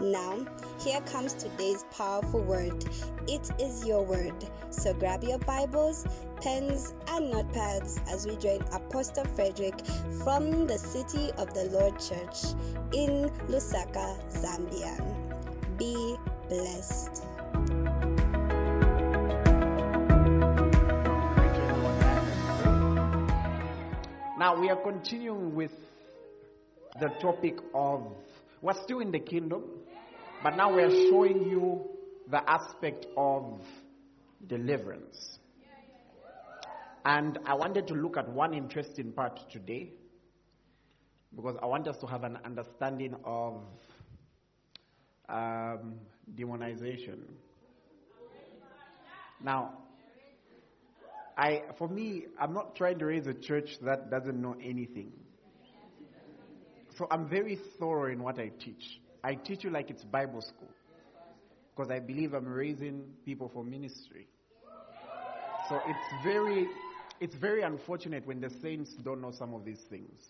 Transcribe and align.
Now, 0.00 0.46
here 0.78 1.00
comes 1.00 1.34
today's 1.34 1.84
powerful 1.90 2.40
word. 2.40 2.84
It 3.26 3.50
is 3.58 3.84
your 3.84 4.04
word. 4.04 4.32
So 4.70 4.94
grab 4.94 5.24
your 5.24 5.40
Bibles, 5.40 6.06
pens, 6.40 6.94
and 7.08 7.34
notepads 7.34 8.00
as 8.08 8.24
we 8.24 8.36
join 8.36 8.60
Apostle 8.72 9.24
Frederick 9.24 9.74
from 10.22 10.68
the 10.68 10.78
City 10.78 11.32
of 11.32 11.52
the 11.52 11.64
Lord 11.64 11.98
Church 11.98 12.54
in 12.92 13.28
Lusaka, 13.48 14.16
Zambia. 14.30 14.96
Be 15.76 16.16
blessed. 16.48 17.24
Now 24.38 24.54
we 24.60 24.70
are 24.70 24.76
continuing 24.76 25.56
with 25.56 25.72
the 27.00 27.08
topic 27.20 27.58
of 27.74 28.06
we're 28.60 28.74
still 28.74 28.98
in 28.98 29.12
the 29.12 29.20
kingdom, 29.20 29.62
but 30.42 30.56
now 30.56 30.74
we 30.74 30.82
are 30.82 30.90
showing 31.10 31.48
you 31.48 31.88
the 32.30 32.48
aspect 32.48 33.06
of 33.16 33.60
deliverance. 34.46 35.38
And 37.04 37.38
I 37.46 37.54
wanted 37.54 37.86
to 37.88 37.94
look 37.94 38.16
at 38.16 38.28
one 38.28 38.54
interesting 38.54 39.12
part 39.12 39.40
today 39.50 39.92
because 41.34 41.56
I 41.62 41.66
want 41.66 41.88
us 41.88 41.96
to 41.98 42.06
have 42.06 42.24
an 42.24 42.38
understanding 42.44 43.14
of 43.24 43.62
um, 45.28 45.94
demonization. 46.34 47.18
Now, 49.42 49.74
I, 51.36 51.62
for 51.78 51.88
me, 51.88 52.24
I'm 52.40 52.52
not 52.52 52.74
trying 52.74 52.98
to 52.98 53.06
raise 53.06 53.26
a 53.26 53.34
church 53.34 53.78
that 53.82 54.10
doesn't 54.10 54.40
know 54.40 54.56
anything. 54.62 55.12
So 56.96 57.06
I'm 57.10 57.28
very 57.28 57.58
thorough 57.78 58.10
in 58.10 58.22
what 58.22 58.40
I 58.40 58.50
teach. 58.58 59.00
I 59.24 59.34
teach 59.34 59.64
you 59.64 59.70
like 59.70 59.90
it's 59.90 60.04
Bible 60.04 60.40
school. 60.40 60.70
Because 61.74 61.90
I 61.90 62.00
believe 62.00 62.34
I'm 62.34 62.48
raising 62.48 63.04
people 63.24 63.50
for 63.52 63.62
ministry. 63.62 64.26
So 65.68 65.80
it's 65.86 66.24
very, 66.24 66.66
it's 67.20 67.36
very 67.36 67.62
unfortunate 67.62 68.26
when 68.26 68.40
the 68.40 68.50
saints 68.62 68.94
don't 69.04 69.20
know 69.20 69.30
some 69.30 69.54
of 69.54 69.64
these 69.64 69.82
things. 69.90 70.20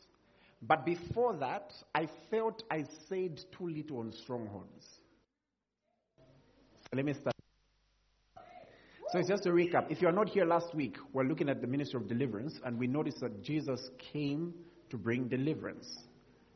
But 0.62 0.84
before 0.84 1.34
that, 1.37 1.72
I 1.94 2.09
felt 2.31 2.65
I 2.71 2.84
said 3.09 3.41
too 3.56 3.69
little 3.69 4.00
on 4.00 4.12
strongholds. 4.12 4.87
So 6.91 6.97
let 6.97 7.05
me 7.05 7.15
start. 7.15 7.34
So 9.12 9.19
it's 9.19 9.28
just 9.28 9.47
a 9.47 9.50
recap. 9.50 9.91
If 9.91 10.03
you 10.03 10.09
are 10.09 10.12
not 10.12 10.28
here 10.28 10.44
last 10.44 10.75
week, 10.75 10.97
we're 11.12 11.25
looking 11.25 11.49
at 11.49 11.60
the 11.60 11.66
ministry 11.66 11.99
of 12.00 12.09
deliverance, 12.09 12.60
and 12.65 12.78
we 12.78 12.87
noticed 12.87 13.20
that 13.20 13.43
Jesus 13.43 13.91
came 14.12 14.53
to 14.91 14.99
bring 14.99 15.28
deliverance. 15.28 16.07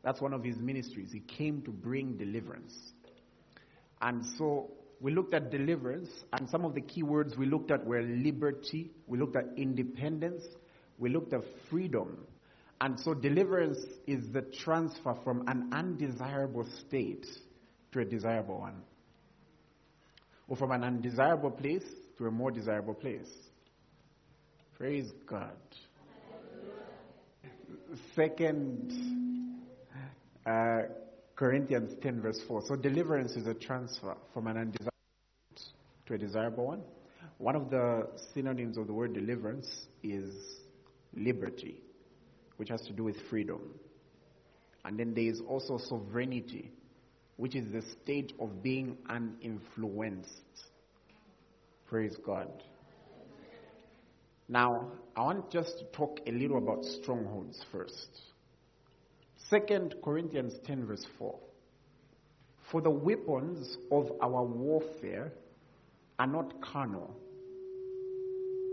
That's 0.03 0.21
one 0.21 0.33
of 0.33 0.43
his 0.43 0.57
ministries. 0.57 1.13
He 1.13 1.21
came 1.21 1.63
to 1.63 1.71
bring 1.71 2.17
deliverance. 2.17 2.75
And 4.01 4.25
so 4.37 4.71
we 5.01 5.13
looked 5.13 5.35
at 5.35 5.51
deliverance, 5.51 6.11
and 6.33 6.49
some 6.51 6.65
of 6.65 6.75
the 6.75 6.81
key 6.81 7.03
words 7.03 7.37
we 7.37 7.47
looked 7.47 7.71
at 7.71 7.85
were 7.85 8.03
liberty, 8.03 8.91
we 9.07 9.19
looked 9.19 9.37
at 9.37 9.45
independence, 9.57 10.45
we 10.99 11.11
looked 11.11 11.33
at 11.33 11.43
freedom. 11.71 12.27
And 12.81 12.99
so 12.99 13.15
deliverance 13.15 13.79
is 14.07 14.29
the 14.33 14.43
transfer 14.43 15.15
from 15.23 15.45
an 15.49 15.71
undesirable 15.73 16.67
state 16.81 17.27
to 17.93 18.01
a 18.01 18.05
desirable 18.05 18.59
one, 18.59 18.83
or 20.49 20.57
from 20.57 20.73
an 20.73 20.83
undesirable 20.83 21.51
place 21.51 21.85
to 22.19 22.27
a 22.27 22.31
more 22.31 22.51
desirable 22.51 22.95
place. 22.95 23.31
Praise 24.77 25.13
God. 25.27 25.57
Second 28.17 29.32
uh, 30.47 30.83
Corinthians 31.37 31.97
10, 32.03 32.21
verse 32.21 32.41
4. 32.47 32.63
So, 32.67 32.77
deliverance 32.77 33.33
is 33.33 33.47
a 33.47 33.55
transfer 33.55 34.17
from 34.33 34.47
an 34.47 34.57
undesirable 34.57 34.93
to 36.07 36.15
a 36.15 36.19
desirable 36.19 36.67
one. 36.67 36.83
One 37.39 37.57
of 37.57 37.71
the 37.71 38.09
synonyms 38.35 38.77
of 38.77 38.87
the 38.87 38.93
word 38.93 39.15
deliverance 39.15 39.87
is 40.03 40.33
liberty, 41.15 41.81
which 42.57 42.69
has 42.69 42.83
to 42.83 42.93
do 42.93 43.05
with 43.05 43.17
freedom. 43.29 43.61
And 44.85 44.99
then 44.99 45.15
there 45.15 45.25
is 45.25 45.41
also 45.49 45.79
sovereignty, 45.79 46.73
which 47.37 47.55
is 47.55 47.73
the 47.73 47.83
state 48.03 48.33
of 48.41 48.63
being 48.63 48.97
uninfluenced. 49.09 50.29
Praise 51.87 52.17
God. 52.25 52.49
Now, 54.49 54.93
I 55.17 55.23
want 55.23 55.51
just 55.51 55.79
to 55.79 55.85
talk 55.87 56.21
a 56.27 56.31
little 56.33 56.59
about 56.59 56.85
strongholds 56.85 57.65
first. 57.71 58.21
Second 59.53 59.97
Corinthians 60.03 60.55
10, 60.65 60.87
verse 60.87 61.07
4. 61.19 61.39
For 62.71 62.81
the 62.81 62.89
weapons 62.89 63.77
of 63.91 64.11
our 64.23 64.43
warfare 64.43 65.31
are 66.19 66.27
not 66.27 66.59
carnal, 66.63 67.15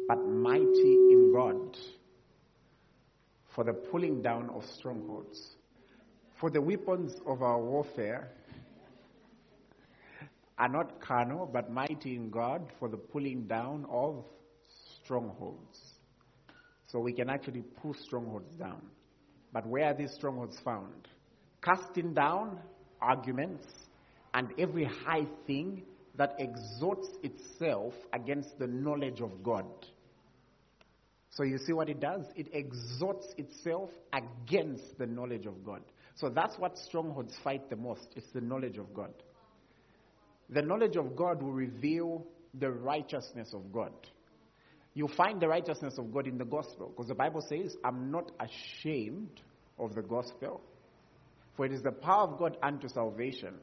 but 0.08 0.26
mighty 0.26 0.94
in 1.12 1.34
God 1.36 1.78
for 3.54 3.66
the 3.66 3.74
pulling 3.74 4.22
down 4.22 4.50
of 4.52 4.64
strongholds. 4.78 5.58
For 6.40 6.50
the 6.50 6.62
weapons 6.62 7.12
of 7.28 7.42
our 7.44 7.60
warfare 7.60 8.32
are 10.58 10.70
not 10.70 11.02
carnal, 11.02 11.46
but 11.46 11.70
mighty 11.70 12.16
in 12.16 12.30
God 12.30 12.72
for 12.80 12.88
the 12.88 12.96
pulling 12.96 13.48
down 13.48 13.86
of 13.92 14.24
strongholds. 15.04 15.78
So 16.88 17.00
we 17.00 17.12
can 17.12 17.30
actually 17.30 17.64
pull 17.82 17.94
strongholds 17.96 18.56
down. 18.56 18.80
But 19.52 19.66
where 19.66 19.86
are 19.86 19.94
these 19.94 20.14
strongholds 20.14 20.58
found? 20.64 21.08
Casting 21.64 22.14
down 22.14 22.60
arguments 23.02 23.66
and 24.34 24.50
every 24.58 24.86
high 24.86 25.26
thing 25.48 25.84
that 26.18 26.36
exalts 26.38 27.08
itself 27.24 27.94
against 28.14 28.60
the 28.60 28.68
knowledge 28.68 29.22
of 29.22 29.44
God. 29.44 29.66
So 31.32 31.44
you 31.44 31.58
see 31.58 31.74
what 31.74 31.90
it 31.90 32.00
does? 32.00 32.26
It 32.36 32.50
exalts 32.54 33.28
itself 33.38 33.90
against 34.14 34.98
the 34.98 35.06
knowledge 35.06 35.46
of 35.46 35.64
God. 35.64 35.82
So 36.16 36.30
that's 36.30 36.58
what 36.58 36.78
strongholds 36.78 37.34
fight 37.44 37.70
the 37.70 37.78
most. 37.78 38.08
It's 38.16 38.30
the 38.34 38.42
knowledge 38.42 38.78
of 38.78 38.94
God. 38.94 39.14
The 40.50 40.62
knowledge 40.62 40.98
of 40.98 41.16
God 41.16 41.42
will 41.42 41.54
reveal 41.54 42.26
the 42.60 42.70
righteousness 42.70 43.54
of 43.54 43.72
God. 43.72 43.94
You 44.96 45.08
find 45.16 45.40
the 45.40 45.48
righteousness 45.48 45.98
of 45.98 46.12
God 46.12 46.28
in 46.28 46.38
the 46.38 46.46
gospel 46.46 46.90
because 46.90 47.08
the 47.08 47.16
Bible 47.16 47.46
says, 47.48 47.76
I'm 47.86 48.12
not 48.12 48.32
ashamed 48.40 49.40
of 49.80 49.96
the 49.96 50.02
gospel, 50.02 50.62
for 51.56 51.66
it 51.66 51.72
is 51.72 51.82
the 51.82 51.92
power 51.92 52.24
of 52.24 52.38
God 52.38 52.58
unto 52.62 52.88
salvation. 52.88 53.54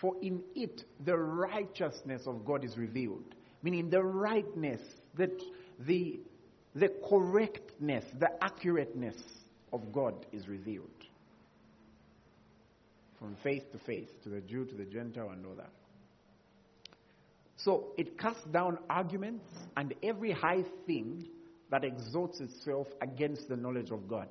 For 0.00 0.14
in 0.20 0.42
it 0.54 0.82
the 1.04 1.16
righteousness 1.16 2.22
of 2.26 2.44
God 2.44 2.64
is 2.64 2.76
revealed, 2.76 3.34
meaning 3.62 3.90
the 3.90 4.02
rightness, 4.02 4.80
the, 5.16 5.30
the, 5.86 6.20
the 6.74 6.90
correctness, 7.08 8.04
the 8.18 8.30
accurateness 8.42 9.16
of 9.72 9.92
God 9.92 10.26
is 10.32 10.46
revealed. 10.48 10.88
From 13.18 13.36
faith 13.42 13.70
to 13.72 13.78
faith, 13.78 14.10
to 14.24 14.28
the 14.28 14.40
Jew, 14.40 14.64
to 14.66 14.74
the 14.74 14.84
Gentile, 14.84 15.30
and 15.30 15.46
all 15.46 15.54
that. 15.54 15.70
So 17.56 17.92
it 17.96 18.18
casts 18.18 18.44
down 18.52 18.78
arguments 18.90 19.46
and 19.76 19.94
every 20.02 20.32
high 20.32 20.64
thing 20.86 21.26
that 21.70 21.84
exalts 21.84 22.40
itself 22.40 22.86
against 23.00 23.48
the 23.48 23.56
knowledge 23.56 23.90
of 23.90 24.06
God, 24.06 24.28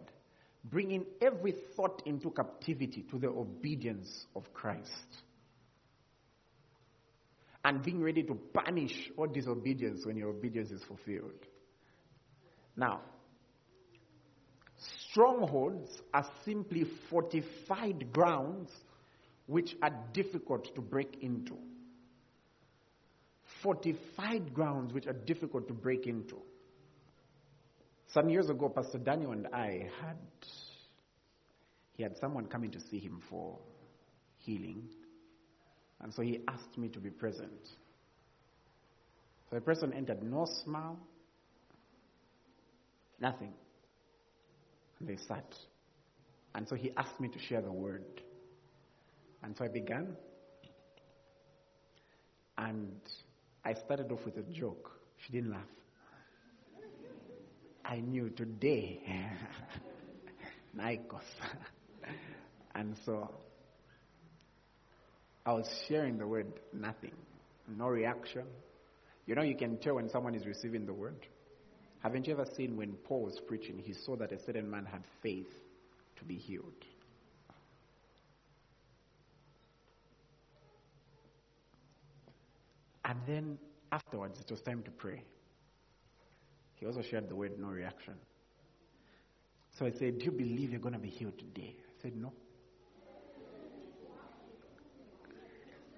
bringing 0.63 1.05
every 1.21 1.53
thought 1.75 2.01
into 2.05 2.31
captivity 2.31 3.03
to 3.11 3.19
the 3.19 3.27
obedience 3.27 4.25
of 4.35 4.53
Christ, 4.53 5.23
and 7.65 7.81
being 7.81 8.01
ready 8.01 8.23
to 8.23 8.35
punish 8.53 9.11
all 9.17 9.27
disobedience 9.27 10.05
when 10.05 10.17
your 10.17 10.29
obedience 10.29 10.71
is 10.71 10.83
fulfilled. 10.83 11.47
Now, 12.75 13.01
strongholds 14.77 16.01
are 16.13 16.25
simply 16.43 16.85
fortified 17.09 18.11
grounds 18.11 18.71
which 19.45 19.75
are 19.81 19.93
difficult 20.13 20.73
to 20.75 20.81
break 20.81 21.17
into. 21.21 21.57
Fortified 23.61 24.53
grounds 24.53 24.93
which 24.93 25.07
are 25.07 25.13
difficult 25.13 25.67
to 25.67 25.73
break 25.73 26.07
into. 26.07 26.41
Some 28.13 28.29
years 28.29 28.47
ago, 28.49 28.69
Pastor 28.69 28.99
Daniel 28.99 29.31
and 29.31 29.47
I 29.47 29.89
had 29.99 30.17
he 31.93 32.03
had 32.03 32.15
someone 32.17 32.45
coming 32.45 32.69
to 32.71 32.79
see 32.79 32.99
him 32.99 33.21
for 33.27 33.57
healing, 34.37 34.83
and 35.99 36.13
so 36.13 36.21
he 36.21 36.41
asked 36.47 36.77
me 36.77 36.89
to 36.89 36.99
be 36.99 37.09
present. 37.09 37.67
So 39.49 39.55
the 39.55 39.61
person 39.61 39.93
entered, 39.93 40.21
no 40.21 40.45
smile, 40.63 40.99
nothing. 43.19 43.53
And 44.99 45.09
they 45.09 45.17
sat. 45.27 45.55
And 46.55 46.67
so 46.67 46.75
he 46.75 46.91
asked 46.95 47.19
me 47.19 47.29
to 47.29 47.39
share 47.39 47.61
the 47.61 47.71
word. 47.71 48.03
And 49.41 49.55
so 49.57 49.65
I 49.65 49.69
began. 49.69 50.15
And 52.57 52.95
I 53.65 53.73
started 53.73 54.11
off 54.11 54.23
with 54.23 54.37
a 54.37 54.43
joke. 54.53 54.91
She 55.25 55.31
didn't 55.33 55.51
laugh. 55.51 55.82
I 57.85 57.99
knew 57.99 58.29
today, 58.29 59.01
Nikos. 60.77 61.21
and 62.75 62.95
so 63.05 63.29
I 65.45 65.53
was 65.53 65.67
sharing 65.87 66.17
the 66.17 66.25
word, 66.25 66.47
nothing, 66.71 67.13
no 67.67 67.87
reaction. 67.87 68.45
You 69.25 69.35
know, 69.35 69.41
you 69.41 69.55
can 69.55 69.77
tell 69.77 69.95
when 69.95 70.09
someone 70.09 70.35
is 70.35 70.45
receiving 70.45 70.85
the 70.85 70.93
word. 70.93 71.27
Haven't 71.99 72.27
you 72.27 72.33
ever 72.33 72.45
seen 72.57 72.75
when 72.75 72.93
Paul 73.05 73.23
was 73.23 73.39
preaching, 73.47 73.77
he 73.79 73.93
saw 73.93 74.15
that 74.17 74.31
a 74.31 74.39
certain 74.43 74.69
man 74.69 74.85
had 74.85 75.03
faith 75.21 75.47
to 76.17 76.25
be 76.25 76.35
healed? 76.35 76.73
And 83.05 83.19
then 83.27 83.57
afterwards, 83.91 84.39
it 84.39 84.49
was 84.49 84.61
time 84.61 84.83
to 84.83 84.91
pray. 84.91 85.23
He 86.83 86.87
also 86.87 87.01
shared 87.01 87.29
the 87.29 87.35
word 87.35 87.53
no 87.57 87.67
reaction. 87.67 88.15
So 89.71 89.85
I 89.85 89.91
said, 89.91 90.19
Do 90.19 90.25
you 90.25 90.31
believe 90.31 90.71
you're 90.71 90.81
going 90.81 90.95
to 90.95 90.99
be 90.99 91.07
healed 91.07 91.39
today? 91.39 91.77
I 91.79 92.01
said, 92.01 92.13
No. 92.13 92.33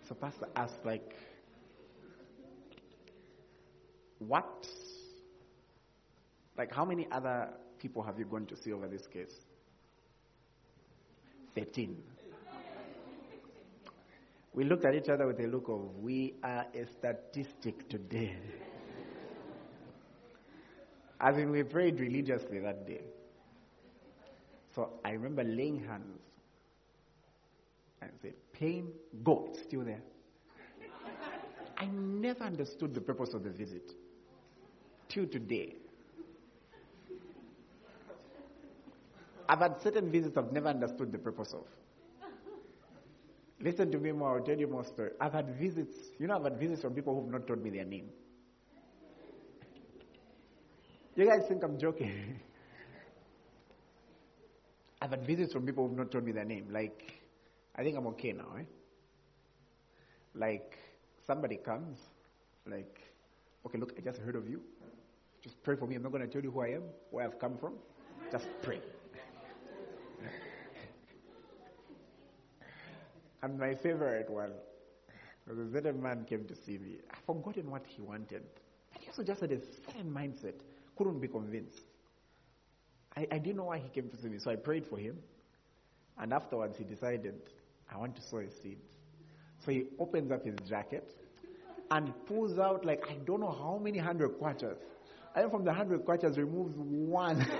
So 0.07 0.13
Pastor 0.13 0.45
asked, 0.55 0.85
like, 0.85 1.15
what? 4.19 4.67
Like, 6.55 6.71
how 6.71 6.85
many 6.85 7.07
other 7.11 7.49
people 7.79 8.03
have 8.03 8.19
you 8.19 8.25
gone 8.25 8.45
to 8.45 8.55
see 8.55 8.71
over 8.71 8.87
this 8.87 9.07
case? 9.07 9.33
13. 11.55 11.97
We 14.53 14.65
looked 14.65 14.85
at 14.85 14.93
each 14.93 15.09
other 15.09 15.25
with 15.25 15.39
a 15.39 15.47
look 15.47 15.67
of, 15.67 15.97
we 15.97 16.35
are 16.43 16.67
a 16.75 16.85
statistic 16.85 17.89
today. 17.89 18.35
As 21.25 21.37
in, 21.37 21.49
we 21.49 21.63
prayed 21.63 21.99
religiously 21.99 22.59
that 22.59 22.85
day. 22.85 23.01
So 24.75 24.91
I 25.03 25.13
remember 25.13 25.43
laying 25.43 25.83
hands 25.83 26.19
and 27.99 28.11
said, 28.21 28.33
pain, 28.53 28.91
go. 29.23 29.47
It's 29.49 29.63
still 29.63 29.83
there. 29.83 30.01
I 31.79 31.87
never 31.87 32.43
understood 32.43 32.93
the 32.93 33.01
purpose 33.01 33.33
of 33.33 33.43
the 33.43 33.49
visit 33.49 33.91
till 35.09 35.25
today. 35.25 35.77
I've 39.49 39.59
had 39.59 39.81
certain 39.81 40.11
visits 40.11 40.37
I've 40.37 40.51
never 40.51 40.67
understood 40.67 41.11
the 41.11 41.17
purpose 41.17 41.53
of. 41.53 41.65
Listen 43.59 43.91
to 43.91 43.97
me 43.97 44.11
more, 44.11 44.37
I'll 44.37 44.45
tell 44.45 44.59
you 44.59 44.67
more 44.67 44.85
story. 44.85 45.09
I've 45.19 45.33
had 45.33 45.57
visits, 45.57 45.95
you 46.19 46.27
know, 46.27 46.35
I've 46.35 46.43
had 46.43 46.59
visits 46.59 46.83
from 46.83 46.93
people 46.93 47.19
who've 47.19 47.31
not 47.31 47.47
told 47.47 47.63
me 47.63 47.71
their 47.71 47.85
name. 47.85 48.09
You 51.15 51.25
guys 51.25 51.47
think 51.47 51.63
I'm 51.63 51.79
joking? 51.79 52.41
I've 55.01 55.11
had 55.11 55.25
visits 55.25 55.53
from 55.53 55.65
people 55.65 55.87
who've 55.87 55.97
not 55.97 56.11
told 56.11 56.25
me 56.25 56.33
their 56.33 56.43
name. 56.43 56.67
Like, 56.69 57.21
I 57.73 57.83
think 57.83 57.97
I'm 57.97 58.07
okay 58.07 58.33
now, 58.33 58.47
eh? 58.59 58.63
Like, 60.33 60.77
somebody 61.25 61.55
comes, 61.55 61.99
like, 62.69 62.99
okay, 63.65 63.77
look, 63.77 63.93
I 63.97 64.01
just 64.01 64.19
heard 64.19 64.35
of 64.35 64.49
you. 64.49 64.61
Just 65.41 65.63
pray 65.63 65.77
for 65.77 65.87
me. 65.87 65.95
I'm 65.95 66.03
not 66.03 66.11
going 66.11 66.23
to 66.23 66.27
tell 66.27 66.41
you 66.43 66.51
who 66.51 66.59
I 66.59 66.71
am, 66.71 66.83
where 67.11 67.23
I've 67.25 67.39
come 67.39 67.57
from. 67.57 67.75
Just 68.29 68.47
pray. 68.61 68.81
and 73.41 73.57
my 73.57 73.73
favorite 73.75 74.29
one 74.29 74.51
was 75.47 75.59
a 75.59 75.71
certain 75.71 76.01
man 76.01 76.25
came 76.27 76.43
to 76.45 76.55
see 76.65 76.77
me. 76.77 76.97
I've 77.09 77.23
forgotten 77.25 77.71
what 77.71 77.85
he 77.87 78.01
wanted. 78.01 78.43
But 78.91 79.01
he 79.01 79.07
also 79.07 79.23
just 79.23 79.39
had 79.39 79.53
a 79.53 79.59
certain 79.85 80.11
mindset. 80.11 80.55
Couldn't 80.97 81.19
be 81.19 81.27
convinced. 81.27 81.81
I, 83.15 83.27
I 83.31 83.37
didn't 83.37 83.57
know 83.57 83.65
why 83.65 83.79
he 83.79 83.89
came 83.89 84.09
to 84.09 84.17
see 84.17 84.27
me, 84.27 84.39
so 84.39 84.51
I 84.51 84.55
prayed 84.55 84.85
for 84.87 84.97
him. 84.97 85.17
And 86.17 86.33
afterwards, 86.33 86.77
he 86.77 86.83
decided, 86.83 87.35
I 87.93 87.97
want 87.97 88.15
to 88.15 88.21
sow 88.21 88.37
a 88.39 88.49
seed. 88.61 88.77
So 89.65 89.71
he 89.71 89.85
opens 89.99 90.31
up 90.31 90.45
his 90.45 90.55
jacket 90.67 91.09
and 91.91 92.13
pulls 92.27 92.57
out, 92.59 92.85
like, 92.85 93.03
I 93.09 93.15
don't 93.25 93.41
know 93.41 93.51
how 93.51 93.79
many 93.81 93.99
hundred 93.99 94.39
kwachas. 94.39 94.77
And 95.35 95.51
from 95.51 95.65
the 95.65 95.73
hundred 95.73 96.05
kwachas, 96.05 96.37
removes 96.37 96.73
one. 96.77 97.41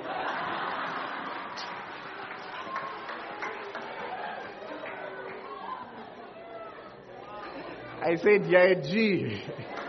I 8.02 8.18
said, 8.18 8.46
Yeah, 8.48 8.76
G. 8.76 9.42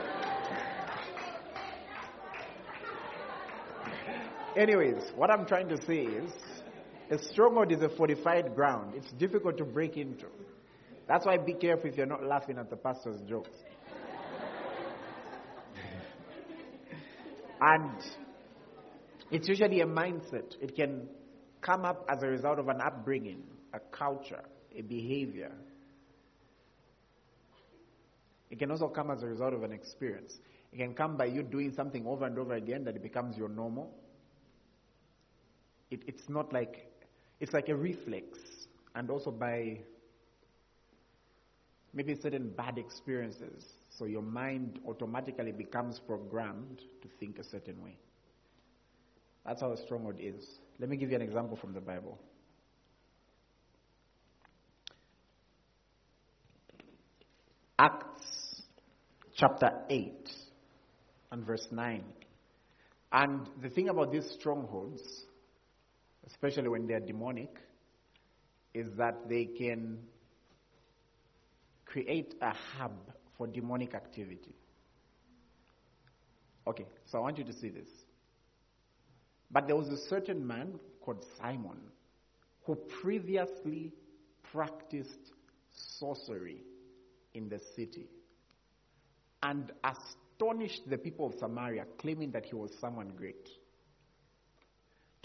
Anyways, 4.57 5.13
what 5.15 5.31
I'm 5.31 5.45
trying 5.45 5.69
to 5.69 5.77
say 5.87 5.99
is 5.99 6.33
a 7.11 7.19
stronghold 7.19 7.73
is 7.73 7.83
a 7.83 7.91
fortified 7.91 8.55
ground. 8.55 8.95
It's 8.97 9.13
difficult 9.13 9.59
to 9.59 9.65
break 9.65 9.99
into. 9.99 10.29
That's 11.07 11.27
why 11.27 11.37
be 11.37 11.53
careful 11.53 11.91
if 11.91 11.99
you're 11.99 12.07
not 12.07 12.25
laughing 12.25 12.57
at 12.59 12.71
the 12.71 12.77
pastor's 12.77 13.21
jokes. 13.29 13.51
and 17.61 17.91
it's 19.31 19.47
usually 19.47 19.83
a 19.83 19.87
mindset. 19.87 20.55
It 20.63 20.75
can 20.75 21.07
come 21.61 21.85
up 21.85 22.07
as 22.09 22.23
a 22.23 22.27
result 22.27 22.59
of 22.59 22.69
an 22.69 22.81
upbringing, 22.81 23.43
a 23.75 23.81
culture, 23.95 24.43
a 24.75 24.81
behavior. 24.81 25.53
It 28.51 28.59
can 28.59 28.71
also 28.71 28.89
come 28.89 29.11
as 29.11 29.23
a 29.23 29.27
result 29.27 29.53
of 29.53 29.65
an 29.65 29.73
experience. 29.73 30.33
It 30.73 30.79
can 30.79 30.95
come 30.95 31.19
by 31.19 31.27
you 31.27 31.43
doing 31.43 31.75
something 31.77 32.07
over 32.07 32.25
and 32.25 32.39
over 32.39 32.55
again 32.55 32.85
that 32.85 33.03
becomes 33.03 33.37
your 33.37 33.51
normal. 33.51 33.93
It, 35.91 36.03
it's 36.07 36.29
not 36.29 36.53
like, 36.53 36.91
it's 37.41 37.53
like 37.53 37.69
a 37.69 37.77
reflex. 37.77 38.27
And 38.95 39.11
also 39.11 39.31
by 39.31 39.79
maybe 41.93 42.15
certain 42.21 42.51
bad 42.51 42.79
experiences. 42.79 43.65
So 43.89 44.05
your 44.05 44.23
mind 44.23 44.81
automatically 44.87 45.53
becomes 45.53 45.99
programmed 46.07 46.83
to 47.03 47.09
think 47.19 47.39
a 47.39 47.45
certain 47.45 47.83
way. 47.83 47.97
That's 49.47 49.61
how 49.61 49.73
a 49.73 49.77
stronghold 49.77 50.17
is. 50.21 50.45
Let 50.79 50.91
me 50.91 50.97
give 50.97 51.11
you 51.11 51.17
an 51.17 51.23
example 51.23 51.57
from 51.57 51.73
the 51.73 51.81
Bible. 51.81 52.19
Acts 57.79 58.63
chapter 59.37 59.71
8 59.89 60.31
and 61.33 61.47
verse 61.47 61.69
9. 61.71 62.03
And 63.13 63.49
the 63.63 63.69
thing 63.69 63.89
about 63.89 64.13
these 64.13 64.29
strongholds, 64.39 65.03
especially 66.27 66.69
when 66.69 66.87
they 66.87 66.95
are 66.95 67.01
demonic, 67.01 67.59
is 68.75 68.89
that 68.97 69.29
they 69.29 69.45
can 69.45 69.99
create 71.85 72.35
a 72.41 72.53
hub 72.53 73.13
for 73.37 73.47
demonic 73.47 73.95
activity. 73.95 74.55
Okay, 76.67 76.87
so 77.07 77.19
I 77.19 77.21
want 77.23 77.39
you 77.39 77.45
to 77.45 77.53
see 77.53 77.69
this. 77.69 77.89
But 79.51 79.67
there 79.67 79.77
was 79.77 79.89
a 79.89 79.97
certain 80.09 80.47
man 80.47 80.81
called 81.01 81.25
Simon 81.41 81.79
who 82.65 82.75
previously 82.75 83.93
practiced 84.53 85.33
sorcery 85.99 86.63
in 87.35 87.49
the 87.49 87.61
city 87.77 88.09
and 89.43 89.71
astonished 89.85 90.89
the 90.91 90.99
people 90.99 91.27
of 91.27 91.35
Samaria, 91.39 91.85
claiming 91.99 92.33
that 92.33 92.47
he 92.47 92.55
was 92.57 92.73
someone 92.81 93.13
great. 93.17 93.49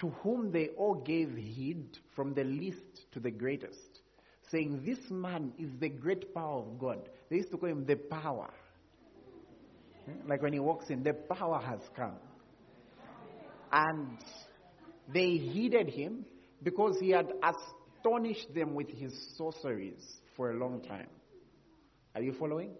To 0.01 0.09
whom 0.23 0.51
they 0.51 0.69
all 0.69 0.95
gave 0.95 1.35
heed 1.35 1.99
from 2.15 2.33
the 2.33 2.43
least 2.43 3.11
to 3.13 3.19
the 3.19 3.31
greatest, 3.31 4.01
saying, 4.49 4.81
This 4.83 4.99
man 5.11 5.53
is 5.59 5.69
the 5.79 5.89
great 5.89 6.33
power 6.33 6.59
of 6.59 6.79
God. 6.79 7.07
They 7.29 7.37
used 7.37 7.51
to 7.51 7.57
call 7.57 7.69
him 7.69 7.85
the 7.85 7.95
power. 7.95 8.51
Hmm? 10.05 10.27
Like 10.27 10.41
when 10.41 10.53
he 10.53 10.59
walks 10.59 10.89
in, 10.89 11.03
the 11.03 11.13
power 11.13 11.59
has 11.59 11.79
come. 11.95 12.17
And 13.71 14.17
they 15.13 15.37
heeded 15.37 15.89
him 15.89 16.25
because 16.63 16.97
he 16.99 17.11
had 17.11 17.31
astonished 17.43 18.53
them 18.53 18.73
with 18.73 18.89
his 18.89 19.13
sorceries 19.37 20.03
for 20.35 20.51
a 20.51 20.57
long 20.57 20.81
time. 20.81 21.07
Are 22.15 22.21
you 22.21 22.33
following? 22.33 22.71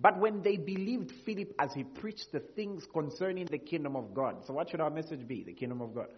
But 0.00 0.18
when 0.18 0.42
they 0.42 0.56
believed 0.56 1.12
Philip 1.26 1.54
as 1.58 1.74
he 1.74 1.82
preached 1.82 2.30
the 2.32 2.40
things 2.40 2.86
concerning 2.92 3.46
the 3.46 3.58
kingdom 3.58 3.96
of 3.96 4.14
God, 4.14 4.44
so 4.46 4.52
what 4.52 4.70
should 4.70 4.80
our 4.80 4.90
message 4.90 5.26
be? 5.26 5.42
The 5.42 5.52
kingdom 5.52 5.80
of 5.80 5.94
God. 5.94 6.08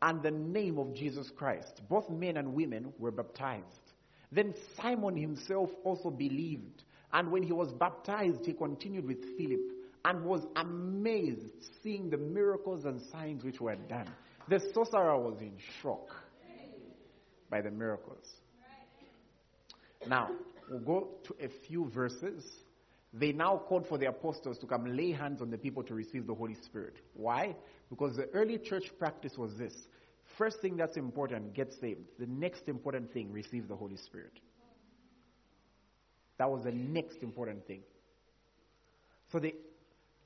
And 0.00 0.22
the 0.22 0.30
name 0.30 0.78
of 0.78 0.94
Jesus 0.94 1.30
Christ. 1.30 1.82
Both 1.88 2.08
men 2.08 2.36
and 2.38 2.54
women 2.54 2.92
were 2.98 3.10
baptized. 3.10 3.92
Then 4.32 4.54
Simon 4.76 5.16
himself 5.16 5.70
also 5.84 6.10
believed. 6.10 6.82
And 7.12 7.30
when 7.30 7.42
he 7.42 7.52
was 7.52 7.72
baptized, 7.72 8.44
he 8.44 8.52
continued 8.52 9.06
with 9.06 9.22
Philip 9.36 9.60
and 10.04 10.24
was 10.24 10.46
amazed 10.56 11.66
seeing 11.82 12.10
the 12.10 12.16
miracles 12.16 12.84
and 12.84 13.00
signs 13.12 13.44
which 13.44 13.60
were 13.60 13.76
done. 13.76 14.08
The 14.48 14.60
sorcerer 14.72 15.18
was 15.18 15.40
in 15.40 15.52
shock 15.82 16.14
by 17.50 17.60
the 17.60 17.70
miracles. 17.70 18.26
Now, 20.06 20.30
we'll 20.70 20.80
go 20.80 21.08
to 21.24 21.34
a 21.44 21.48
few 21.66 21.90
verses. 21.90 22.44
They 23.12 23.32
now 23.32 23.56
called 23.56 23.86
for 23.86 23.98
the 23.98 24.06
apostles 24.06 24.58
to 24.58 24.66
come 24.66 24.96
lay 24.96 25.12
hands 25.12 25.40
on 25.40 25.50
the 25.50 25.58
people 25.58 25.82
to 25.84 25.94
receive 25.94 26.26
the 26.26 26.34
Holy 26.34 26.56
Spirit. 26.64 26.96
Why? 27.14 27.56
Because 27.88 28.16
the 28.16 28.28
early 28.34 28.58
church 28.58 28.90
practice 28.98 29.38
was 29.38 29.56
this. 29.56 29.74
First 30.36 30.60
thing 30.60 30.76
that's 30.76 30.96
important, 30.96 31.54
get 31.54 31.72
saved. 31.80 32.00
The 32.18 32.26
next 32.26 32.68
important 32.68 33.12
thing, 33.12 33.32
receive 33.32 33.68
the 33.68 33.76
Holy 33.76 33.96
Spirit. 33.96 34.32
That 36.38 36.50
was 36.50 36.64
the 36.64 36.72
next 36.72 37.22
important 37.22 37.66
thing. 37.66 37.82
So 39.32 39.38
they 39.38 39.54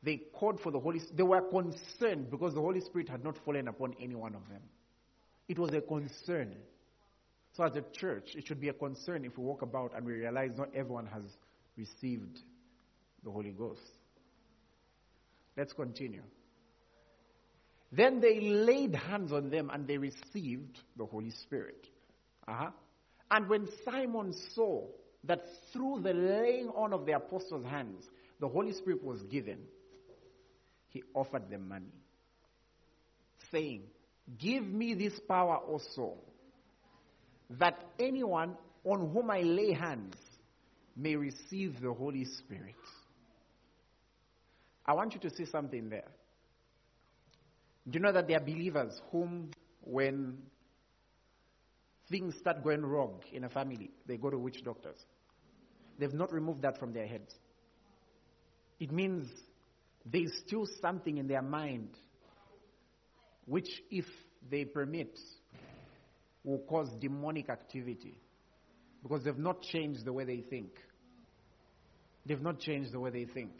they 0.02 0.16
called 0.32 0.60
for 0.60 0.72
the 0.72 0.80
Holy. 0.80 1.00
They 1.14 1.22
were 1.22 1.42
concerned 1.42 2.30
because 2.30 2.54
the 2.54 2.60
Holy 2.60 2.80
Spirit 2.80 3.08
had 3.08 3.22
not 3.22 3.36
fallen 3.44 3.68
upon 3.68 3.94
any 4.00 4.14
one 4.14 4.34
of 4.34 4.48
them. 4.48 4.62
It 5.48 5.58
was 5.58 5.72
a 5.74 5.80
concern. 5.80 6.56
So, 7.52 7.64
as 7.64 7.76
a 7.76 7.82
church, 7.92 8.34
it 8.34 8.46
should 8.46 8.60
be 8.60 8.68
a 8.68 8.72
concern 8.72 9.24
if 9.24 9.36
we 9.36 9.44
walk 9.44 9.62
about 9.62 9.92
and 9.94 10.06
we 10.06 10.12
realize 10.12 10.52
not 10.56 10.68
everyone 10.74 11.06
has 11.06 11.22
received 11.76 12.40
the 13.24 13.30
Holy 13.30 13.50
Ghost. 13.50 13.80
Let's 15.56 15.72
continue. 15.72 16.22
Then 17.92 18.20
they 18.20 18.40
laid 18.40 18.94
hands 18.94 19.32
on 19.32 19.50
them 19.50 19.70
and 19.72 19.86
they 19.86 19.98
received 19.98 20.78
the 20.96 21.06
Holy 21.06 21.30
Spirit. 21.30 21.86
Uh-huh. 22.46 22.70
And 23.30 23.48
when 23.48 23.68
Simon 23.84 24.32
saw 24.54 24.86
that 25.24 25.44
through 25.72 26.00
the 26.02 26.12
laying 26.12 26.68
on 26.68 26.92
of 26.92 27.04
the 27.06 27.12
apostles' 27.12 27.64
hands, 27.66 28.08
the 28.40 28.48
Holy 28.48 28.72
Spirit 28.72 29.04
was 29.04 29.22
given, 29.24 29.58
he 30.88 31.02
offered 31.14 31.50
them 31.50 31.68
money, 31.68 31.92
saying, 33.52 33.82
Give 34.38 34.64
me 34.64 34.94
this 34.94 35.18
power 35.28 35.56
also, 35.56 36.16
that 37.50 37.78
anyone 37.98 38.56
on 38.84 39.10
whom 39.10 39.30
I 39.30 39.42
lay 39.42 39.72
hands 39.72 40.14
may 40.96 41.16
receive 41.16 41.80
the 41.80 41.92
Holy 41.92 42.24
Spirit. 42.24 42.74
I 44.90 44.92
want 44.92 45.14
you 45.14 45.20
to 45.20 45.30
see 45.36 45.44
something 45.44 45.88
there. 45.88 46.08
Do 47.88 47.96
you 47.96 48.00
know 48.00 48.10
that 48.10 48.26
there 48.26 48.38
are 48.38 48.44
believers 48.44 49.00
whom, 49.12 49.52
when 49.82 50.38
things 52.10 52.34
start 52.40 52.64
going 52.64 52.84
wrong 52.84 53.20
in 53.32 53.44
a 53.44 53.48
family, 53.48 53.92
they 54.08 54.16
go 54.16 54.30
to 54.30 54.36
witch 54.36 54.64
doctors? 54.64 54.96
They've 55.96 56.12
not 56.12 56.32
removed 56.32 56.62
that 56.62 56.80
from 56.80 56.92
their 56.92 57.06
heads. 57.06 57.32
It 58.80 58.90
means 58.90 59.28
there's 60.04 60.32
still 60.44 60.66
something 60.82 61.18
in 61.18 61.28
their 61.28 61.42
mind 61.42 61.90
which, 63.46 63.68
if 63.92 64.06
they 64.50 64.64
permit, 64.64 65.16
will 66.42 66.64
cause 66.68 66.88
demonic 67.00 67.48
activity 67.48 68.18
because 69.04 69.22
they've 69.22 69.38
not 69.38 69.62
changed 69.62 70.04
the 70.04 70.12
way 70.12 70.24
they 70.24 70.40
think. 70.40 70.72
They've 72.26 72.42
not 72.42 72.58
changed 72.58 72.90
the 72.92 72.98
way 72.98 73.10
they 73.10 73.26
think. 73.26 73.52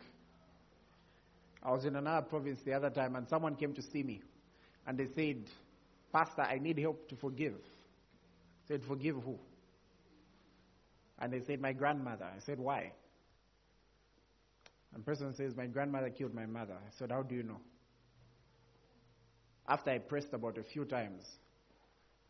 I 1.63 1.71
was 1.71 1.85
in 1.85 1.97
another 1.97 2.27
province 2.27 2.61
the 2.63 2.73
other 2.73 2.91
time 2.91 3.17
and 3.17 3.29
someone 3.29 3.55
came 3.55 3.75
to 3.75 3.83
see 3.83 4.03
me 4.03 4.23
and 4.87 4.99
they 4.99 5.07
said, 5.07 5.45
Pastor, 6.13 6.43
I 6.43 6.59
need 6.59 6.79
help 6.79 7.09
to 7.09 7.17
forgive. 7.17 7.55
I 7.55 8.69
said, 8.69 8.83
Forgive 8.83 9.17
who? 9.17 9.39
And 11.19 11.33
they 11.33 11.41
said, 11.41 11.61
My 11.61 11.73
grandmother. 11.73 12.25
I 12.25 12.41
said, 12.41 12.59
Why? 12.59 12.93
And 14.95 15.05
person 15.05 15.35
says, 15.35 15.55
My 15.55 15.67
grandmother 15.67 16.11
killed 16.11 16.35
my 16.35 16.47
mother. 16.47 16.75
I 16.75 16.91
said, 16.99 17.13
How 17.13 17.23
do 17.23 17.35
you 17.35 17.43
know? 17.43 17.61
After 19.69 19.91
I 19.91 19.99
pressed 19.99 20.33
about 20.33 20.59
a 20.59 20.63
few 20.63 20.85
times, 20.85 21.39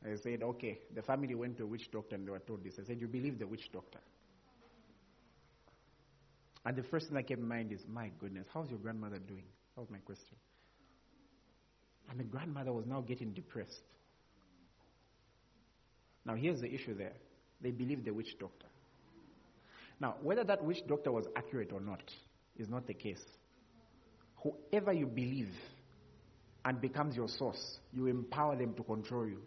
I 0.05 0.17
said, 0.17 0.43
Okay, 0.43 0.79
the 0.95 1.03
family 1.03 1.35
went 1.35 1.57
to 1.59 1.65
a 1.65 1.67
witch 1.67 1.91
doctor 1.91 2.17
and 2.17 2.27
they 2.27 2.31
were 2.31 2.41
told 2.41 2.65
this. 2.65 2.79
I 2.79 2.85
said, 2.85 3.01
You 3.01 3.07
believe 3.09 3.39
the 3.39 3.47
witch 3.47 3.71
doctor? 3.73 4.01
And 6.65 6.77
the 6.77 6.83
first 6.83 7.07
thing 7.07 7.17
that 7.17 7.27
came 7.27 7.39
in 7.39 7.49
mind 7.49 7.73
is, 7.73 7.81
My 7.89 8.11
goodness, 8.21 8.47
how's 8.53 8.69
your 8.69 8.79
grandmother 8.79 9.19
doing? 9.19 9.45
That 9.75 9.83
was 9.83 9.91
my 9.91 9.99
question. 9.99 10.37
And 12.11 12.19
the 12.19 12.25
grandmother 12.25 12.73
was 12.73 12.87
now 12.87 13.01
getting 13.01 13.33
depressed. 13.33 13.83
Now, 16.27 16.35
here's 16.35 16.61
the 16.61 16.73
issue 16.73 16.95
there. 16.95 17.13
They 17.63 17.71
believed 17.71 18.05
the 18.05 18.13
witch 18.13 18.39
doctor. 18.39 18.67
Now, 20.01 20.17
whether 20.23 20.45
that 20.45 20.65
witch 20.65 20.87
doctor 20.89 21.13
was 21.13 21.27
accurate 21.37 21.73
or 21.73 21.81
not, 21.81 22.03
is 22.57 22.69
not 22.69 22.87
the 22.87 22.95
case. 22.95 23.23
Whoever 24.43 24.93
you 24.93 25.07
believe 25.07 25.53
and 26.65 26.81
becomes 26.81 27.17
your 27.17 27.29
source, 27.29 27.79
you 27.93 28.07
empower 28.07 28.57
them 28.57 28.75
to 28.75 28.83
control 28.83 29.27
you. 29.27 29.41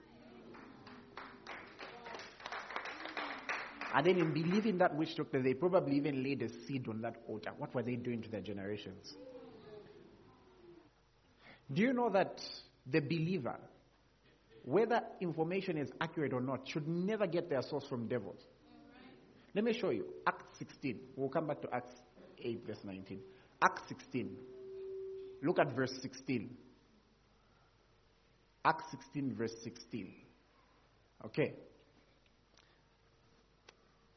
And 3.93 4.07
then 4.07 4.17
in 4.17 4.33
believing 4.33 4.79
that 4.79 4.95
witch 4.95 5.15
doctor, 5.15 5.41
they 5.41 5.53
probably 5.53 5.97
even 5.97 6.23
laid 6.23 6.41
a 6.41 6.49
seed 6.65 6.87
on 6.87 7.01
that 7.01 7.17
altar. 7.27 7.51
What 7.57 7.75
were 7.75 7.83
they 7.83 7.95
doing 7.95 8.23
to 8.23 8.29
their 8.29 8.41
generations? 8.41 9.13
Do 11.71 11.81
you 11.81 11.93
know 11.93 12.09
that 12.09 12.41
the 12.87 13.01
believer, 13.01 13.55
whether 14.63 15.01
information 15.21 15.77
is 15.77 15.89
accurate 16.01 16.33
or 16.33 16.41
not, 16.41 16.67
should 16.67 16.87
never 16.87 17.27
get 17.27 17.49
their 17.49 17.61
source 17.61 17.85
from 17.87 18.07
devils? 18.07 18.41
Let 19.53 19.63
me 19.63 19.73
show 19.79 19.91
you. 19.91 20.05
Acts 20.25 20.57
16. 20.57 20.99
We'll 21.15 21.29
come 21.29 21.47
back 21.47 21.61
to 21.61 21.73
Acts 21.73 21.93
8, 22.43 22.65
verse 22.65 22.79
19. 22.83 23.19
Acts 23.61 23.83
16. 23.89 24.35
Look 25.43 25.59
at 25.59 25.75
verse 25.75 25.93
16. 26.01 26.49
Acts 28.65 28.85
16, 28.91 29.35
verse 29.35 29.53
16. 29.63 30.11
Okay. 31.25 31.53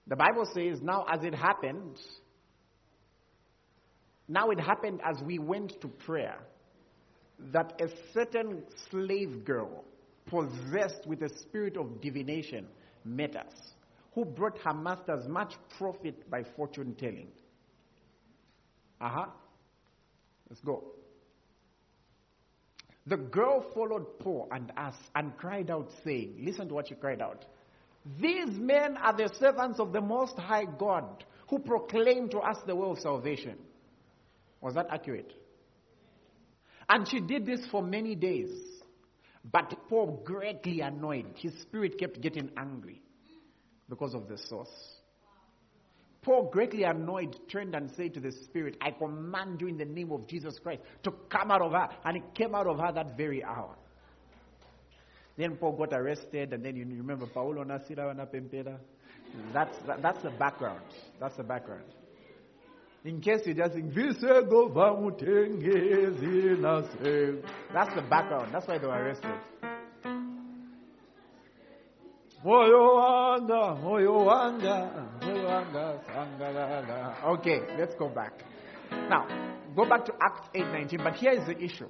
The 0.07 0.17
Bible 0.17 0.49
says, 0.55 0.81
Now 0.83 1.05
as 1.11 1.25
it 1.25 1.35
happened, 1.35 1.99
now 4.29 4.51
it 4.51 4.61
happened 4.61 5.01
as 5.05 5.23
we 5.23 5.39
went 5.39 5.81
to 5.81 5.89
prayer 5.89 6.39
that 7.53 7.81
a 7.81 7.89
certain 8.13 8.63
slave 8.91 9.45
girl 9.45 9.85
possessed 10.27 11.07
with 11.07 11.23
a 11.23 11.29
spirit 11.41 11.77
of 11.77 12.01
divination 12.01 12.67
met 13.05 13.37
us, 13.37 13.73
who 14.15 14.25
brought 14.25 14.59
her 14.59 14.75
masters 14.75 15.29
much 15.29 15.55
profit 15.79 16.29
by 16.31 16.43
fortune 16.57 16.95
telling. 16.99 17.29
Uh 19.01 19.09
huh. 19.09 19.27
Let's 20.49 20.61
go. 20.63 20.85
The 23.07 23.17
girl 23.17 23.65
followed 23.73 24.19
Paul 24.19 24.49
and 24.51 24.73
us 24.77 24.95
and 25.15 25.37
cried 25.37 25.71
out, 25.71 25.91
saying, 26.05 26.43
Listen 26.45 26.69
to 26.69 26.75
what 26.75 26.89
she 26.89 26.95
cried 26.95 27.21
out. 27.21 27.45
These 28.21 28.59
men 28.59 28.97
are 28.97 29.17
the 29.17 29.31
servants 29.39 29.81
of 29.81 29.93
the 29.93 30.01
Most 30.01 30.39
High 30.39 30.65
God 30.65 31.25
who 31.49 31.59
proclaim 31.59 32.29
to 32.31 32.39
us 32.39 32.57
the 32.67 32.75
way 32.75 32.89
of 32.89 32.99
salvation. 32.99 33.59
Was 34.61 34.75
that 34.75 34.87
accurate? 34.91 35.33
And 36.89 37.09
she 37.09 37.21
did 37.21 37.47
this 37.47 37.61
for 37.71 37.83
many 37.83 38.15
days. 38.15 38.51
But 39.51 39.75
Paul, 39.89 40.23
greatly 40.25 40.81
annoyed, 40.81 41.35
his 41.37 41.53
spirit 41.63 41.99
kept 41.99 42.21
getting 42.21 42.51
angry 42.57 43.01
because 43.89 44.15
of 44.15 44.29
the 44.29 44.39
source. 44.39 44.97
Paul, 46.23 46.51
greatly 46.53 46.83
annoyed, 46.83 47.37
turned 47.49 47.77
and 47.77 47.89
said 47.97 48.15
to 48.15 48.21
the 48.21 48.33
Spirit, 48.33 48.77
I 48.81 48.91
command 48.91 49.61
you 49.61 49.69
in 49.69 49.79
the 49.79 49.85
name 49.85 50.11
of 50.11 50.27
Jesus 50.27 50.59
Christ 50.59 50.83
to 51.05 51.13
come 51.31 51.53
out 51.53 51.63
of 51.63 51.71
her. 51.71 51.89
And 52.05 52.17
it 52.17 52.35
came 52.35 52.53
out 52.53 52.67
of 52.67 52.81
her 52.81 52.91
that 52.93 53.17
very 53.17 53.45
hour. 53.45 53.77
Then 55.37 55.57
Paul 55.57 55.73
got 55.73 55.93
arrested, 55.93 56.53
and 56.53 56.65
then 56.65 56.77
you 56.77 56.87
remember 56.87 57.27
Paulo 57.27 57.63
Nasira 57.65 58.15
Pempera. 58.27 58.79
That's, 59.53 59.77
that, 59.87 60.01
that's 60.03 60.23
the 60.23 60.31
background. 60.31 60.81
That's 61.21 61.37
the 61.37 61.43
background. 61.43 61.85
In 63.05 63.21
case 63.21 63.43
you're 63.45 63.55
just 63.55 63.75
think, 63.75 63.95
that's 67.73 67.95
the 67.95 68.03
background. 68.09 68.53
That's 68.53 68.67
why 68.67 68.79
they 68.79 68.87
were 68.87 68.95
arrested. 68.95 69.31
Okay, 77.25 77.61
let's 77.79 77.95
go 77.97 78.09
back. 78.09 78.43
Now, 78.91 79.27
go 79.75 79.85
back 79.89 80.05
to 80.07 80.13
Acts 80.21 80.49
8:19. 80.55 81.05
But 81.05 81.15
here 81.15 81.33
is 81.33 81.47
the 81.47 81.59
issue: 81.63 81.89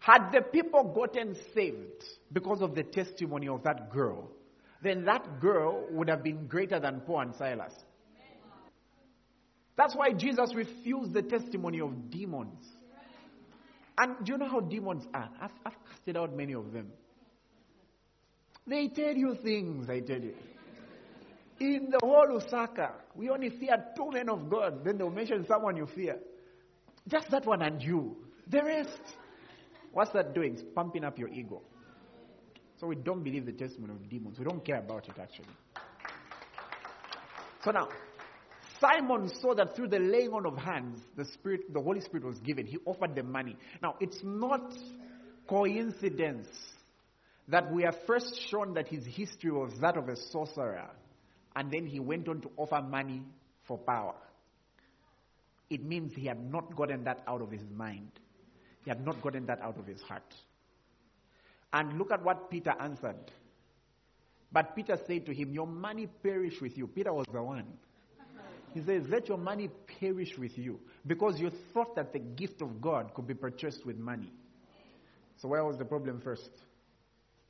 Had 0.00 0.30
the 0.32 0.42
people 0.42 0.92
gotten 0.94 1.36
saved 1.54 2.04
because 2.32 2.62
of 2.62 2.74
the 2.74 2.82
testimony 2.82 3.48
of 3.48 3.62
that 3.64 3.90
girl, 3.90 4.30
then 4.82 5.04
that 5.06 5.40
girl 5.40 5.86
would 5.90 6.08
have 6.08 6.22
been 6.22 6.46
greater 6.46 6.78
than 6.78 7.00
Paul 7.00 7.20
and 7.20 7.34
Silas. 7.34 7.72
That's 9.76 9.94
why 9.94 10.12
Jesus 10.12 10.54
refused 10.54 11.12
the 11.14 11.22
testimony 11.22 11.80
of 11.80 12.10
demons. 12.10 12.64
And 13.96 14.24
do 14.24 14.32
you 14.32 14.38
know 14.38 14.48
how 14.48 14.60
demons 14.60 15.04
are? 15.12 15.28
I've, 15.40 15.50
I've 15.66 15.84
casted 15.88 16.16
out 16.16 16.34
many 16.34 16.52
of 16.52 16.72
them. 16.72 16.92
They 18.66 18.88
tell 18.88 19.14
you 19.14 19.36
things, 19.42 19.88
I 19.88 20.00
tell 20.00 20.20
you. 20.20 20.34
In 21.60 21.90
the 21.90 21.98
whole 22.00 22.26
Lusaka, 22.26 22.92
we 23.16 23.30
only 23.30 23.50
fear 23.50 23.84
two 23.96 24.10
men 24.12 24.28
of 24.28 24.48
God. 24.48 24.84
Then 24.84 24.98
they'll 24.98 25.10
mention 25.10 25.44
someone 25.46 25.76
you 25.76 25.86
fear. 25.86 26.18
Just 27.08 27.30
that 27.30 27.46
one 27.46 27.62
and 27.62 27.82
you. 27.82 28.16
The 28.48 28.62
rest. 28.62 29.02
What's 29.98 30.12
that 30.12 30.32
doing? 30.32 30.52
It's 30.52 30.62
pumping 30.76 31.02
up 31.02 31.18
your 31.18 31.26
ego. 31.26 31.60
So 32.76 32.86
we 32.86 32.94
don't 32.94 33.24
believe 33.24 33.46
the 33.46 33.52
testimony 33.52 33.94
of 33.94 34.08
demons. 34.08 34.38
We 34.38 34.44
don't 34.44 34.64
care 34.64 34.78
about 34.78 35.08
it 35.08 35.16
actually. 35.20 35.48
So 37.64 37.72
now, 37.72 37.88
Simon 38.80 39.28
saw 39.40 39.56
that 39.56 39.74
through 39.74 39.88
the 39.88 39.98
laying 39.98 40.30
on 40.30 40.46
of 40.46 40.56
hands, 40.56 41.00
the 41.16 41.24
Spirit, 41.24 41.74
the 41.74 41.80
Holy 41.80 42.00
Spirit 42.00 42.24
was 42.24 42.38
given. 42.38 42.64
He 42.64 42.78
offered 42.86 43.16
them 43.16 43.32
money. 43.32 43.56
Now, 43.82 43.96
it's 43.98 44.20
not 44.22 44.72
coincidence 45.48 46.46
that 47.48 47.72
we 47.72 47.84
are 47.84 47.94
first 48.06 48.40
shown 48.48 48.74
that 48.74 48.86
his 48.86 49.04
history 49.04 49.50
was 49.50 49.72
that 49.80 49.96
of 49.96 50.08
a 50.08 50.14
sorcerer, 50.30 50.90
and 51.56 51.72
then 51.72 51.86
he 51.86 51.98
went 51.98 52.28
on 52.28 52.40
to 52.42 52.50
offer 52.56 52.80
money 52.82 53.24
for 53.66 53.78
power. 53.78 54.14
It 55.68 55.84
means 55.84 56.12
he 56.14 56.26
had 56.26 56.52
not 56.52 56.76
gotten 56.76 57.02
that 57.02 57.24
out 57.26 57.42
of 57.42 57.50
his 57.50 57.64
mind. 57.74 58.12
He 58.88 58.90
had 58.90 59.04
not 59.04 59.20
gotten 59.20 59.44
that 59.44 59.60
out 59.60 59.78
of 59.78 59.86
his 59.86 60.00
heart. 60.00 60.34
And 61.74 61.98
look 61.98 62.10
at 62.10 62.24
what 62.24 62.50
Peter 62.50 62.72
answered. 62.80 63.30
But 64.50 64.74
Peter 64.74 64.98
said 65.06 65.26
to 65.26 65.34
him, 65.34 65.52
Your 65.52 65.66
money 65.66 66.06
perish 66.06 66.58
with 66.62 66.78
you. 66.78 66.86
Peter 66.86 67.12
was 67.12 67.26
the 67.30 67.42
one. 67.42 67.66
He 68.72 68.80
says, 68.80 69.02
Let 69.10 69.28
your 69.28 69.36
money 69.36 69.68
perish 70.00 70.38
with 70.38 70.56
you 70.56 70.80
because 71.06 71.38
you 71.38 71.50
thought 71.74 71.96
that 71.96 72.14
the 72.14 72.18
gift 72.18 72.62
of 72.62 72.80
God 72.80 73.12
could 73.12 73.26
be 73.26 73.34
purchased 73.34 73.84
with 73.84 73.98
money. 73.98 74.32
So, 75.36 75.48
where 75.48 75.66
was 75.66 75.76
the 75.76 75.84
problem 75.84 76.22
first? 76.22 76.48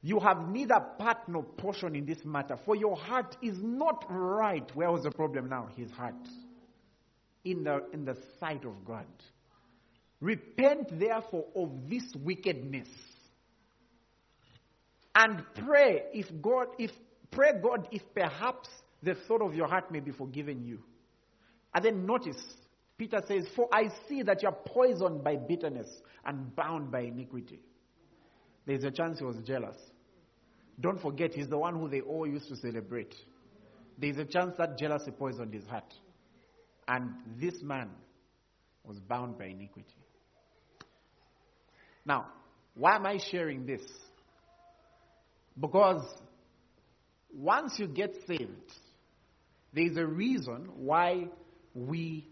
You 0.02 0.18
have 0.18 0.48
neither 0.48 0.80
part 0.98 1.28
nor 1.28 1.44
portion 1.44 1.94
in 1.94 2.04
this 2.04 2.24
matter, 2.24 2.58
for 2.64 2.74
your 2.74 2.96
heart 2.96 3.36
is 3.40 3.58
not 3.62 4.06
right. 4.08 4.68
Where 4.74 4.90
was 4.90 5.04
the 5.04 5.12
problem 5.12 5.50
now? 5.50 5.68
His 5.76 5.92
heart. 5.92 6.16
In 7.44 7.62
the, 7.62 7.84
in 7.92 8.04
the 8.04 8.16
sight 8.40 8.64
of 8.64 8.84
God. 8.84 9.06
Repent 10.20 10.98
therefore 10.98 11.46
of 11.54 11.88
this 11.88 12.04
wickedness. 12.16 12.88
And 15.14 15.42
pray 15.66 16.02
if 16.12 16.26
God, 16.42 16.68
if 16.78 16.90
pray 17.30 17.52
God 17.62 17.88
if 17.92 18.02
perhaps 18.14 18.68
the 19.02 19.14
thought 19.26 19.42
of 19.42 19.54
your 19.54 19.68
heart 19.68 19.90
may 19.90 20.00
be 20.00 20.10
forgiven 20.10 20.64
you. 20.64 20.82
And 21.74 21.84
then 21.84 22.06
notice, 22.06 22.42
Peter 22.96 23.22
says, 23.26 23.46
For 23.54 23.68
I 23.72 23.90
see 24.08 24.22
that 24.22 24.42
you 24.42 24.48
are 24.48 24.56
poisoned 24.66 25.22
by 25.22 25.36
bitterness 25.36 25.88
and 26.24 26.54
bound 26.54 26.90
by 26.90 27.02
iniquity. 27.02 27.60
There's 28.66 28.84
a 28.84 28.90
chance 28.90 29.18
he 29.18 29.24
was 29.24 29.36
jealous. 29.46 29.76
Don't 30.80 31.00
forget, 31.00 31.34
he's 31.34 31.48
the 31.48 31.58
one 31.58 31.78
who 31.78 31.88
they 31.88 32.00
all 32.00 32.26
used 32.26 32.48
to 32.48 32.56
celebrate. 32.56 33.14
There's 33.98 34.18
a 34.18 34.24
chance 34.24 34.54
that 34.58 34.78
jealousy 34.78 35.10
poisoned 35.10 35.54
his 35.54 35.66
heart. 35.66 35.92
And 36.86 37.14
this 37.40 37.62
man 37.62 37.90
was 38.84 38.98
bound 39.00 39.38
by 39.38 39.46
iniquity. 39.46 39.94
Now, 42.08 42.28
why 42.74 42.96
am 42.96 43.04
I 43.04 43.18
sharing 43.30 43.66
this? 43.66 43.82
Because 45.60 46.02
once 47.30 47.74
you 47.78 47.86
get 47.86 48.14
saved, 48.26 48.72
there's 49.74 49.98
a 49.98 50.06
reason 50.06 50.70
why 50.76 51.28
we 51.74 52.26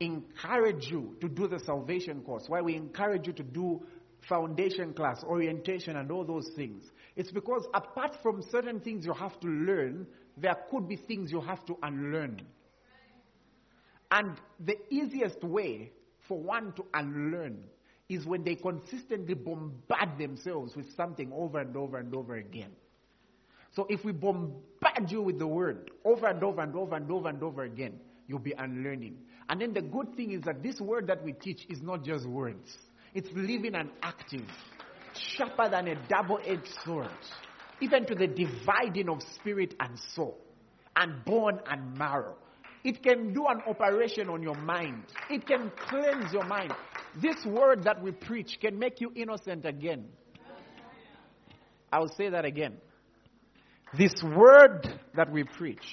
encourage 0.00 0.88
you 0.90 1.16
to 1.22 1.30
do 1.30 1.48
the 1.48 1.60
salvation 1.60 2.20
course, 2.20 2.44
why 2.46 2.60
we 2.60 2.76
encourage 2.76 3.26
you 3.26 3.32
to 3.32 3.42
do 3.42 3.80
foundation 4.28 4.92
class, 4.92 5.24
orientation, 5.24 5.96
and 5.96 6.12
all 6.12 6.24
those 6.24 6.50
things. 6.54 6.84
It's 7.16 7.32
because 7.32 7.66
apart 7.72 8.18
from 8.22 8.42
certain 8.50 8.80
things 8.80 9.06
you 9.06 9.14
have 9.14 9.40
to 9.40 9.48
learn, 9.48 10.06
there 10.36 10.56
could 10.70 10.88
be 10.88 10.96
things 10.96 11.32
you 11.32 11.40
have 11.40 11.64
to 11.66 11.78
unlearn. 11.82 12.42
And 14.10 14.36
the 14.60 14.76
easiest 14.90 15.42
way 15.42 15.92
for 16.28 16.38
one 16.38 16.74
to 16.74 16.84
unlearn 16.92 17.64
is 18.14 18.26
when 18.26 18.44
they 18.44 18.54
consistently 18.54 19.34
bombard 19.34 20.18
themselves 20.18 20.76
with 20.76 20.94
something 20.96 21.32
over 21.32 21.60
and 21.60 21.76
over 21.76 21.98
and 21.98 22.14
over 22.14 22.36
again. 22.36 22.70
So 23.74 23.86
if 23.88 24.04
we 24.04 24.12
bombard 24.12 25.10
you 25.10 25.22
with 25.22 25.38
the 25.38 25.46
word 25.46 25.90
over 26.04 26.26
and 26.26 26.42
over 26.42 26.60
and 26.62 26.74
over 26.76 26.96
and 26.96 27.10
over 27.10 27.28
and 27.28 27.42
over 27.42 27.62
again, 27.62 27.98
you'll 28.28 28.38
be 28.38 28.52
unlearning. 28.56 29.16
And 29.48 29.60
then 29.60 29.72
the 29.72 29.82
good 29.82 30.14
thing 30.16 30.32
is 30.32 30.42
that 30.42 30.62
this 30.62 30.80
word 30.80 31.06
that 31.08 31.22
we 31.24 31.32
teach 31.32 31.66
is 31.68 31.80
not 31.82 32.04
just 32.04 32.26
words. 32.26 32.76
It's 33.14 33.28
living 33.34 33.74
and 33.74 33.90
active, 34.02 34.46
sharper 35.36 35.68
than 35.68 35.88
a 35.88 35.94
double-edged 36.08 36.68
sword, 36.84 37.08
even 37.80 38.06
to 38.06 38.14
the 38.14 38.26
dividing 38.26 39.08
of 39.08 39.22
spirit 39.34 39.74
and 39.80 39.98
soul, 40.14 40.38
and 40.96 41.24
bone 41.24 41.60
and 41.70 41.96
marrow. 41.98 42.36
It 42.84 43.02
can 43.02 43.32
do 43.32 43.46
an 43.46 43.60
operation 43.66 44.28
on 44.28 44.42
your 44.42 44.56
mind. 44.56 45.04
It 45.30 45.46
can 45.46 45.70
cleanse 45.76 46.32
your 46.32 46.44
mind. 46.44 46.72
This 47.20 47.44
word 47.44 47.84
that 47.84 48.02
we 48.02 48.12
preach 48.12 48.58
can 48.60 48.78
make 48.78 49.00
you 49.00 49.12
innocent 49.14 49.66
again. 49.66 50.06
I'll 51.92 52.08
say 52.16 52.30
that 52.30 52.44
again. 52.44 52.78
This 53.98 54.14
word 54.22 54.88
that 55.14 55.30
we 55.30 55.44
preach 55.44 55.84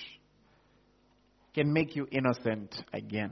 can 1.53 1.73
make 1.73 1.95
you 1.95 2.07
innocent 2.11 2.73
again. 2.93 3.31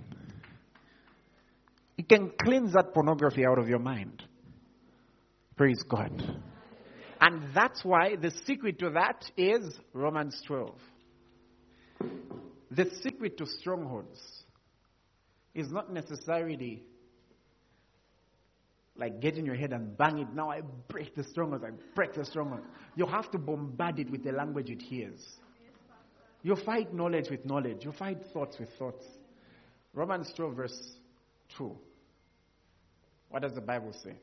It 1.98 2.10
can 2.10 2.32
cleanse 2.44 2.74
that 2.74 2.94
pornography 2.94 3.46
out 3.46 3.58
of 3.58 3.70
your 3.70 3.80
mind. 3.80 4.22
Praise 5.56 5.82
God. 5.88 6.22
And 7.22 7.56
that's 7.56 7.84
why 7.84 8.16
the 8.16 8.32
secret 8.46 8.80
to 8.80 8.92
that 8.92 9.32
is 9.38 9.80
Romans 9.94 10.40
12. 10.46 10.76
The 12.72 12.92
secret 13.02 13.38
to 13.38 13.46
strongholds 13.46 14.20
is 15.56 15.72
not 15.72 15.92
necessarily 15.92 16.84
like 18.98 19.20
get 19.20 19.38
in 19.38 19.46
your 19.46 19.56
head 19.56 19.74
and 19.74 19.98
bang 19.98 20.20
it. 20.20 20.28
Now 20.34 20.50
I 20.50 20.62
break 20.88 21.16
the 21.16 21.24
strongholds, 21.24 21.64
I 21.64 21.70
break 21.96 22.14
the 22.14 22.26
strongholds. 22.26 22.66
You 22.96 23.06
have 23.06 23.30
to 23.32 23.38
bombard 23.38 24.00
it 24.00 24.10
with 24.10 24.24
the 24.24 24.32
language 24.32 24.70
it 24.70 24.82
hears. 24.82 25.26
You 26.44 26.56
fight 26.56 26.94
knowledge 26.94 27.30
with 27.30 27.46
knowledge. 27.46 27.84
You 27.84 27.92
fight 27.92 28.20
thoughts 28.34 28.58
with 28.60 28.70
thoughts. 28.78 29.06
Romans 29.94 30.32
12, 30.36 30.56
verse 30.56 30.92
2. 31.58 31.76
What 33.30 33.42
does 33.42 33.54
the 33.54 33.62
Bible 33.62 33.94
say? 34.04 34.16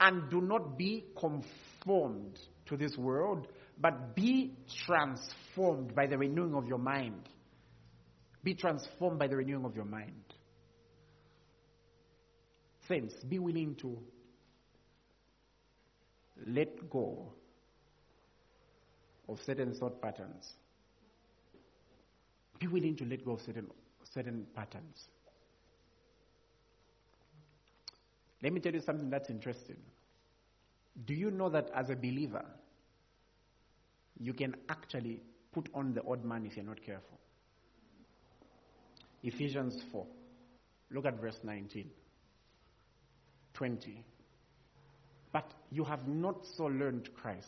And 0.00 0.28
do 0.30 0.40
not 0.40 0.76
be 0.76 1.04
conformed 1.18 2.38
to 2.66 2.76
this 2.76 2.96
world, 2.96 3.46
but 3.78 4.14
be 4.14 4.54
transformed 4.84 5.94
by 5.94 6.06
the 6.06 6.18
renewing 6.18 6.54
of 6.54 6.66
your 6.66 6.78
mind. 6.78 7.28
Be 8.42 8.54
transformed 8.54 9.18
by 9.18 9.28
the 9.28 9.36
renewing 9.36 9.64
of 9.64 9.74
your 9.74 9.84
mind. 9.84 10.12
Saints, 12.86 13.14
be 13.24 13.38
willing 13.38 13.74
to 13.76 13.98
let 16.46 16.88
go 16.90 17.32
of 19.28 19.40
certain 19.42 19.72
thought 19.74 20.00
patterns. 20.00 20.54
Be 22.58 22.66
willing 22.66 22.96
to 22.96 23.04
let 23.04 23.24
go 23.24 23.32
of 23.32 23.40
certain, 23.40 23.66
certain 24.04 24.46
patterns. 24.54 25.08
Let 28.42 28.52
me 28.52 28.60
tell 28.60 28.72
you 28.72 28.80
something 28.80 29.10
that's 29.10 29.30
interesting. 29.30 29.76
Do 31.06 31.14
you 31.14 31.30
know 31.30 31.48
that 31.48 31.70
as 31.74 31.90
a 31.90 31.96
believer, 31.96 32.44
you 34.18 34.32
can 34.32 34.54
actually 34.68 35.20
put 35.52 35.68
on 35.74 35.92
the 35.92 36.02
odd 36.06 36.24
man 36.24 36.46
if 36.46 36.56
you're 36.56 36.64
not 36.64 36.82
careful? 36.82 37.18
Ephesians 39.22 39.82
4. 39.90 40.06
Look 40.90 41.06
at 41.06 41.20
verse 41.20 41.40
19. 41.42 41.90
20. 43.56 44.04
But 45.32 45.52
you 45.70 45.84
have 45.84 46.06
not 46.06 46.46
so 46.56 46.64
learned 46.64 47.10
Christ. 47.14 47.46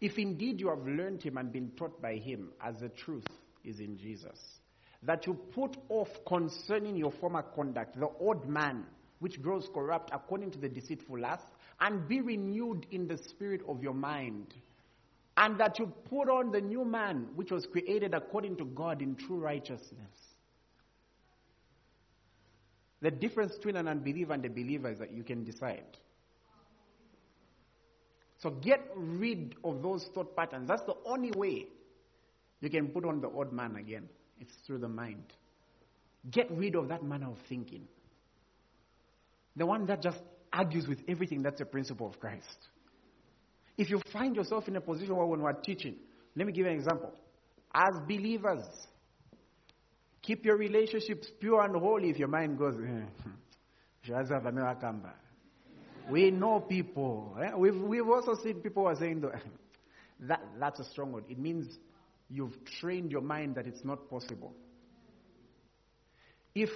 If 0.00 0.18
indeed 0.18 0.60
you 0.60 0.68
have 0.68 0.86
learned 0.86 1.22
him 1.22 1.36
and 1.36 1.52
been 1.52 1.70
taught 1.76 2.00
by 2.00 2.16
him, 2.16 2.50
as 2.62 2.80
the 2.80 2.88
truth 2.88 3.26
is 3.64 3.80
in 3.80 3.98
Jesus, 3.98 4.38
that 5.02 5.26
you 5.26 5.34
put 5.34 5.76
off 5.88 6.08
concerning 6.26 6.96
your 6.96 7.12
former 7.12 7.42
conduct 7.42 7.98
the 7.98 8.08
old 8.20 8.48
man, 8.48 8.84
which 9.20 9.42
grows 9.42 9.68
corrupt 9.74 10.10
according 10.12 10.50
to 10.52 10.58
the 10.58 10.68
deceitful 10.68 11.18
lust, 11.18 11.46
and 11.80 12.08
be 12.08 12.20
renewed 12.20 12.86
in 12.90 13.06
the 13.06 13.18
spirit 13.18 13.60
of 13.68 13.82
your 13.82 13.94
mind, 13.94 14.54
and 15.36 15.58
that 15.58 15.78
you 15.78 15.92
put 16.08 16.28
on 16.28 16.50
the 16.50 16.60
new 16.60 16.84
man, 16.84 17.28
which 17.34 17.50
was 17.50 17.66
created 17.66 18.14
according 18.14 18.56
to 18.56 18.64
God 18.64 19.02
in 19.02 19.14
true 19.14 19.38
righteousness. 19.38 20.27
The 23.00 23.10
difference 23.10 23.54
between 23.56 23.76
an 23.76 23.88
unbeliever 23.88 24.32
and 24.32 24.44
a 24.44 24.50
believer 24.50 24.90
is 24.90 24.98
that 24.98 25.12
you 25.12 25.22
can 25.22 25.44
decide. 25.44 25.96
So 28.42 28.50
get 28.50 28.80
rid 28.96 29.56
of 29.64 29.82
those 29.82 30.08
thought 30.14 30.36
patterns. 30.36 30.68
That's 30.68 30.82
the 30.82 30.96
only 31.04 31.32
way 31.36 31.66
you 32.60 32.70
can 32.70 32.88
put 32.88 33.04
on 33.04 33.20
the 33.20 33.28
old 33.28 33.52
man 33.52 33.76
again. 33.76 34.08
It's 34.40 34.52
through 34.66 34.78
the 34.78 34.88
mind. 34.88 35.32
Get 36.30 36.50
rid 36.50 36.74
of 36.74 36.88
that 36.88 37.02
manner 37.02 37.30
of 37.30 37.38
thinking. 37.48 37.86
The 39.56 39.66
one 39.66 39.86
that 39.86 40.02
just 40.02 40.18
argues 40.52 40.86
with 40.86 41.00
everything 41.08 41.42
that's 41.42 41.60
a 41.60 41.64
principle 41.64 42.06
of 42.06 42.18
Christ. 42.20 42.68
If 43.76 43.90
you 43.90 44.00
find 44.12 44.34
yourself 44.34 44.66
in 44.68 44.76
a 44.76 44.80
position 44.80 45.16
where 45.16 45.26
when 45.26 45.40
we're 45.40 45.52
teaching, 45.52 45.96
let 46.36 46.46
me 46.46 46.52
give 46.52 46.66
you 46.66 46.72
an 46.72 46.78
example. 46.78 47.12
As 47.74 48.00
believers, 48.06 48.64
keep 50.28 50.44
your 50.44 50.58
relationships 50.58 51.26
pure 51.40 51.64
and 51.64 51.74
holy 51.74 52.10
if 52.10 52.18
your 52.18 52.28
mind 52.28 52.58
goes, 52.58 52.74
eh, 52.86 54.12
we 56.10 56.30
know 56.30 56.60
people. 56.60 57.34
Eh? 57.42 57.54
We've, 57.56 57.80
we've 57.80 58.06
also 58.06 58.34
seen 58.42 58.56
people 58.60 58.82
who 58.82 58.88
are 58.90 58.96
saying 58.96 59.24
that 60.20 60.40
that's 60.60 60.80
a 60.80 60.84
strong 60.84 61.12
word. 61.12 61.24
It 61.30 61.38
means 61.38 61.66
you've 62.28 62.52
trained 62.78 63.10
your 63.10 63.22
mind 63.22 63.54
that 63.54 63.66
it's 63.66 63.82
not 63.84 64.10
possible. 64.10 64.52
If 66.54 66.68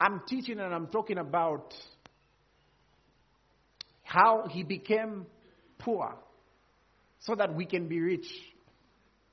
I'm 0.00 0.22
teaching 0.28 0.60
and 0.60 0.72
I'm 0.72 0.86
talking 0.86 1.18
about 1.18 1.74
how 4.04 4.44
he 4.48 4.62
became 4.62 5.26
poor 5.80 6.14
so 7.18 7.34
that 7.34 7.56
we 7.56 7.66
can 7.66 7.88
be 7.88 7.98
rich, 8.00 8.26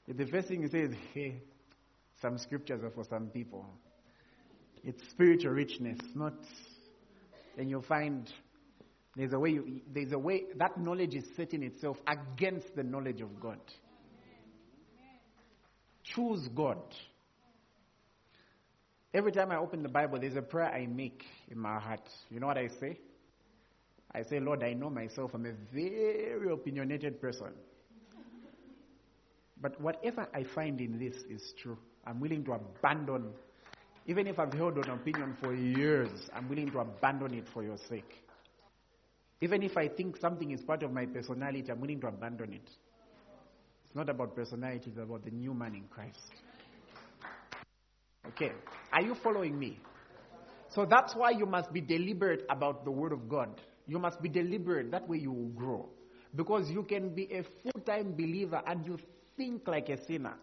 the 0.07 0.25
first 0.25 0.47
thing 0.47 0.63
he 0.63 0.69
says, 0.69 0.89
hey, 1.13 1.43
some 2.21 2.37
scriptures 2.37 2.83
are 2.83 2.91
for 2.91 3.03
some 3.03 3.27
people. 3.27 3.65
It's 4.83 5.01
spiritual 5.09 5.51
richness, 5.51 5.99
not. 6.15 6.33
And 7.57 7.69
you'll 7.69 7.81
find 7.81 8.31
there's 9.15 9.33
a 9.33 9.39
way, 9.39 9.49
you, 9.49 9.81
there's 9.93 10.11
a 10.11 10.19
way 10.19 10.43
that 10.57 10.77
knowledge 10.79 11.15
is 11.15 11.25
setting 11.35 11.63
itself 11.63 11.97
against 12.07 12.75
the 12.75 12.83
knowledge 12.83 13.21
of 13.21 13.39
God. 13.39 13.59
Choose 16.03 16.47
God. 16.55 16.81
Every 19.13 19.31
time 19.31 19.51
I 19.51 19.57
open 19.57 19.83
the 19.83 19.89
Bible, 19.89 20.19
there's 20.19 20.35
a 20.35 20.41
prayer 20.41 20.71
I 20.71 20.85
make 20.85 21.25
in 21.49 21.59
my 21.59 21.79
heart. 21.79 22.07
You 22.29 22.39
know 22.39 22.47
what 22.47 22.57
I 22.57 22.67
say? 22.79 22.99
I 24.13 24.23
say, 24.23 24.39
Lord, 24.39 24.63
I 24.63 24.73
know 24.73 24.89
myself. 24.89 25.31
I'm 25.33 25.45
a 25.45 25.53
very 25.73 26.51
opinionated 26.51 27.19
person. 27.19 27.51
But 29.61 29.79
whatever 29.81 30.27
I 30.33 30.43
find 30.43 30.79
in 30.79 30.97
this 30.97 31.15
is 31.29 31.53
true. 31.61 31.77
I'm 32.05 32.19
willing 32.19 32.43
to 32.45 32.53
abandon, 32.53 33.29
even 34.07 34.27
if 34.27 34.39
I've 34.39 34.53
held 34.53 34.77
an 34.77 34.89
opinion 34.89 35.37
for 35.41 35.53
years, 35.53 36.09
I'm 36.33 36.49
willing 36.49 36.71
to 36.71 36.79
abandon 36.79 37.33
it 37.33 37.45
for 37.53 37.63
your 37.63 37.77
sake. 37.89 38.23
Even 39.41 39.63
if 39.63 39.77
I 39.77 39.87
think 39.87 40.17
something 40.17 40.51
is 40.51 40.61
part 40.61 40.83
of 40.83 40.91
my 40.91 41.05
personality, 41.05 41.71
I'm 41.71 41.79
willing 41.79 42.01
to 42.01 42.07
abandon 42.07 42.53
it. 42.53 42.69
It's 43.85 43.95
not 43.95 44.09
about 44.09 44.35
personality, 44.35 44.89
it's 44.89 44.97
about 44.99 45.23
the 45.23 45.31
new 45.31 45.53
man 45.53 45.75
in 45.75 45.83
Christ. 45.89 46.31
Okay. 48.27 48.51
Are 48.91 49.01
you 49.01 49.15
following 49.23 49.57
me? 49.57 49.79
So 50.69 50.85
that's 50.85 51.15
why 51.15 51.31
you 51.31 51.45
must 51.45 51.73
be 51.73 51.81
deliberate 51.81 52.45
about 52.49 52.85
the 52.85 52.91
Word 52.91 53.11
of 53.11 53.27
God. 53.27 53.59
You 53.87 53.97
must 53.97 54.21
be 54.21 54.29
deliberate. 54.29 54.91
That 54.91 55.07
way 55.07 55.17
you 55.17 55.31
will 55.31 55.49
grow. 55.49 55.89
Because 56.35 56.69
you 56.69 56.83
can 56.83 57.09
be 57.09 57.23
a 57.33 57.43
full 57.63 57.81
time 57.85 58.11
believer 58.11 58.61
and 58.67 58.85
you 58.85 58.99
think 59.35 59.67
like 59.67 59.89
a 59.89 60.03
sinner. 60.05 60.35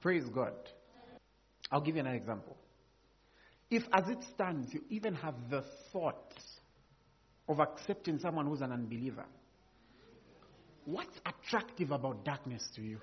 Praise 0.00 0.24
God. 0.34 0.52
I'll 1.70 1.80
give 1.80 1.96
you 1.96 2.00
an 2.00 2.06
example. 2.06 2.56
If, 3.70 3.82
as 3.92 4.08
it 4.08 4.18
stands, 4.34 4.72
you 4.72 4.82
even 4.88 5.14
have 5.16 5.34
the 5.50 5.64
thought 5.92 6.34
of 7.48 7.60
accepting 7.60 8.18
someone 8.18 8.46
who's 8.46 8.60
an 8.60 8.72
unbeliever, 8.72 9.24
what's 10.84 11.18
attractive 11.26 11.90
about 11.90 12.24
darkness 12.24 12.68
to 12.76 12.82
you? 12.82 12.98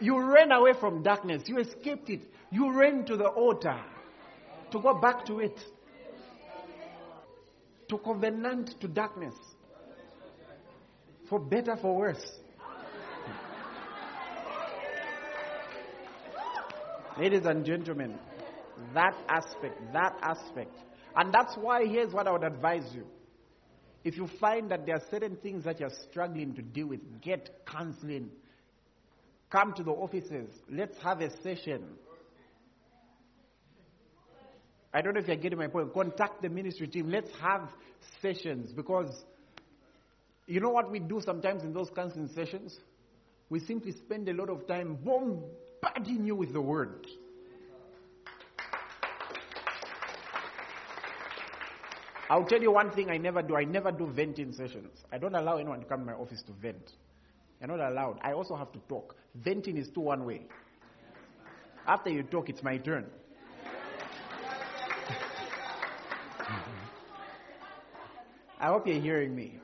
You 0.00 0.20
ran 0.20 0.52
away 0.52 0.72
from 0.78 1.02
darkness. 1.02 1.44
You 1.46 1.58
escaped 1.58 2.10
it. 2.10 2.20
You 2.50 2.78
ran 2.78 3.06
to 3.06 3.16
the 3.16 3.28
altar 3.28 3.80
to 4.74 4.80
go 4.80 4.92
back 4.92 5.24
to 5.26 5.38
it. 5.38 5.58
To 7.88 7.98
covenant 7.98 8.74
to 8.80 8.88
darkness. 8.88 9.34
For 11.28 11.38
better, 11.38 11.76
for 11.80 11.96
worse. 11.96 12.24
Ladies 17.16 17.46
and 17.46 17.64
gentlemen, 17.64 18.18
that 18.92 19.14
aspect, 19.28 19.80
that 19.92 20.18
aspect. 20.20 20.76
And 21.14 21.32
that's 21.32 21.54
why 21.56 21.86
here's 21.86 22.12
what 22.12 22.26
I 22.26 22.32
would 22.32 22.42
advise 22.42 22.92
you. 22.92 23.06
If 24.02 24.16
you 24.16 24.28
find 24.40 24.68
that 24.72 24.84
there 24.86 24.96
are 24.96 25.02
certain 25.08 25.36
things 25.36 25.62
that 25.64 25.78
you're 25.78 25.92
struggling 26.10 26.52
to 26.56 26.62
deal 26.62 26.88
with, 26.88 27.00
get 27.22 27.64
counseling 27.64 28.30
Come 29.54 29.72
to 29.74 29.84
the 29.84 29.92
offices. 29.92 30.50
Let's 30.68 30.98
have 30.98 31.20
a 31.20 31.30
session. 31.42 31.84
I 34.94 35.02
don't 35.02 35.14
know 35.14 35.20
if 35.20 35.26
you're 35.26 35.36
getting 35.36 35.58
my 35.58 35.66
point. 35.66 35.92
Contact 35.92 36.40
the 36.40 36.48
ministry 36.48 36.86
team. 36.86 37.10
Let's 37.10 37.30
have 37.40 37.68
sessions 38.22 38.72
because 38.72 39.24
you 40.46 40.60
know 40.60 40.70
what 40.70 40.90
we 40.90 41.00
do 41.00 41.20
sometimes 41.20 41.64
in 41.64 41.72
those 41.72 41.90
counseling 41.94 42.28
sessions? 42.28 42.78
We 43.50 43.58
simply 43.58 43.92
spend 43.92 44.28
a 44.28 44.32
lot 44.32 44.48
of 44.50 44.66
time 44.68 44.96
bombarding 45.02 46.24
you 46.24 46.36
with 46.36 46.52
the 46.52 46.60
word. 46.60 47.06
I'll 52.30 52.44
tell 52.44 52.62
you 52.62 52.70
one 52.70 52.90
thing 52.90 53.10
I 53.10 53.18
never 53.18 53.42
do. 53.42 53.56
I 53.56 53.64
never 53.64 53.90
do 53.90 54.06
venting 54.06 54.52
sessions. 54.52 55.04
I 55.12 55.18
don't 55.18 55.34
allow 55.34 55.56
anyone 55.58 55.80
to 55.80 55.86
come 55.86 56.00
to 56.00 56.06
my 56.06 56.12
office 56.12 56.42
to 56.46 56.52
vent. 56.52 56.92
You're 57.60 57.76
not 57.76 57.90
allowed. 57.90 58.18
I 58.22 58.32
also 58.32 58.54
have 58.56 58.72
to 58.72 58.78
talk. 58.88 59.16
Venting 59.34 59.76
is 59.76 59.88
too 59.88 60.00
one 60.00 60.24
way. 60.24 60.46
After 61.86 62.10
you 62.10 62.22
talk, 62.22 62.48
it's 62.48 62.62
my 62.62 62.78
turn. 62.78 63.06
I 68.64 68.68
hope 68.68 68.86
you're 68.86 68.98
hearing 68.98 69.36
me. 69.36 69.58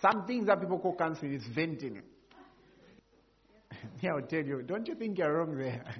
Some 0.00 0.26
things 0.28 0.46
that 0.46 0.60
people 0.60 0.78
call 0.78 0.94
counseling 0.94 1.32
is 1.32 1.42
venting. 1.52 2.00
yeah, 4.00 4.12
I'll 4.12 4.22
tell 4.22 4.44
you. 4.44 4.62
Don't 4.62 4.86
you 4.86 4.94
think 4.94 5.18
you're 5.18 5.36
wrong 5.36 5.58
there? 5.58 5.82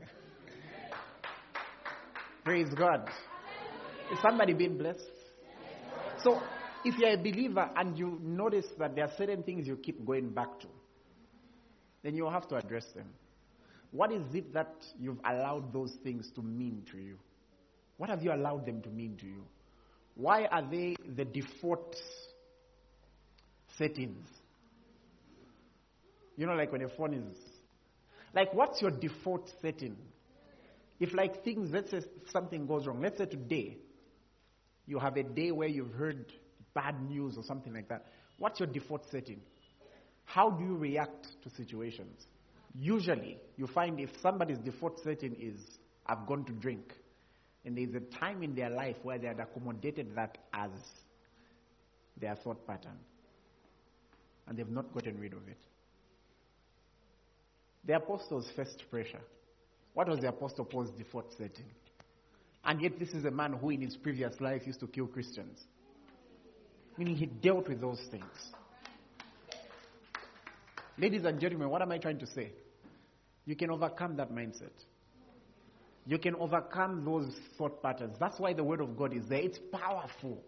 Praise 2.44 2.72
God. 2.74 3.10
Is 4.12 4.20
somebody 4.22 4.52
being 4.52 4.78
blessed? 4.78 5.10
So 6.22 6.40
if 6.84 6.96
you're 6.96 7.14
a 7.14 7.16
believer 7.16 7.70
and 7.74 7.98
you 7.98 8.20
notice 8.22 8.66
that 8.78 8.94
there 8.94 9.06
are 9.06 9.12
certain 9.18 9.42
things 9.42 9.66
you 9.66 9.78
keep 9.78 10.06
going 10.06 10.28
back 10.28 10.60
to, 10.60 10.68
then 12.04 12.14
you 12.14 12.30
have 12.30 12.46
to 12.50 12.54
address 12.54 12.86
them. 12.94 13.08
What 13.90 14.12
is 14.12 14.22
it 14.32 14.54
that 14.54 14.76
you've 14.96 15.18
allowed 15.28 15.72
those 15.72 15.96
things 16.04 16.30
to 16.36 16.42
mean 16.42 16.84
to 16.92 16.98
you? 16.98 17.18
What 17.96 18.10
have 18.10 18.22
you 18.22 18.32
allowed 18.32 18.64
them 18.64 18.80
to 18.82 18.90
mean 18.90 19.16
to 19.16 19.26
you? 19.26 19.42
Why 20.16 20.46
are 20.46 20.62
they 20.62 20.96
the 21.06 21.24
default 21.24 21.94
settings? 23.78 24.26
You 26.36 26.46
know, 26.46 26.54
like 26.54 26.72
when 26.72 26.82
a 26.82 26.88
phone 26.88 27.14
is. 27.14 27.36
Like, 28.34 28.52
what's 28.52 28.82
your 28.82 28.90
default 28.90 29.50
setting? 29.62 29.96
If, 30.98 31.14
like, 31.14 31.44
things, 31.44 31.70
let's 31.72 31.90
say 31.90 32.00
something 32.30 32.66
goes 32.66 32.86
wrong, 32.86 33.00
let's 33.00 33.18
say 33.18 33.26
today, 33.26 33.76
you 34.86 34.98
have 34.98 35.16
a 35.16 35.22
day 35.22 35.50
where 35.52 35.68
you've 35.68 35.92
heard 35.92 36.32
bad 36.74 37.02
news 37.08 37.36
or 37.36 37.44
something 37.44 37.72
like 37.72 37.88
that, 37.88 38.06
what's 38.38 38.60
your 38.60 38.66
default 38.66 39.10
setting? 39.10 39.40
How 40.24 40.50
do 40.50 40.64
you 40.64 40.76
react 40.76 41.28
to 41.44 41.50
situations? 41.50 42.26
Usually, 42.74 43.38
you 43.56 43.66
find 43.66 44.00
if 44.00 44.10
somebody's 44.22 44.58
default 44.58 45.02
setting 45.02 45.36
is, 45.38 45.60
I've 46.06 46.26
gone 46.26 46.44
to 46.44 46.52
drink, 46.52 46.92
and 47.66 47.76
there's 47.76 47.94
a 47.94 48.18
time 48.18 48.44
in 48.44 48.54
their 48.54 48.70
life 48.70 48.94
where 49.02 49.18
they 49.18 49.26
had 49.26 49.40
accommodated 49.40 50.14
that 50.14 50.38
as 50.54 50.70
their 52.16 52.36
thought 52.36 52.64
pattern, 52.64 52.96
and 54.46 54.56
they've 54.56 54.68
not 54.68 54.94
gotten 54.94 55.18
rid 55.18 55.32
of 55.32 55.46
it. 55.48 55.58
The 57.84 57.96
apostles 57.96 58.48
faced 58.54 58.84
pressure. 58.88 59.20
What 59.94 60.08
was 60.08 60.20
the 60.20 60.28
apostle 60.28 60.64
Paul's 60.64 60.90
default 60.90 61.32
setting? 61.32 61.66
And 62.64 62.80
yet, 62.80 62.98
this 62.98 63.10
is 63.10 63.24
a 63.24 63.30
man 63.30 63.54
who, 63.54 63.70
in 63.70 63.80
his 63.80 63.96
previous 63.96 64.40
life, 64.40 64.62
used 64.64 64.80
to 64.80 64.86
kill 64.86 65.06
Christians. 65.06 65.58
Meaning 66.96 67.16
he 67.16 67.26
dealt 67.26 67.68
with 67.68 67.80
those 67.80 68.00
things. 68.10 68.24
Ladies 70.98 71.24
and 71.24 71.40
gentlemen, 71.40 71.68
what 71.68 71.82
am 71.82 71.92
I 71.92 71.98
trying 71.98 72.18
to 72.20 72.26
say? 72.26 72.52
You 73.44 73.56
can 73.56 73.70
overcome 73.70 74.16
that 74.16 74.32
mindset. 74.32 74.72
You 76.06 76.18
can 76.18 76.36
overcome 76.36 77.04
those 77.04 77.34
thought 77.58 77.82
patterns. 77.82 78.16
That's 78.20 78.38
why 78.38 78.52
the 78.52 78.62
Word 78.62 78.80
of 78.80 78.96
God 78.96 79.12
is 79.12 79.26
there. 79.28 79.40
It's 79.40 79.58
powerful. 79.72 80.40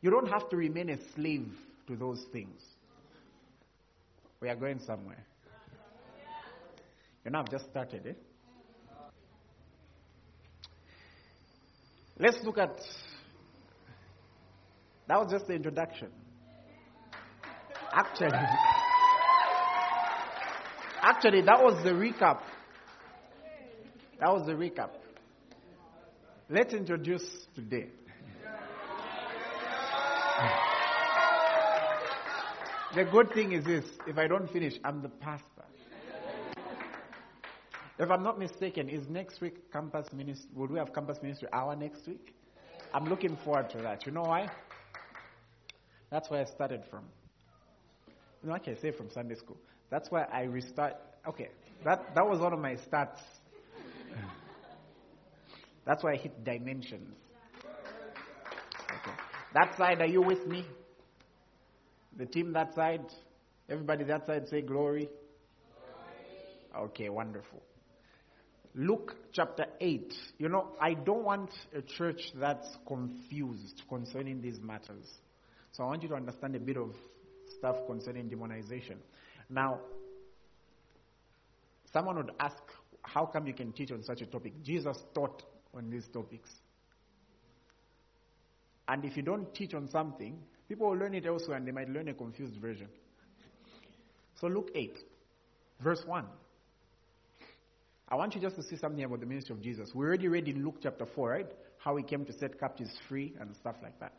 You 0.00 0.10
don't 0.10 0.28
have 0.28 0.48
to 0.50 0.56
remain 0.56 0.88
a 0.90 0.96
slave 1.14 1.52
to 1.86 1.96
those 1.96 2.24
things. 2.32 2.62
We 4.40 4.48
are 4.48 4.56
going 4.56 4.80
somewhere. 4.80 5.24
You 7.24 7.30
know, 7.30 7.40
I've 7.40 7.50
just 7.50 7.68
started, 7.70 8.06
eh? 8.06 8.12
Let's 12.18 12.38
look 12.44 12.56
at. 12.56 12.78
That 15.08 15.18
was 15.18 15.30
just 15.30 15.46
the 15.46 15.54
introduction. 15.54 16.08
Actually, 17.92 18.30
actually, 21.02 21.42
that 21.42 21.62
was 21.62 21.82
the 21.84 21.90
recap. 21.90 22.40
That 24.18 24.32
was 24.32 24.46
the 24.46 24.52
recap. 24.52 24.90
Let's 26.48 26.72
introduce 26.72 27.24
today. 27.54 27.88
The 32.94 33.04
good 33.04 33.32
thing 33.34 33.52
is 33.52 33.64
this 33.64 33.84
if 34.06 34.16
I 34.16 34.26
don't 34.26 34.50
finish, 34.50 34.74
I'm 34.84 35.02
the 35.02 35.10
pastor. 35.10 35.44
If 37.98 38.10
I'm 38.10 38.22
not 38.22 38.38
mistaken, 38.38 38.88
is 38.88 39.08
next 39.08 39.40
week 39.40 39.72
campus 39.72 40.06
ministry? 40.12 40.48
Would 40.54 40.70
we 40.70 40.78
have 40.78 40.94
campus 40.94 41.18
ministry 41.22 41.48
hour 41.52 41.74
next 41.76 42.06
week? 42.06 42.34
I'm 42.94 43.06
looking 43.08 43.36
forward 43.44 43.68
to 43.70 43.78
that. 43.78 44.06
You 44.06 44.12
know 44.12 44.22
why? 44.22 44.48
That's 46.10 46.30
where 46.30 46.40
I 46.40 46.44
started 46.44 46.84
from. 46.90 47.04
You 48.42 48.48
know, 48.48 48.54
I 48.54 48.58
can 48.60 48.78
say 48.78 48.92
from 48.92 49.10
Sunday 49.10 49.34
school. 49.34 49.56
That's 49.90 50.10
why 50.10 50.24
I 50.32 50.42
restart. 50.42 50.94
Okay, 51.26 51.48
that 51.84 52.14
that 52.14 52.26
was 52.26 52.38
one 52.38 52.52
of 52.52 52.60
my 52.60 52.76
stats. 52.76 53.20
That's 55.86 56.02
why 56.02 56.12
I 56.12 56.16
hit 56.16 56.44
dimensions. 56.44 57.14
Okay. 58.90 59.16
That 59.54 59.76
side, 59.78 60.00
are 60.00 60.06
you 60.06 60.20
with 60.20 60.46
me? 60.46 60.66
The 62.18 62.26
team 62.26 62.52
that 62.54 62.74
side? 62.74 63.04
Everybody 63.68 64.04
that 64.04 64.26
side 64.26 64.48
say 64.48 64.62
glory. 64.62 65.08
glory. 66.72 66.86
Okay, 66.88 67.08
wonderful. 67.08 67.62
Luke 68.74 69.16
chapter 69.32 69.66
8. 69.80 70.12
You 70.38 70.48
know, 70.48 70.72
I 70.80 70.94
don't 70.94 71.24
want 71.24 71.50
a 71.74 71.82
church 71.82 72.20
that's 72.34 72.66
confused 72.86 73.82
concerning 73.88 74.42
these 74.42 74.58
matters. 74.60 75.06
So 75.72 75.84
I 75.84 75.86
want 75.86 76.02
you 76.02 76.08
to 76.10 76.14
understand 76.14 76.56
a 76.56 76.60
bit 76.60 76.76
of 76.76 76.94
stuff 77.58 77.76
concerning 77.86 78.28
demonization. 78.28 78.96
Now, 79.48 79.80
someone 81.92 82.16
would 82.16 82.32
ask, 82.40 82.56
how 83.02 83.24
come 83.24 83.46
you 83.46 83.54
can 83.54 83.72
teach 83.72 83.92
on 83.92 84.02
such 84.02 84.20
a 84.20 84.26
topic? 84.26 84.62
Jesus 84.62 84.96
taught 85.14 85.42
on 85.76 85.90
these 85.90 86.06
topics. 86.12 86.48
And 88.88 89.04
if 89.04 89.16
you 89.16 89.22
don't 89.22 89.52
teach 89.54 89.74
on 89.74 89.88
something, 89.88 90.38
people 90.68 90.88
will 90.88 90.96
learn 90.96 91.14
it 91.14 91.26
elsewhere 91.26 91.56
and 91.56 91.66
they 91.66 91.72
might 91.72 91.88
learn 91.88 92.08
a 92.08 92.14
confused 92.14 92.56
version. 92.60 92.88
So, 94.40 94.46
Luke 94.46 94.70
8, 94.74 94.96
verse 95.82 96.02
1. 96.06 96.24
I 98.08 98.14
want 98.14 98.34
you 98.34 98.40
just 98.40 98.54
to 98.56 98.62
see 98.62 98.76
something 98.76 99.02
about 99.02 99.20
the 99.20 99.26
ministry 99.26 99.54
of 99.54 99.62
Jesus. 99.62 99.90
We 99.94 100.06
already 100.06 100.28
read 100.28 100.46
in 100.46 100.64
Luke 100.64 100.76
chapter 100.82 101.06
4, 101.06 101.28
right? 101.28 101.46
How 101.78 101.96
he 101.96 102.04
came 102.04 102.24
to 102.24 102.32
set 102.32 102.60
captives 102.60 102.92
free 103.08 103.34
and 103.40 103.54
stuff 103.56 103.76
like 103.82 103.98
that. 103.98 104.12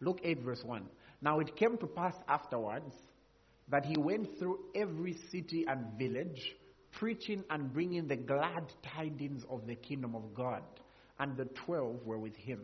Luke 0.00 0.20
8, 0.22 0.42
verse 0.42 0.62
1. 0.64 0.84
Now 1.20 1.40
it 1.40 1.56
came 1.56 1.76
to 1.78 1.86
pass 1.86 2.14
afterwards 2.28 2.94
that 3.68 3.84
he 3.84 3.96
went 3.96 4.38
through 4.38 4.58
every 4.74 5.16
city 5.30 5.64
and 5.66 5.98
village, 5.98 6.54
preaching 6.92 7.42
and 7.50 7.72
bringing 7.72 8.06
the 8.06 8.16
glad 8.16 8.64
tidings 8.94 9.44
of 9.50 9.66
the 9.66 9.74
kingdom 9.74 10.14
of 10.14 10.34
God. 10.34 10.62
And 11.18 11.36
the 11.36 11.44
twelve 11.44 12.04
were 12.04 12.18
with 12.18 12.36
him. 12.36 12.60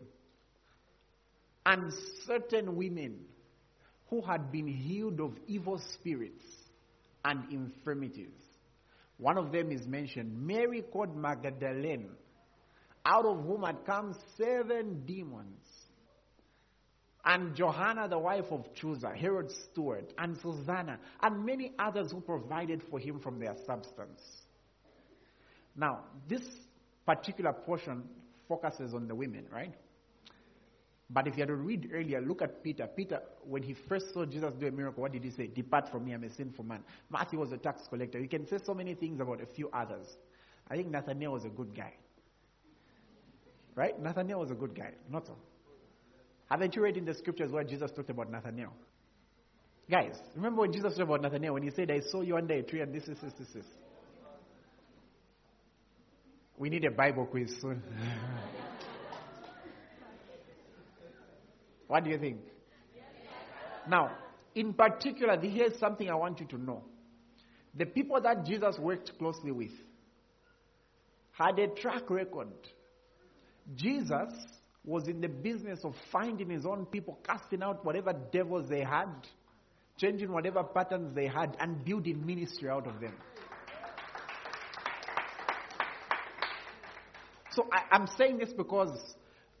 And 1.65 1.93
certain 2.25 2.75
women 2.75 3.19
who 4.09 4.21
had 4.21 4.51
been 4.51 4.67
healed 4.67 5.19
of 5.19 5.37
evil 5.47 5.79
spirits 5.93 6.45
and 7.23 7.51
infirmities 7.51 8.33
one 9.19 9.37
of 9.37 9.51
them 9.51 9.71
is 9.71 9.85
mentioned 9.85 10.47
Mary 10.47 10.81
called 10.81 11.15
Magdalene, 11.15 12.09
out 13.05 13.25
of 13.25 13.43
whom 13.43 13.63
had 13.63 13.85
come 13.85 14.15
seven 14.37 15.03
demons. 15.05 15.59
And 17.25 17.53
Johanna, 17.53 18.07
the 18.07 18.17
wife 18.17 18.45
of 18.49 18.63
Chuza, 18.75 19.13
Herod's 19.13 19.53
steward, 19.71 20.13
and 20.17 20.37
Susanna, 20.41 20.99
and 21.21 21.45
many 21.45 21.73
others 21.77 22.11
who 22.13 22.21
provided 22.21 22.81
for 22.89 22.97
him 22.97 23.19
from 23.19 23.39
their 23.39 23.55
substance. 23.67 24.21
Now, 25.75 26.05
this 26.29 26.41
particular 27.05 27.51
portion 27.51 28.03
focuses 28.49 28.93
on 28.93 29.07
the 29.07 29.15
women, 29.15 29.45
right? 29.53 29.73
But 31.11 31.27
if 31.27 31.35
you 31.35 31.41
had 31.41 31.47
to 31.47 31.55
read 31.55 31.89
earlier, 31.93 32.21
look 32.21 32.41
at 32.41 32.63
Peter. 32.63 32.87
Peter, 32.87 33.21
when 33.43 33.63
he 33.63 33.75
first 33.87 34.13
saw 34.13 34.25
Jesus 34.25 34.53
do 34.59 34.67
a 34.67 34.71
miracle, 34.71 35.01
what 35.01 35.11
did 35.11 35.23
he 35.23 35.31
say? 35.31 35.47
Depart 35.47 35.89
from 35.89 36.05
me, 36.05 36.13
I'm 36.13 36.23
a 36.23 36.33
sinful 36.35 36.65
man. 36.65 36.83
Matthew 37.09 37.39
was 37.39 37.51
a 37.51 37.57
tax 37.57 37.81
collector. 37.89 38.19
You 38.19 38.27
can 38.27 38.47
say 38.47 38.57
so 38.63 38.73
many 38.73 38.93
things 38.93 39.19
about 39.19 39.41
a 39.41 39.47
few 39.47 39.69
others. 39.69 40.05
I 40.69 40.75
think 40.75 40.89
Nathaniel 40.89 41.33
was 41.33 41.45
a 41.45 41.49
good 41.49 41.75
guy. 41.75 41.93
Right? 43.73 43.99
Nathaniel 43.99 44.41
was 44.41 44.51
a 44.51 44.55
good 44.55 44.75
guy. 44.75 44.91
Not 45.09 45.25
so. 45.25 45.35
Haven't 46.51 46.75
you 46.75 46.83
read 46.83 46.97
in 46.97 47.05
the 47.05 47.13
scriptures 47.13 47.51
where 47.51 47.63
Jesus 47.63 47.91
talked 47.91 48.09
about 48.09 48.29
Nathaniel? 48.29 48.73
Guys, 49.89 50.15
remember 50.35 50.61
when 50.61 50.71
Jesus 50.71 50.93
talked 50.93 51.01
about 51.01 51.21
Nathaniel 51.21 51.55
when 51.55 51.63
he 51.63 51.71
said, 51.71 51.89
I 51.89 52.01
saw 52.11 52.21
you 52.21 52.37
under 52.37 52.53
a 52.53 52.61
tree 52.61 52.81
and 52.81 52.93
this 52.93 53.07
is 53.07 53.17
this, 53.21 53.33
this, 53.39 53.47
this. 53.53 53.65
We 56.59 56.69
need 56.69 56.83
a 56.83 56.91
Bible 56.91 57.25
quiz 57.25 57.55
soon. 57.61 57.81
What 61.87 62.03
do 62.03 62.11
you 62.11 62.19
think? 62.19 62.41
Now, 63.87 64.11
in 64.53 64.73
particular, 64.73 65.39
here's 65.39 65.79
something 65.79 66.09
I 66.09 66.15
want 66.15 66.41
you 66.41 66.45
to 66.47 66.57
know. 66.57 66.83
The 67.75 67.85
people 67.85 68.19
that 68.21 68.45
Jesus 68.45 68.77
worked 68.77 69.17
closely 69.17 69.51
with 69.51 69.71
had 71.31 71.57
a 71.57 71.67
track 71.67 72.09
record. 72.09 72.49
Jesus 73.75 74.33
was 74.83 75.07
in 75.07 75.21
the 75.21 75.29
business 75.29 75.79
of 75.85 75.95
finding 76.11 76.49
his 76.49 76.65
own 76.65 76.85
people, 76.87 77.19
casting 77.23 77.63
out 77.63 77.85
whatever 77.85 78.11
devils 78.31 78.67
they 78.69 78.83
had, 78.83 79.09
changing 79.97 80.31
whatever 80.31 80.63
patterns 80.63 81.15
they 81.15 81.27
had, 81.27 81.55
and 81.59 81.85
building 81.85 82.25
ministry 82.25 82.69
out 82.69 82.85
of 82.85 82.99
them. 82.99 83.13
So 87.59 87.67
I, 87.73 87.97
am 87.97 88.07
saying 88.17 88.37
this 88.37 88.53
because 88.53 88.97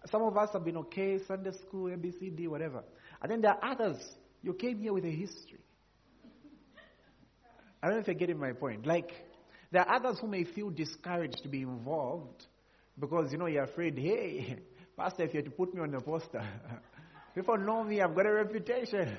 some 0.09 0.21
of 0.21 0.37
us 0.37 0.51
have 0.53 0.63
been 0.63 0.77
okay, 0.77 1.19
Sunday 1.27 1.51
school, 1.67 1.89
ABCD, 1.89 2.47
whatever. 2.47 2.81
And 3.21 3.29
then 3.29 3.41
there 3.41 3.51
are 3.51 3.71
others, 3.73 3.97
you 4.41 4.53
came 4.53 4.79
here 4.79 4.93
with 4.93 5.03
a 5.03 5.11
history. 5.11 5.59
I 7.83 7.87
don't 7.87 7.95
know 7.97 7.99
if 7.99 8.07
you're 8.07 8.15
getting 8.15 8.39
my 8.39 8.53
point. 8.53 8.85
Like, 8.85 9.11
there 9.73 9.81
are 9.81 9.97
others 9.97 10.17
who 10.21 10.27
may 10.27 10.45
feel 10.45 10.69
discouraged 10.69 11.43
to 11.43 11.49
be 11.49 11.63
involved 11.63 12.45
because, 12.97 13.33
you 13.33 13.37
know, 13.37 13.47
you're 13.47 13.65
afraid, 13.65 13.97
hey, 13.97 14.59
Pastor, 14.97 15.23
if 15.23 15.33
you 15.33 15.39
had 15.39 15.45
to 15.45 15.51
put 15.51 15.73
me 15.73 15.81
on 15.81 15.91
the 15.91 15.99
poster, 15.99 16.41
people 17.35 17.57
know 17.57 17.83
me, 17.83 17.99
I've 17.99 18.15
got 18.15 18.27
a 18.27 18.31
reputation. 18.31 19.13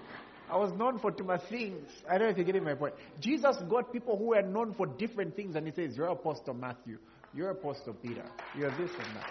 I 0.50 0.56
was 0.56 0.72
known 0.72 1.00
for 1.00 1.10
too 1.10 1.24
much 1.24 1.42
things. 1.50 1.86
I 2.08 2.16
don't 2.16 2.28
know 2.28 2.30
if 2.30 2.36
you're 2.38 2.46
getting 2.46 2.64
my 2.64 2.74
point. 2.74 2.94
Jesus 3.20 3.56
got 3.68 3.92
people 3.92 4.16
who 4.16 4.28
were 4.28 4.40
known 4.40 4.72
for 4.72 4.86
different 4.86 5.36
things, 5.36 5.54
and 5.54 5.66
he 5.66 5.72
says, 5.74 5.94
You're 5.96 6.08
Apostle 6.08 6.54
Matthew, 6.54 6.98
you're 7.34 7.50
Apostle 7.50 7.94
Peter, 7.94 8.24
you're 8.56 8.70
this 8.72 8.90
and 8.90 9.16
that. 9.16 9.30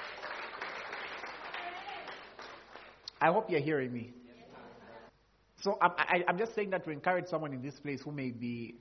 I 3.21 3.27
hope 3.31 3.49
you're 3.49 3.59
hearing 3.59 3.93
me. 3.93 4.13
So 5.61 5.77
I, 5.79 6.23
am 6.27 6.39
just 6.39 6.55
saying 6.55 6.71
that 6.71 6.83
to 6.85 6.89
encourage 6.89 7.27
someone 7.27 7.53
in 7.53 7.61
this 7.61 7.79
place 7.79 8.01
who 8.01 8.11
may 8.11 8.31
be 8.31 8.75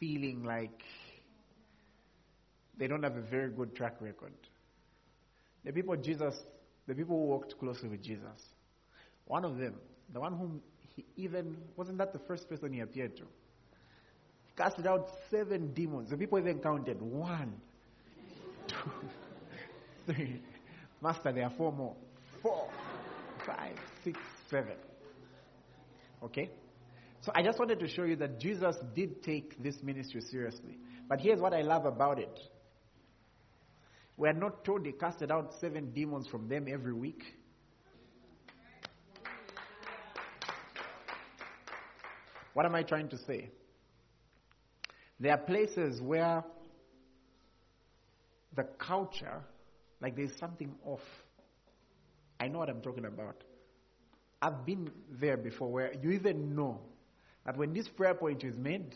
feeling 0.00 0.42
like 0.44 0.82
they 2.78 2.86
don't 2.86 3.02
have 3.02 3.16
a 3.16 3.20
very 3.20 3.50
good 3.50 3.74
track 3.74 3.96
record. 4.00 4.32
The 5.64 5.72
people 5.72 5.94
Jesus, 5.96 6.40
the 6.86 6.94
people 6.94 7.18
who 7.18 7.26
walked 7.26 7.58
closely 7.58 7.90
with 7.90 8.02
Jesus, 8.02 8.54
one 9.26 9.44
of 9.44 9.58
them, 9.58 9.74
the 10.14 10.20
one 10.20 10.32
whom 10.32 10.62
he 10.94 11.04
even 11.16 11.56
wasn't 11.76 11.98
that 11.98 12.14
the 12.14 12.18
first 12.20 12.48
person 12.48 12.72
he 12.72 12.80
appeared 12.80 13.16
to. 13.16 13.24
He 14.46 14.52
casted 14.56 14.86
out 14.86 15.10
seven 15.30 15.74
demons. 15.74 16.10
The 16.10 16.16
people 16.16 16.38
even 16.38 16.60
counted 16.60 17.02
one, 17.02 17.60
three. 20.06 20.40
Master, 21.02 21.32
there 21.32 21.44
are 21.44 21.52
four 21.56 21.72
more. 21.72 21.94
Four 22.42 22.68
five, 23.46 23.76
six, 24.02 24.18
seven. 24.50 24.74
Okay? 26.22 26.50
So 27.20 27.32
I 27.34 27.42
just 27.42 27.58
wanted 27.58 27.78
to 27.80 27.88
show 27.88 28.02
you 28.04 28.16
that 28.16 28.40
Jesus 28.40 28.76
did 28.94 29.22
take 29.22 29.62
this 29.62 29.76
ministry 29.82 30.20
seriously. 30.20 30.78
But 31.08 31.20
here's 31.20 31.40
what 31.40 31.54
I 31.54 31.62
love 31.62 31.86
about 31.86 32.18
it. 32.18 32.38
We 34.16 34.28
are 34.28 34.32
not 34.32 34.64
told 34.64 34.84
he 34.84 34.92
casted 34.92 35.30
out 35.30 35.52
seven 35.60 35.92
demons 35.92 36.26
from 36.26 36.48
them 36.48 36.66
every 36.68 36.92
week. 36.92 37.22
What 42.54 42.64
am 42.64 42.74
I 42.74 42.82
trying 42.82 43.08
to 43.10 43.18
say? 43.18 43.50
There 45.20 45.32
are 45.32 45.38
places 45.38 46.00
where 46.00 46.42
the 48.56 48.64
culture, 48.78 49.42
like 50.00 50.16
there's 50.16 50.36
something 50.38 50.74
off. 50.84 51.00
I 52.40 52.48
know 52.48 52.58
what 52.58 52.68
I'm 52.68 52.80
talking 52.80 53.04
about. 53.04 53.44
I've 54.42 54.66
been 54.66 54.90
there 55.10 55.36
before 55.36 55.70
where 55.70 55.92
you 56.02 56.10
even 56.10 56.54
know 56.54 56.80
that 57.44 57.56
when 57.56 57.72
this 57.72 57.88
prayer 57.88 58.14
point 58.14 58.44
is 58.44 58.56
made, 58.56 58.94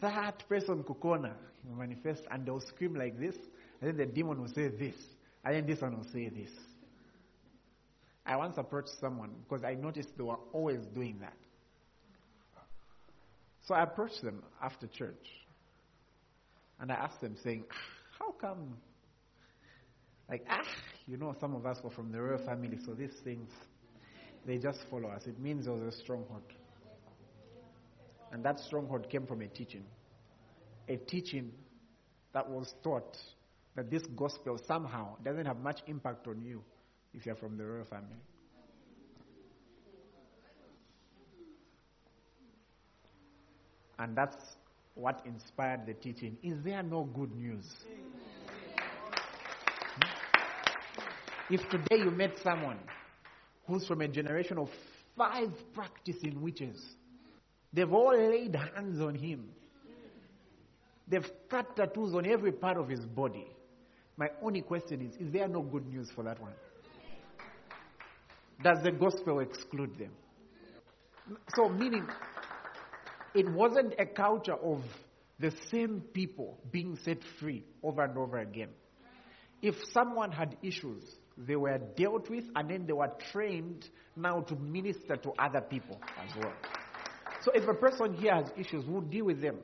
that 0.00 0.48
person 0.48 0.84
kukona 0.84 1.32
will 1.64 1.76
manifest 1.76 2.22
and 2.30 2.46
they'll 2.46 2.60
scream 2.60 2.94
like 2.94 3.18
this, 3.18 3.34
and 3.80 3.88
then 3.90 3.96
the 3.96 4.06
demon 4.06 4.40
will 4.40 4.48
say 4.48 4.68
this, 4.68 4.94
and 5.44 5.54
then 5.54 5.66
this 5.66 5.80
one 5.80 5.96
will 5.96 6.06
say 6.12 6.28
this. 6.28 6.50
I 8.26 8.36
once 8.36 8.58
approached 8.58 8.90
someone 9.00 9.30
because 9.48 9.64
I 9.64 9.74
noticed 9.74 10.10
they 10.16 10.22
were 10.22 10.38
always 10.52 10.80
doing 10.94 11.18
that. 11.20 11.36
So 13.66 13.74
I 13.74 13.82
approached 13.82 14.22
them 14.22 14.42
after 14.62 14.86
church. 14.86 15.26
And 16.80 16.90
I 16.90 16.94
asked 16.94 17.20
them, 17.20 17.36
saying, 17.42 17.64
How 18.20 18.32
come? 18.32 18.76
Like, 20.28 20.44
ah, 20.48 20.62
you 21.06 21.16
know, 21.16 21.34
some 21.40 21.54
of 21.54 21.66
us 21.66 21.78
were 21.82 21.90
from 21.90 22.12
the 22.12 22.20
royal 22.20 22.38
family, 22.44 22.78
so 22.84 22.94
these 22.94 23.14
things, 23.24 23.50
they 24.46 24.58
just 24.58 24.78
follow 24.88 25.08
us. 25.08 25.26
It 25.26 25.40
means 25.40 25.64
there 25.64 25.74
was 25.74 25.94
a 25.94 25.96
stronghold. 25.98 26.42
And 28.32 28.44
that 28.44 28.60
stronghold 28.60 29.08
came 29.10 29.26
from 29.26 29.42
a 29.42 29.48
teaching. 29.48 29.84
A 30.88 30.96
teaching 30.96 31.50
that 32.32 32.48
was 32.48 32.74
taught 32.84 33.16
that 33.74 33.90
this 33.90 34.02
gospel 34.16 34.60
somehow 34.68 35.16
doesn't 35.24 35.46
have 35.46 35.58
much 35.58 35.80
impact 35.88 36.28
on 36.28 36.42
you 36.44 36.62
if 37.12 37.26
you're 37.26 37.34
from 37.34 37.56
the 37.56 37.64
royal 37.64 37.84
family. 37.84 38.20
And 43.98 44.16
that's 44.16 44.36
what 44.94 45.22
inspired 45.24 45.86
the 45.86 45.94
teaching. 45.94 46.36
Is 46.42 46.62
there 46.64 46.82
no 46.82 47.04
good 47.04 47.34
news? 47.34 47.64
Hmm? 49.96 51.54
If 51.54 51.68
today 51.68 51.98
you 52.04 52.10
met 52.10 52.34
someone 52.42 52.78
who's 53.66 53.86
from 53.86 54.00
a 54.02 54.08
generation 54.08 54.58
of 54.58 54.68
five 55.16 55.50
practicing 55.74 56.40
witches, 56.40 56.80
they've 57.72 57.92
all 57.92 58.16
laid 58.16 58.54
hands 58.54 59.00
on 59.00 59.14
him. 59.14 59.48
They've 61.08 61.28
cut 61.48 61.76
tattoos 61.76 62.14
on 62.14 62.24
every 62.26 62.52
part 62.52 62.76
of 62.78 62.88
his 62.88 63.00
body. 63.00 63.46
My 64.16 64.28
only 64.42 64.60
question 64.62 65.00
is 65.00 65.14
is 65.16 65.32
there 65.32 65.48
no 65.48 65.62
good 65.62 65.86
news 65.86 66.08
for 66.14 66.22
that 66.24 66.40
one? 66.40 66.52
Does 68.62 68.78
the 68.84 68.92
gospel 68.92 69.40
exclude 69.40 69.98
them? 69.98 70.12
So, 71.54 71.68
meaning, 71.68 72.06
it 73.34 73.48
wasn't 73.48 73.94
a 73.98 74.06
culture 74.06 74.54
of 74.54 74.82
the 75.38 75.52
same 75.70 76.02
people 76.12 76.58
being 76.70 76.98
set 77.04 77.18
free 77.38 77.64
over 77.82 78.04
and 78.04 78.16
over 78.16 78.38
again. 78.38 78.68
If 79.62 79.76
someone 79.92 80.32
had 80.32 80.56
issues, 80.62 81.02
they 81.36 81.56
were 81.56 81.78
dealt 81.96 82.28
with 82.28 82.44
and 82.54 82.70
then 82.70 82.86
they 82.86 82.92
were 82.92 83.10
trained 83.32 83.88
now 84.16 84.40
to 84.40 84.56
minister 84.56 85.16
to 85.16 85.32
other 85.38 85.60
people 85.60 86.00
as 86.22 86.36
well. 86.36 86.52
So 87.42 87.52
if 87.54 87.66
a 87.68 87.74
person 87.74 88.14
here 88.14 88.34
has 88.34 88.50
issues, 88.56 88.84
we'll 88.86 89.00
deal 89.00 89.26
with 89.26 89.40
them. 89.40 89.58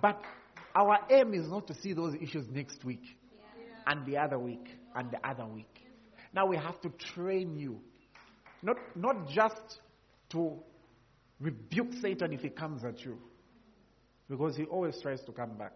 But 0.00 0.22
our 0.74 0.98
aim 1.10 1.34
is 1.34 1.48
not 1.48 1.66
to 1.68 1.74
see 1.74 1.92
those 1.92 2.14
issues 2.14 2.46
next 2.50 2.84
week 2.84 3.02
and 3.86 4.06
the 4.06 4.18
other 4.18 4.38
week 4.38 4.66
and 4.94 5.10
the 5.10 5.26
other 5.26 5.46
week. 5.46 5.86
Now 6.34 6.46
we 6.46 6.56
have 6.56 6.80
to 6.82 6.90
train 7.14 7.56
you. 7.56 7.80
Not, 8.62 8.76
not 8.94 9.28
just 9.28 9.80
to 10.30 10.58
rebuke 11.40 11.92
Satan 12.00 12.32
if 12.32 12.40
he 12.40 12.48
comes 12.48 12.84
at 12.84 13.04
you, 13.04 13.18
because 14.28 14.56
he 14.56 14.64
always 14.64 15.00
tries 15.00 15.22
to 15.22 15.32
come 15.32 15.56
back, 15.56 15.72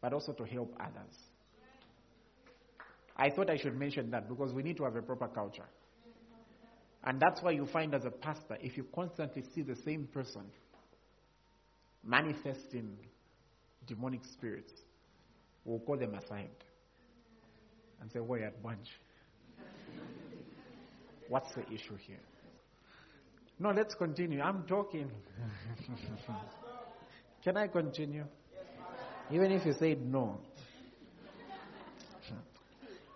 but 0.00 0.12
also 0.12 0.32
to 0.32 0.44
help 0.44 0.74
others. 0.80 1.14
I 3.16 3.30
thought 3.30 3.50
I 3.50 3.56
should 3.56 3.76
mention 3.76 4.10
that 4.12 4.28
because 4.28 4.52
we 4.52 4.62
need 4.62 4.76
to 4.76 4.84
have 4.84 4.94
a 4.94 5.02
proper 5.02 5.26
culture. 5.26 5.66
And 7.04 7.20
that's 7.20 7.42
why 7.42 7.52
you 7.52 7.66
find 7.66 7.94
as 7.94 8.04
a 8.04 8.10
pastor, 8.10 8.58
if 8.60 8.76
you 8.76 8.86
constantly 8.94 9.42
see 9.54 9.62
the 9.62 9.76
same 9.76 10.06
person 10.12 10.42
manifesting 12.04 12.96
demonic 13.86 14.24
spirits, 14.24 14.72
we'll 15.64 15.80
call 15.80 15.96
them 15.96 16.14
aside 16.14 16.50
and 18.00 18.10
say, 18.12 18.20
Why 18.20 18.40
at 18.40 18.62
bunch? 18.62 18.88
What's 21.28 21.52
the 21.54 21.66
issue 21.72 21.96
here? 22.06 22.20
No, 23.58 23.70
let's 23.70 23.94
continue. 23.94 24.40
I'm 24.40 24.62
talking. 24.64 25.10
Can 27.44 27.56
I 27.56 27.66
continue? 27.66 28.24
Even 29.30 29.52
if 29.52 29.66
you 29.66 29.74
said 29.78 30.00
no. 30.04 30.40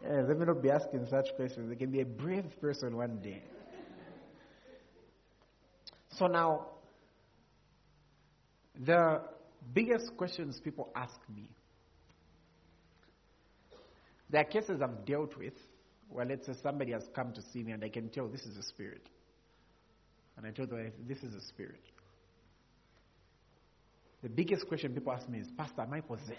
Yeah, 0.03 0.23
let 0.27 0.37
me 0.39 0.47
not 0.47 0.61
be 0.61 0.71
asking 0.71 1.07
such 1.09 1.29
questions. 1.37 1.69
They 1.69 1.77
can 1.77 1.91
be 1.93 2.01
a 2.01 2.05
brave 2.05 2.45
person 2.61 2.97
one 2.97 3.21
day. 3.21 3.43
So 6.19 6.27
now, 6.27 6.67
the 8.85 9.23
biggest 9.73 10.17
questions 10.17 10.61
people 10.61 10.91
ask 10.97 11.21
me 11.35 11.49
there 14.29 14.41
are 14.41 14.45
cases 14.45 14.81
I've 14.83 15.05
dealt 15.05 15.37
with 15.37 15.53
where, 16.09 16.25
let's 16.25 16.47
say, 16.47 16.55
somebody 16.63 16.93
has 16.93 17.05
come 17.15 17.33
to 17.35 17.43
see 17.53 17.63
me 17.63 17.73
and 17.73 17.85
I 17.85 17.91
can 17.91 18.09
tell 18.09 18.29
this 18.29 18.43
is 18.43 18.57
a 18.57 18.63
spirit. 18.63 19.07
And 20.43 20.51
I 20.51 20.55
tell 20.55 20.67
them, 20.67 20.91
this 21.07 21.19
is 21.19 21.35
a 21.35 21.41
spirit. 21.41 21.81
The 24.23 24.29
biggest 24.29 24.67
question 24.67 24.93
people 24.93 25.13
ask 25.13 25.29
me 25.29 25.39
is, 25.39 25.49
Pastor, 25.57 25.83
am 25.83 25.93
I 25.93 26.01
possessed? 26.01 26.33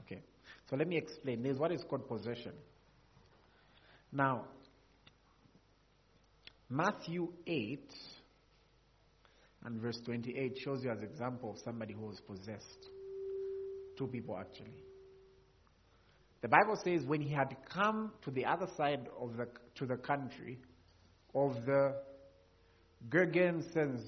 Okay. 0.00 0.22
So 0.68 0.76
let 0.76 0.86
me 0.86 0.98
explain. 0.98 1.42
There's 1.42 1.58
what 1.58 1.72
is 1.72 1.82
called 1.88 2.06
possession. 2.06 2.52
Now, 4.12 4.44
Matthew 6.68 7.28
8 7.46 7.80
and 9.64 9.80
verse 9.80 9.98
28 10.04 10.58
shows 10.62 10.84
you 10.84 10.90
as 10.90 11.00
example 11.02 11.52
of 11.52 11.58
somebody 11.64 11.94
who 11.94 12.06
was 12.06 12.20
possessed. 12.20 12.88
Two 13.96 14.06
people 14.08 14.36
actually. 14.38 14.74
The 16.42 16.48
Bible 16.48 16.78
says 16.84 17.06
when 17.06 17.22
he 17.22 17.32
had 17.32 17.56
come 17.72 18.12
to 18.22 18.30
the 18.30 18.44
other 18.44 18.66
side 18.76 19.08
of 19.18 19.36
the 19.36 19.46
to 19.76 19.86
the 19.86 19.96
country 19.96 20.58
of 21.34 21.64
the 21.66 21.94
Gergesenes, 23.08 24.02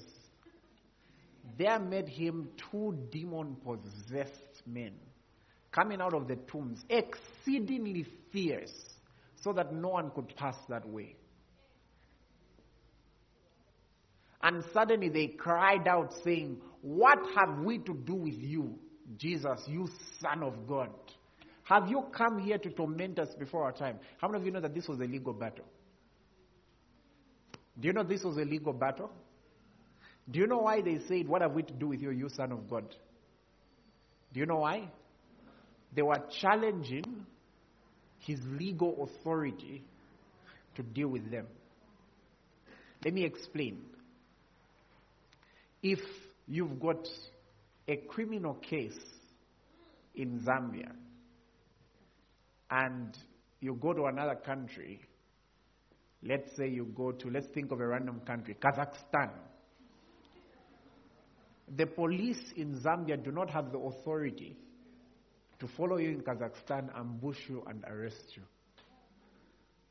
there 1.57 1.79
met 1.79 2.07
him 2.07 2.49
two 2.71 2.97
demon 3.11 3.55
possessed 3.63 4.61
men 4.65 4.93
coming 5.71 6.01
out 6.01 6.13
of 6.13 6.27
the 6.27 6.35
tombs, 6.35 6.83
exceedingly 6.89 8.05
fierce, 8.31 8.73
so 9.41 9.53
that 9.53 9.73
no 9.73 9.89
one 9.89 10.09
could 10.11 10.35
pass 10.35 10.55
that 10.69 10.87
way. 10.87 11.15
And 14.41 14.63
suddenly 14.73 15.09
they 15.09 15.27
cried 15.27 15.87
out, 15.87 16.13
saying, 16.23 16.61
What 16.81 17.19
have 17.35 17.59
we 17.59 17.79
to 17.79 17.93
do 17.93 18.15
with 18.15 18.35
you, 18.35 18.79
Jesus, 19.17 19.61
you 19.67 19.89
Son 20.19 20.43
of 20.43 20.67
God? 20.67 20.89
Have 21.63 21.89
you 21.89 22.05
come 22.11 22.39
here 22.39 22.57
to 22.57 22.69
torment 22.69 23.19
us 23.19 23.29
before 23.37 23.63
our 23.65 23.73
time? 23.73 23.99
How 24.19 24.27
many 24.27 24.39
of 24.39 24.45
you 24.45 24.51
know 24.51 24.61
that 24.61 24.73
this 24.73 24.87
was 24.87 24.99
a 24.99 25.05
legal 25.05 25.33
battle? 25.33 25.65
Do 27.79 27.87
you 27.87 27.93
know 27.93 28.03
this 28.03 28.23
was 28.23 28.37
a 28.37 28.45
legal 28.45 28.73
battle? 28.73 29.11
Do 30.29 30.39
you 30.39 30.47
know 30.47 30.57
why 30.59 30.81
they 30.81 30.99
said, 31.07 31.27
What 31.27 31.41
have 31.41 31.53
we 31.53 31.63
to 31.63 31.73
do 31.73 31.87
with 31.87 32.01
you, 32.01 32.11
you 32.11 32.29
son 32.29 32.51
of 32.51 32.69
God? 32.69 32.85
Do 34.33 34.39
you 34.39 34.45
know 34.45 34.57
why? 34.57 34.89
They 35.95 36.01
were 36.01 36.21
challenging 36.41 37.25
his 38.19 38.39
legal 38.59 39.07
authority 39.09 39.83
to 40.75 40.83
deal 40.83 41.07
with 41.07 41.31
them. 41.31 41.47
Let 43.05 43.13
me 43.13 43.23
explain. 43.23 43.81
If 45.81 45.99
you've 46.47 46.79
got 46.79 47.07
a 47.87 47.95
criminal 47.95 48.55
case 48.55 48.97
in 50.15 50.41
Zambia, 50.41 50.91
and 52.69 53.17
you 53.61 53.75
go 53.75 53.93
to 53.93 54.05
another 54.05 54.35
country, 54.35 54.99
let's 56.23 56.55
say 56.55 56.67
you 56.67 56.85
go 56.95 57.11
to, 57.11 57.29
let's 57.29 57.47
think 57.47 57.71
of 57.71 57.79
a 57.79 57.87
random 57.87 58.21
country, 58.25 58.55
Kazakhstan. 58.59 59.29
The 61.75 61.85
police 61.85 62.53
in 62.55 62.75
Zambia 62.79 63.21
do 63.21 63.31
not 63.31 63.49
have 63.49 63.71
the 63.71 63.79
authority 63.79 64.57
to 65.59 65.67
follow 65.67 65.97
you 65.97 66.09
in 66.09 66.21
Kazakhstan, 66.21 66.89
ambush 66.97 67.49
you, 67.49 67.63
and 67.67 67.83
arrest 67.85 68.35
you. 68.35 68.43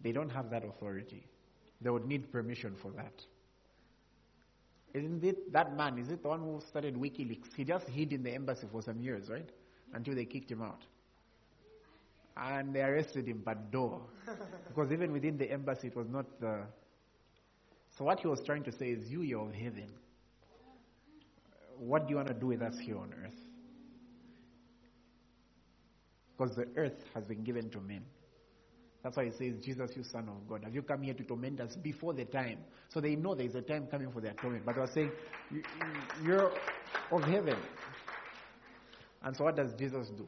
They 0.01 0.12
don't 0.12 0.31
have 0.31 0.51
that 0.51 0.64
authority. 0.64 1.27
They 1.81 1.91
would 1.91 2.07
need 2.07 2.31
permission 2.33 2.77
for 2.81 2.91
that. 2.93 3.12
Isn't 4.95 5.22
it 5.24 5.53
that 5.53 5.77
man? 5.77 5.99
Is 5.99 6.09
it 6.09 6.22
the 6.22 6.29
one 6.29 6.41
who 6.41 6.61
started 6.68 6.95
WikiLeaks? 6.95 7.55
He 7.55 7.64
just 7.64 7.87
hid 7.89 8.12
in 8.12 8.22
the 8.22 8.33
embassy 8.33 8.66
for 8.70 8.81
some 8.83 9.01
years, 9.01 9.29
right? 9.29 9.49
Until 9.93 10.14
they 10.14 10.24
kicked 10.24 10.51
him 10.51 10.62
out. 10.62 10.83
And 12.37 12.74
they 12.74 12.82
arrested 12.82 13.26
him, 13.26 13.43
but 13.45 13.70
door. 13.70 14.03
because 14.68 14.93
even 14.93 15.12
within 15.12 15.39
the 15.39 15.51
embassy, 15.51 15.89
it 15.89 15.97
was 15.97 16.09
not 16.09 16.26
the. 16.41 16.64
So, 17.97 18.05
what 18.05 18.20
he 18.20 18.28
was 18.28 18.43
trying 18.43 18.62
to 18.64 18.72
say 18.72 18.91
is, 18.91 19.11
You, 19.11 19.22
you're 19.22 19.47
of 19.49 19.55
heaven. 19.55 19.91
What 21.78 22.07
do 22.07 22.11
you 22.11 22.16
want 22.16 22.28
to 22.28 22.34
do 22.34 22.47
with 22.47 22.62
us 22.62 22.78
here 22.78 22.99
on 22.99 23.12
earth? 23.24 23.39
Because 26.37 26.57
the 26.57 26.68
earth 26.76 27.05
has 27.14 27.24
been 27.24 27.43
given 27.45 27.70
to 27.70 27.80
men. 27.80 28.05
That's 29.03 29.16
why 29.16 29.26
he 29.26 29.30
says, 29.30 29.64
Jesus, 29.64 29.93
you 29.97 30.03
son 30.03 30.28
of 30.28 30.49
God, 30.49 30.64
have 30.64 30.74
you 30.74 30.82
come 30.82 31.03
here 31.03 31.14
to 31.14 31.22
torment 31.22 31.61
us 31.61 31.76
before 31.76 32.12
the 32.12 32.24
time? 32.24 32.59
So 32.89 33.01
they 33.01 33.14
know 33.14 33.34
there 33.34 33.47
is 33.47 33.55
a 33.55 33.62
time 33.62 33.87
coming 33.87 34.11
for 34.11 34.20
their 34.20 34.32
torment. 34.32 34.66
But 34.66 34.74
they 34.74 34.80
are 34.80 34.87
saying, 34.89 35.12
You're 36.24 36.53
of 37.12 37.22
heaven. 37.22 37.57
And 39.22 39.37
so 39.37 39.45
what 39.45 39.57
does 39.57 39.74
Jesus 39.74 40.09
do? 40.09 40.26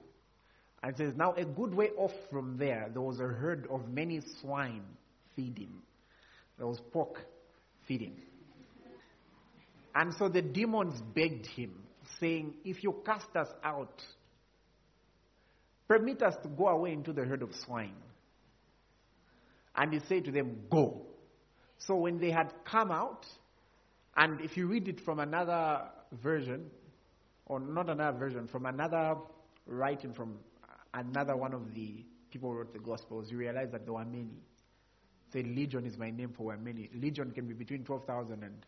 And 0.83 0.97
says, 0.97 1.15
Now 1.17 1.35
a 1.35 1.45
good 1.45 1.75
way 1.75 1.91
off 1.97 2.13
from 2.31 2.57
there, 2.57 2.89
there 2.93 3.03
was 3.03 3.19
a 3.19 3.25
herd 3.25 3.67
of 3.71 3.89
many 3.89 4.21
swine 4.41 4.85
feeding. 5.35 5.73
There 6.57 6.67
was 6.67 6.81
pork 6.93 7.21
feeding. 7.87 8.17
And 9.95 10.15
so 10.15 10.29
the 10.29 10.43
demons 10.43 11.01
begged 11.15 11.47
him, 11.47 11.75
saying, 12.21 12.55
If 12.65 12.85
you 12.85 13.03
cast 13.05 13.35
us 13.35 13.49
out, 13.65 14.03
permit 15.89 16.23
us 16.23 16.35
to 16.43 16.49
go 16.49 16.69
away 16.69 16.93
into 16.93 17.13
the 17.13 17.25
herd 17.25 17.43
of 17.43 17.55
swine. 17.67 17.97
And 19.75 19.93
he 19.93 20.01
said 20.09 20.25
to 20.27 20.31
them, 20.31 20.61
Go. 20.71 21.07
So 21.79 21.97
when 21.97 22.19
they 22.19 22.31
had 22.31 22.53
come 22.65 22.91
out, 22.91 23.27
and 24.17 24.41
if 24.41 24.57
you 24.57 24.67
read 24.67 24.89
it 24.89 25.01
from 25.01 25.21
another 25.21 25.83
version, 26.13 26.71
or 27.47 27.61
not 27.61 27.89
another 27.89 28.19
version, 28.19 28.49
from 28.49 28.67
another 28.67 29.17
writing 29.67 30.13
from 30.13 30.39
another 30.99 31.37
one 31.37 31.55
of 31.55 31.75
the 31.75 32.05
people 32.31 32.55
wrote 32.55 32.73
the 32.73 32.79
Gospels, 32.79 33.31
you 33.31 33.39
realize 33.39 33.69
that 33.73 33.85
there 33.85 33.95
were 33.95 34.05
many. 34.05 34.43
Say, 35.33 35.43
Legion 35.43 35.87
is 35.87 35.97
my 35.99 36.11
name 36.11 36.33
for 36.37 36.45
were 36.47 36.57
many. 36.57 36.91
Legion 36.95 37.31
can 37.33 37.47
be 37.47 37.55
between 37.55 37.85
12,000 37.85 38.43
and 38.43 38.67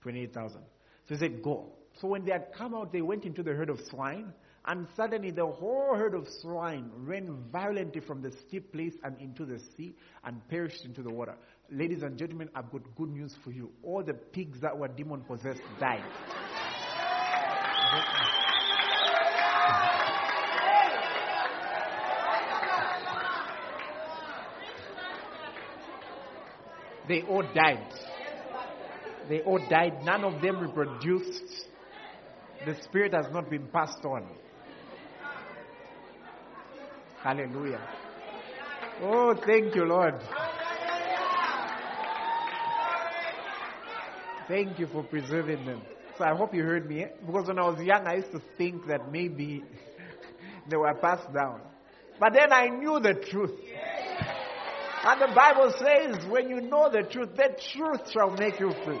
28,000. 0.00 0.60
So 1.08 1.14
he 1.14 1.16
said, 1.16 1.42
Go. 1.42 1.72
So 2.00 2.08
when 2.08 2.24
they 2.24 2.32
had 2.32 2.52
come 2.56 2.74
out, 2.74 2.92
they 2.92 3.02
went 3.02 3.24
into 3.24 3.42
the 3.42 3.52
herd 3.52 3.70
of 3.70 3.80
swine, 3.90 4.32
and 4.66 4.86
suddenly 4.96 5.30
the 5.30 5.46
whole 5.46 5.94
herd 5.96 6.14
of 6.14 6.28
swine 6.40 6.90
ran 6.94 7.44
violently 7.50 8.00
from 8.00 8.22
the 8.22 8.30
steep 8.46 8.72
place 8.72 8.94
and 9.02 9.18
into 9.20 9.44
the 9.44 9.58
sea 9.76 9.94
and 10.24 10.46
perished 10.48 10.84
into 10.84 11.02
the 11.02 11.10
water. 11.10 11.34
Ladies 11.70 12.02
and 12.02 12.16
gentlemen, 12.16 12.50
I've 12.54 12.70
got 12.70 12.82
good 12.96 13.10
news 13.10 13.34
for 13.42 13.50
you. 13.50 13.70
All 13.82 14.02
the 14.02 14.14
pigs 14.14 14.60
that 14.60 14.76
were 14.76 14.88
demon 14.88 15.22
possessed 15.22 15.62
died. 15.80 16.04
They 27.08 27.22
all 27.22 27.42
died. 27.42 27.92
They 29.28 29.40
all 29.40 29.58
died. 29.68 30.04
None 30.04 30.24
of 30.24 30.42
them 30.42 30.58
reproduced. 30.58 31.66
The 32.66 32.74
spirit 32.84 33.14
has 33.14 33.26
not 33.32 33.48
been 33.48 33.66
passed 33.68 34.04
on. 34.04 34.28
Hallelujah. 37.22 37.80
Oh, 39.02 39.34
thank 39.46 39.74
you, 39.74 39.84
Lord. 39.84 40.14
Thank 44.48 44.78
you 44.78 44.86
for 44.86 45.02
preserving 45.04 45.66
them. 45.66 45.82
So 46.16 46.24
I 46.24 46.34
hope 46.34 46.54
you 46.54 46.62
heard 46.62 46.88
me. 46.88 47.06
Because 47.26 47.48
when 47.48 47.58
I 47.58 47.68
was 47.68 47.80
young, 47.82 48.06
I 48.06 48.16
used 48.16 48.32
to 48.32 48.40
think 48.56 48.86
that 48.88 49.12
maybe 49.12 49.62
they 50.68 50.76
were 50.76 50.94
passed 50.94 51.32
down. 51.32 51.60
But 52.18 52.32
then 52.32 52.52
I 52.52 52.68
knew 52.68 52.98
the 53.00 53.14
truth. 53.14 53.52
And 55.04 55.20
the 55.20 55.34
Bible 55.34 55.72
says, 55.78 56.26
when 56.30 56.48
you 56.48 56.60
know 56.60 56.90
the 56.90 57.02
truth, 57.08 57.30
the 57.36 57.50
truth 57.72 58.10
shall 58.10 58.30
make 58.30 58.58
you 58.58 58.72
free. 58.84 59.00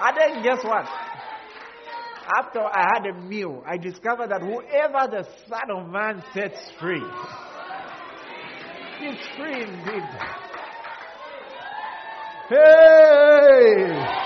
And 0.00 0.16
then 0.18 0.42
guess 0.42 0.64
what? 0.64 0.86
After 2.38 2.60
I 2.60 2.86
had 2.94 3.06
a 3.06 3.20
meal, 3.22 3.62
I 3.66 3.76
discovered 3.76 4.30
that 4.30 4.40
whoever 4.42 5.06
the 5.10 5.28
Son 5.46 5.70
of 5.70 5.88
Man 5.90 6.22
sets 6.32 6.58
free 6.80 7.04
is 9.02 9.16
free 9.36 9.62
indeed. 9.62 10.02
Hey! 12.48 14.24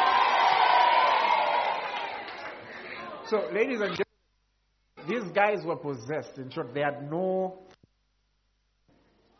So, 3.26 3.36
ladies 3.52 3.80
and 3.80 3.96
gentlemen, 3.96 4.06
these 5.08 5.32
guys 5.34 5.64
were 5.64 5.76
possessed. 5.76 6.38
In 6.38 6.50
short, 6.50 6.72
they 6.72 6.80
had 6.80 7.10
no. 7.10 7.58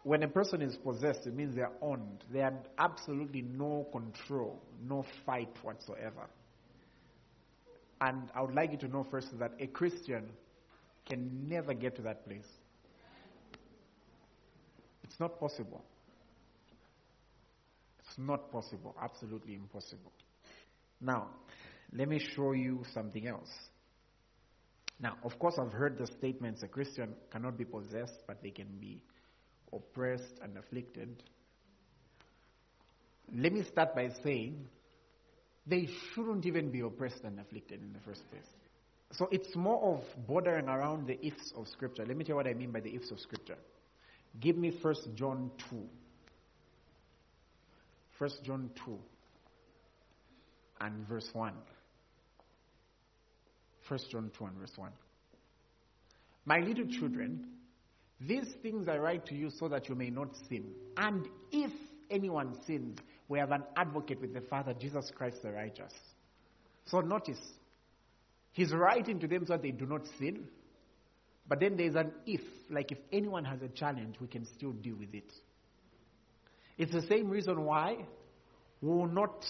When 0.05 0.23
a 0.23 0.29
person 0.29 0.63
is 0.63 0.77
possessed, 0.77 1.27
it 1.27 1.35
means 1.35 1.55
they're 1.55 1.73
owned. 1.83 2.25
They 2.33 2.39
had 2.39 2.69
absolutely 2.79 3.43
no 3.43 3.87
control, 3.93 4.63
no 4.87 5.05
fight 5.27 5.55
whatsoever. 5.63 6.29
And 8.01 8.31
I 8.35 8.43
would 8.43 8.55
like 8.55 8.71
you 8.71 8.79
to 8.79 8.89
know 8.89 9.07
first 9.11 9.27
that 9.39 9.53
a 9.59 9.67
Christian 9.67 10.31
can 11.07 11.49
never 11.49 11.75
get 11.75 11.97
to 11.97 12.03
that 12.03 12.25
place. 12.25 12.47
It's 15.03 15.19
not 15.19 15.41
possible. 15.41 15.83
It's 18.01 18.19
not 18.19 18.53
possible. 18.53 18.95
Absolutely 19.03 19.55
impossible. 19.55 20.13
Now, 21.01 21.29
let 21.93 22.09
me 22.09 22.21
show 22.37 22.53
you 22.53 22.83
something 22.93 23.27
else. 23.27 23.51
Now, 25.01 25.17
of 25.25 25.39
course, 25.39 25.55
I've 25.59 25.73
heard 25.73 25.97
the 25.99 26.07
statements 26.07 26.63
a 26.63 26.69
Christian 26.69 27.15
cannot 27.31 27.57
be 27.57 27.65
possessed, 27.65 28.23
but 28.27 28.43
they 28.43 28.51
can 28.51 28.69
be 28.81 29.01
oppressed 29.73 30.39
and 30.43 30.57
afflicted. 30.57 31.23
Let 33.35 33.53
me 33.53 33.63
start 33.65 33.95
by 33.95 34.11
saying 34.25 34.67
they 35.67 35.89
shouldn't 36.15 36.47
even 36.47 36.71
be 36.71 36.81
oppressed 36.81 37.25
and 37.25 37.39
afflicted 37.39 37.83
in 37.83 37.93
the 37.93 38.01
first 38.01 38.29
place. 38.31 38.47
So 39.13 39.29
it's 39.31 39.55
more 39.57 39.97
of 39.97 40.27
bordering 40.27 40.69
around 40.69 41.07
the 41.07 41.25
ifs 41.27 41.53
of 41.57 41.69
Scripture. 41.69 42.05
Let 42.07 42.17
me 42.17 42.25
tell 42.25 42.33
you 42.33 42.37
what 42.37 42.47
I 42.47 42.55
mean 42.55 42.71
by 42.71 42.81
the 42.81 42.95
ifs 42.95 43.11
of 43.11 43.21
Scripture. 43.21 43.57
Give 44.41 44.57
me 44.57 44.73
1 44.81 44.95
John 45.15 45.51
2. 45.71 45.83
1 48.19 48.31
John 48.45 48.71
2 48.85 48.99
and 50.81 51.09
verse 51.09 51.29
1. 51.33 51.53
1 53.89 54.01
John 54.11 54.31
2 54.37 54.45
and 54.45 54.59
verse 54.59 54.73
1. 54.77 54.91
My 56.45 56.59
little 56.59 56.87
children, 56.87 57.47
these 58.21 58.49
things 58.63 58.89
I 58.89 58.99
write 58.99 59.27
to 59.27 59.35
you 59.35 59.51
so 59.51 59.69
that 59.69 59.89
you 59.89 59.95
may 59.95 60.11
not 60.11 60.29
sin. 60.49 60.73
And 60.97 61.27
if 61.53 61.73
anyone 62.11 62.57
sins, 62.67 62.99
we 63.29 63.39
have 63.39 63.53
an 63.53 63.63
advocate 63.77 64.21
with 64.21 64.35
the 64.35 64.41
Father, 64.41 64.75
Jesus 64.75 65.11
Christ 65.15 65.43
the 65.43 65.53
righteous. 65.53 65.93
So 66.87 67.01
notice, 67.01 67.41
he's 68.53 68.73
writing 68.73 69.21
to 69.21 69.29
them 69.29 69.45
so 69.47 69.53
that 69.53 69.63
they 69.63 69.71
do 69.71 69.87
not 69.87 70.03
sin. 70.19 70.49
But 71.49 71.61
then 71.61 71.77
there's 71.77 71.95
an 71.95 72.13
if, 72.27 72.41
like 72.71 72.91
if 72.93 72.99
anyone 73.13 73.45
has 73.45 73.63
a 73.63 73.69
challenge, 73.69 74.17
we 74.21 74.27
can 74.27 74.47
still 74.57 74.73
deal 74.73 74.97
with 74.97 75.15
it. 75.15 75.33
It's 76.77 76.93
the 76.93 77.03
same 77.03 77.29
reason 77.29 77.65
why 77.65 77.99
we 78.81 78.89
will 78.89 79.09
not 79.09 79.45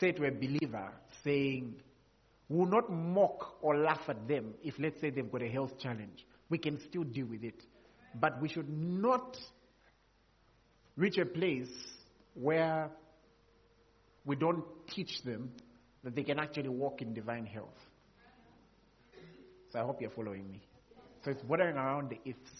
say 0.00 0.12
to 0.12 0.26
a 0.26 0.30
believer, 0.30 0.92
saying, 1.22 1.74
we 2.48 2.58
will 2.58 2.66
not 2.66 2.90
mock 2.90 3.56
or 3.62 3.76
laugh 3.76 4.02
at 4.08 4.28
them 4.28 4.54
if, 4.62 4.74
let's 4.78 5.00
say, 5.00 5.10
they've 5.10 5.30
got 5.30 5.42
a 5.42 5.48
health 5.48 5.78
challenge. 5.78 6.26
We 6.50 6.58
can 6.58 6.78
still 6.88 7.04
deal 7.04 7.26
with 7.26 7.42
it. 7.42 7.60
But 8.14 8.40
we 8.40 8.48
should 8.48 8.68
not 8.68 9.36
reach 10.96 11.18
a 11.18 11.26
place 11.26 11.70
where 12.34 12.90
we 14.24 14.36
don't 14.36 14.64
teach 14.88 15.22
them 15.22 15.52
that 16.02 16.14
they 16.14 16.22
can 16.22 16.38
actually 16.38 16.68
walk 16.68 17.02
in 17.02 17.14
divine 17.14 17.46
health. 17.46 17.78
So 19.72 19.80
I 19.80 19.82
hope 19.82 20.00
you're 20.00 20.10
following 20.10 20.50
me. 20.50 20.62
So 21.24 21.30
it's 21.30 21.42
bordering 21.42 21.76
around 21.76 22.10
the 22.10 22.30
ifs. 22.30 22.50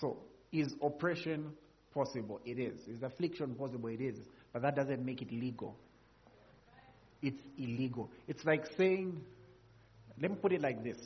So 0.00 0.18
is 0.52 0.74
oppression 0.82 1.52
possible? 1.94 2.40
It 2.44 2.58
is. 2.58 2.80
Is 2.88 3.02
affliction 3.02 3.54
possible? 3.54 3.88
It 3.88 4.00
is. 4.00 4.16
But 4.52 4.62
that 4.62 4.74
doesn't 4.74 5.04
make 5.04 5.22
it 5.22 5.30
legal. 5.30 5.76
It's 7.22 7.42
illegal. 7.58 8.10
It's 8.26 8.44
like 8.44 8.66
saying, 8.76 9.20
let 10.20 10.30
me 10.30 10.36
put 10.40 10.52
it 10.52 10.62
like 10.62 10.82
this. 10.82 10.96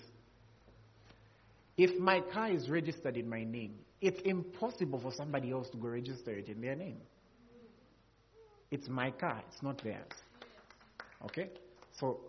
If 1.76 1.98
my 1.98 2.20
car 2.20 2.50
is 2.50 2.68
registered 2.68 3.16
in 3.16 3.28
my 3.28 3.44
name, 3.44 3.74
it's 4.00 4.20
impossible 4.22 5.00
for 5.00 5.12
somebody 5.12 5.50
else 5.50 5.68
to 5.70 5.76
go 5.76 5.88
register 5.88 6.32
it 6.32 6.48
in 6.48 6.60
their 6.60 6.76
name. 6.76 6.98
It's 8.70 8.88
my 8.88 9.10
car, 9.10 9.42
it's 9.48 9.62
not 9.62 9.82
theirs. 9.82 10.10
Okay? 11.24 11.50
So 11.98 12.20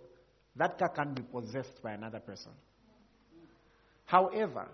that 0.55 0.77
car 0.79 0.89
can 0.89 1.13
be 1.13 1.21
possessed 1.21 1.81
by 1.83 1.93
another 1.93 2.19
person. 2.19 2.51
However, 4.05 4.67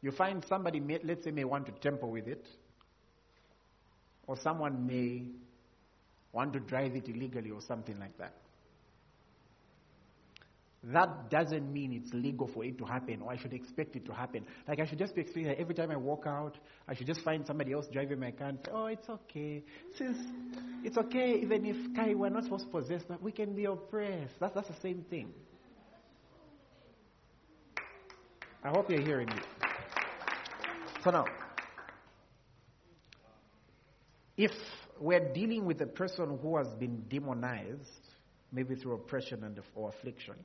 you 0.00 0.12
find 0.12 0.44
somebody, 0.48 0.80
may, 0.80 0.98
let's 1.02 1.24
say, 1.24 1.30
may 1.30 1.44
want 1.44 1.66
to 1.66 1.72
tamper 1.72 2.06
with 2.06 2.28
it, 2.28 2.46
or 4.26 4.36
someone 4.38 4.86
may 4.86 5.22
want 6.32 6.52
to 6.52 6.60
drive 6.60 6.94
it 6.94 7.08
illegally 7.08 7.50
or 7.50 7.60
something 7.60 7.98
like 7.98 8.16
that. 8.18 8.34
That 10.84 11.28
doesn't 11.28 11.72
mean 11.72 11.92
it's 11.92 12.14
legal 12.14 12.46
for 12.46 12.64
it 12.64 12.78
to 12.78 12.84
happen 12.84 13.20
or 13.22 13.32
I 13.32 13.36
should 13.36 13.52
expect 13.52 13.96
it 13.96 14.06
to 14.06 14.12
happen. 14.12 14.46
Like 14.66 14.78
I 14.80 14.86
should 14.86 14.98
just 14.98 15.14
be 15.14 15.22
expecting 15.22 15.48
that 15.48 15.58
every 15.58 15.74
time 15.74 15.90
I 15.90 15.96
walk 15.96 16.24
out, 16.26 16.56
I 16.86 16.94
should 16.94 17.06
just 17.06 17.22
find 17.22 17.44
somebody 17.46 17.72
else 17.72 17.86
driving 17.92 18.20
my 18.20 18.30
car 18.30 18.48
and 18.48 18.58
say, 18.64 18.70
oh, 18.72 18.86
it's 18.86 19.08
okay. 19.08 19.64
Since 19.96 20.18
it's 20.84 20.96
okay, 20.96 21.40
even 21.42 21.66
if 21.66 21.76
Kai, 21.96 22.14
we're 22.14 22.28
not 22.28 22.44
supposed 22.44 22.66
to 22.66 22.70
possess, 22.70 23.02
but 23.08 23.20
we 23.20 23.32
can 23.32 23.54
be 23.54 23.64
oppressed. 23.64 24.34
That's, 24.38 24.54
that's 24.54 24.68
the 24.68 24.80
same 24.80 25.04
thing. 25.10 25.32
I 28.62 28.68
hope 28.68 28.88
you're 28.90 29.00
hearing 29.02 29.28
me. 29.28 29.40
So 31.02 31.10
now, 31.10 31.24
If 34.38 34.52
we're 35.00 35.32
dealing 35.32 35.64
with 35.64 35.80
a 35.80 35.86
person 35.86 36.38
who 36.40 36.56
has 36.58 36.68
been 36.78 37.02
demonized, 37.08 38.06
maybe 38.52 38.76
through 38.76 38.94
oppression 38.94 39.42
and 39.42 39.60
or 39.74 39.88
affliction, 39.88 40.36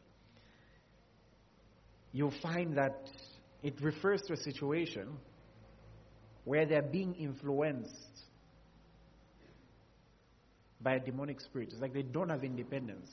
you'll 2.14 2.34
find 2.41 2.78
that 2.78 3.09
it 3.61 3.82
refers 3.82 4.22
to 4.24 4.34
a 4.34 4.38
situation 4.38 5.09
where 6.45 6.66
they're 6.66 6.82
being 6.82 7.16
influenced 7.16 8.22
by 10.82 10.95
a 10.95 10.99
demonic 10.99 11.41
spirit. 11.41 11.70
It's 11.72 11.82
like 11.82 11.93
they 11.93 12.03
don't 12.03 12.30
have 12.30 12.43
independence. 12.43 13.09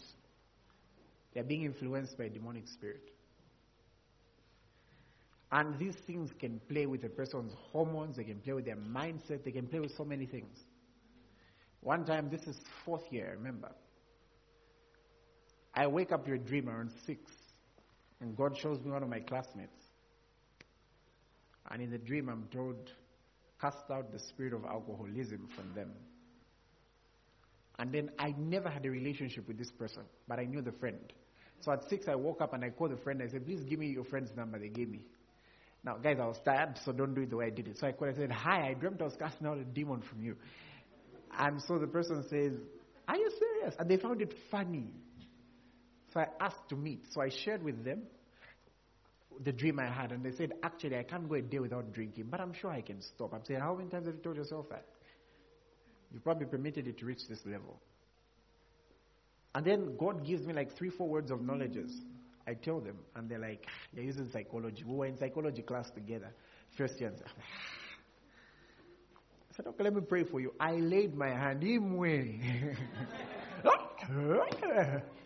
They're 1.32 1.44
being 1.44 1.64
influenced 1.64 2.18
by 2.18 2.24
a 2.24 2.28
demonic 2.28 2.68
spirit. 2.68 3.10
And 5.52 5.78
these 5.78 5.96
things 6.06 6.30
can 6.38 6.60
play 6.68 6.86
with 6.86 7.02
a 7.04 7.08
person's 7.08 7.52
hormones, 7.72 8.16
they 8.16 8.24
can 8.24 8.38
play 8.38 8.52
with 8.52 8.66
their 8.66 8.76
mindset, 8.76 9.44
they 9.44 9.50
can 9.50 9.66
play 9.66 9.80
with 9.80 9.96
so 9.96 10.04
many 10.04 10.26
things. 10.26 10.56
One 11.80 12.04
time, 12.04 12.28
this 12.30 12.42
is 12.42 12.60
fourth 12.84 13.04
year, 13.10 13.34
remember. 13.36 13.70
I 15.74 15.86
wake 15.86 16.12
up 16.12 16.26
to 16.26 16.34
a 16.34 16.38
dream 16.38 16.68
around 16.68 16.90
six, 17.06 17.20
and 18.20 18.36
God 18.36 18.56
shows 18.58 18.78
me 18.84 18.90
one 18.90 19.02
of 19.02 19.08
my 19.08 19.20
classmates. 19.20 19.82
And 21.70 21.82
in 21.82 21.90
the 21.90 21.98
dream, 21.98 22.28
I'm 22.28 22.48
told, 22.52 22.76
cast 23.60 23.90
out 23.90 24.12
the 24.12 24.18
spirit 24.18 24.52
of 24.52 24.64
alcoholism 24.64 25.48
from 25.54 25.72
them. 25.74 25.92
And 27.78 27.92
then 27.92 28.10
I 28.18 28.34
never 28.36 28.68
had 28.68 28.84
a 28.84 28.90
relationship 28.90 29.48
with 29.48 29.56
this 29.56 29.70
person, 29.70 30.02
but 30.28 30.38
I 30.38 30.44
knew 30.44 30.60
the 30.60 30.72
friend. 30.72 30.98
So 31.60 31.72
at 31.72 31.88
six, 31.88 32.08
I 32.08 32.14
woke 32.14 32.40
up 32.40 32.52
and 32.54 32.64
I 32.64 32.70
called 32.70 32.92
the 32.92 32.96
friend. 33.02 33.22
I 33.22 33.30
said, 33.30 33.46
please 33.46 33.62
give 33.64 33.78
me 33.78 33.88
your 33.88 34.04
friend's 34.04 34.30
number. 34.36 34.58
They 34.58 34.68
gave 34.68 34.88
me. 34.88 35.00
Now, 35.82 35.96
guys, 35.96 36.18
I 36.20 36.26
was 36.26 36.38
tired, 36.44 36.78
so 36.84 36.92
don't 36.92 37.14
do 37.14 37.22
it 37.22 37.30
the 37.30 37.36
way 37.36 37.46
I 37.46 37.50
did 37.50 37.68
it. 37.68 37.78
So 37.78 37.86
I 37.86 37.92
called. 37.92 38.12
I 38.14 38.16
said, 38.16 38.30
hi, 38.30 38.68
I 38.68 38.74
dreamt 38.74 39.00
I 39.00 39.04
was 39.04 39.16
casting 39.18 39.46
out 39.46 39.58
a 39.58 39.64
demon 39.64 40.02
from 40.02 40.22
you. 40.22 40.36
And 41.38 41.60
so 41.62 41.78
the 41.78 41.86
person 41.86 42.22
says, 42.28 42.52
are 43.08 43.16
you 43.16 43.30
serious? 43.38 43.74
And 43.78 43.90
they 43.90 43.96
found 43.96 44.20
it 44.20 44.34
funny. 44.50 44.90
So 46.12 46.20
I 46.20 46.26
asked 46.40 46.68
to 46.70 46.76
meet. 46.76 47.04
So 47.10 47.20
I 47.20 47.28
shared 47.28 47.62
with 47.62 47.84
them 47.84 48.02
the 49.42 49.52
dream 49.52 49.78
I 49.78 49.86
had, 49.86 50.12
and 50.12 50.24
they 50.24 50.32
said, 50.32 50.52
actually, 50.62 50.96
I 50.98 51.02
can't 51.02 51.28
go 51.28 51.36
a 51.36 51.42
day 51.42 51.58
without 51.60 51.92
drinking, 51.92 52.26
but 52.30 52.40
I'm 52.40 52.52
sure 52.52 52.70
I 52.70 52.82
can 52.82 53.00
stop. 53.00 53.32
I'm 53.32 53.44
saying, 53.44 53.60
how 53.60 53.74
many 53.74 53.88
times 53.88 54.06
have 54.06 54.16
you 54.16 54.20
told 54.20 54.36
yourself 54.36 54.68
that? 54.70 54.84
You 56.12 56.20
probably 56.20 56.46
permitted 56.46 56.86
it 56.86 56.98
to 56.98 57.06
reach 57.06 57.26
this 57.28 57.40
level. 57.46 57.80
And 59.54 59.64
then 59.64 59.96
God 59.96 60.26
gives 60.26 60.46
me 60.46 60.52
like 60.52 60.76
three, 60.76 60.90
four 60.90 61.08
words 61.08 61.30
of 61.30 61.40
knowledges. 61.40 61.90
I 62.46 62.54
tell 62.54 62.80
them, 62.80 62.98
and 63.14 63.28
they're 63.28 63.38
like, 63.38 63.66
you're 63.92 64.04
using 64.04 64.28
psychology. 64.32 64.82
We 64.84 64.94
were 64.94 65.06
in 65.06 65.18
psychology 65.18 65.62
class 65.62 65.90
together, 65.90 66.32
first 66.76 67.00
year. 67.00 67.12
I 67.16 67.22
said, 69.56 69.66
okay, 69.68 69.84
let 69.84 69.94
me 69.94 70.02
pray 70.02 70.24
for 70.24 70.40
you. 70.40 70.52
I 70.58 70.72
laid 70.72 71.14
my 71.14 71.28
hand 71.28 71.62
in 71.62 71.96
way. 71.96 72.76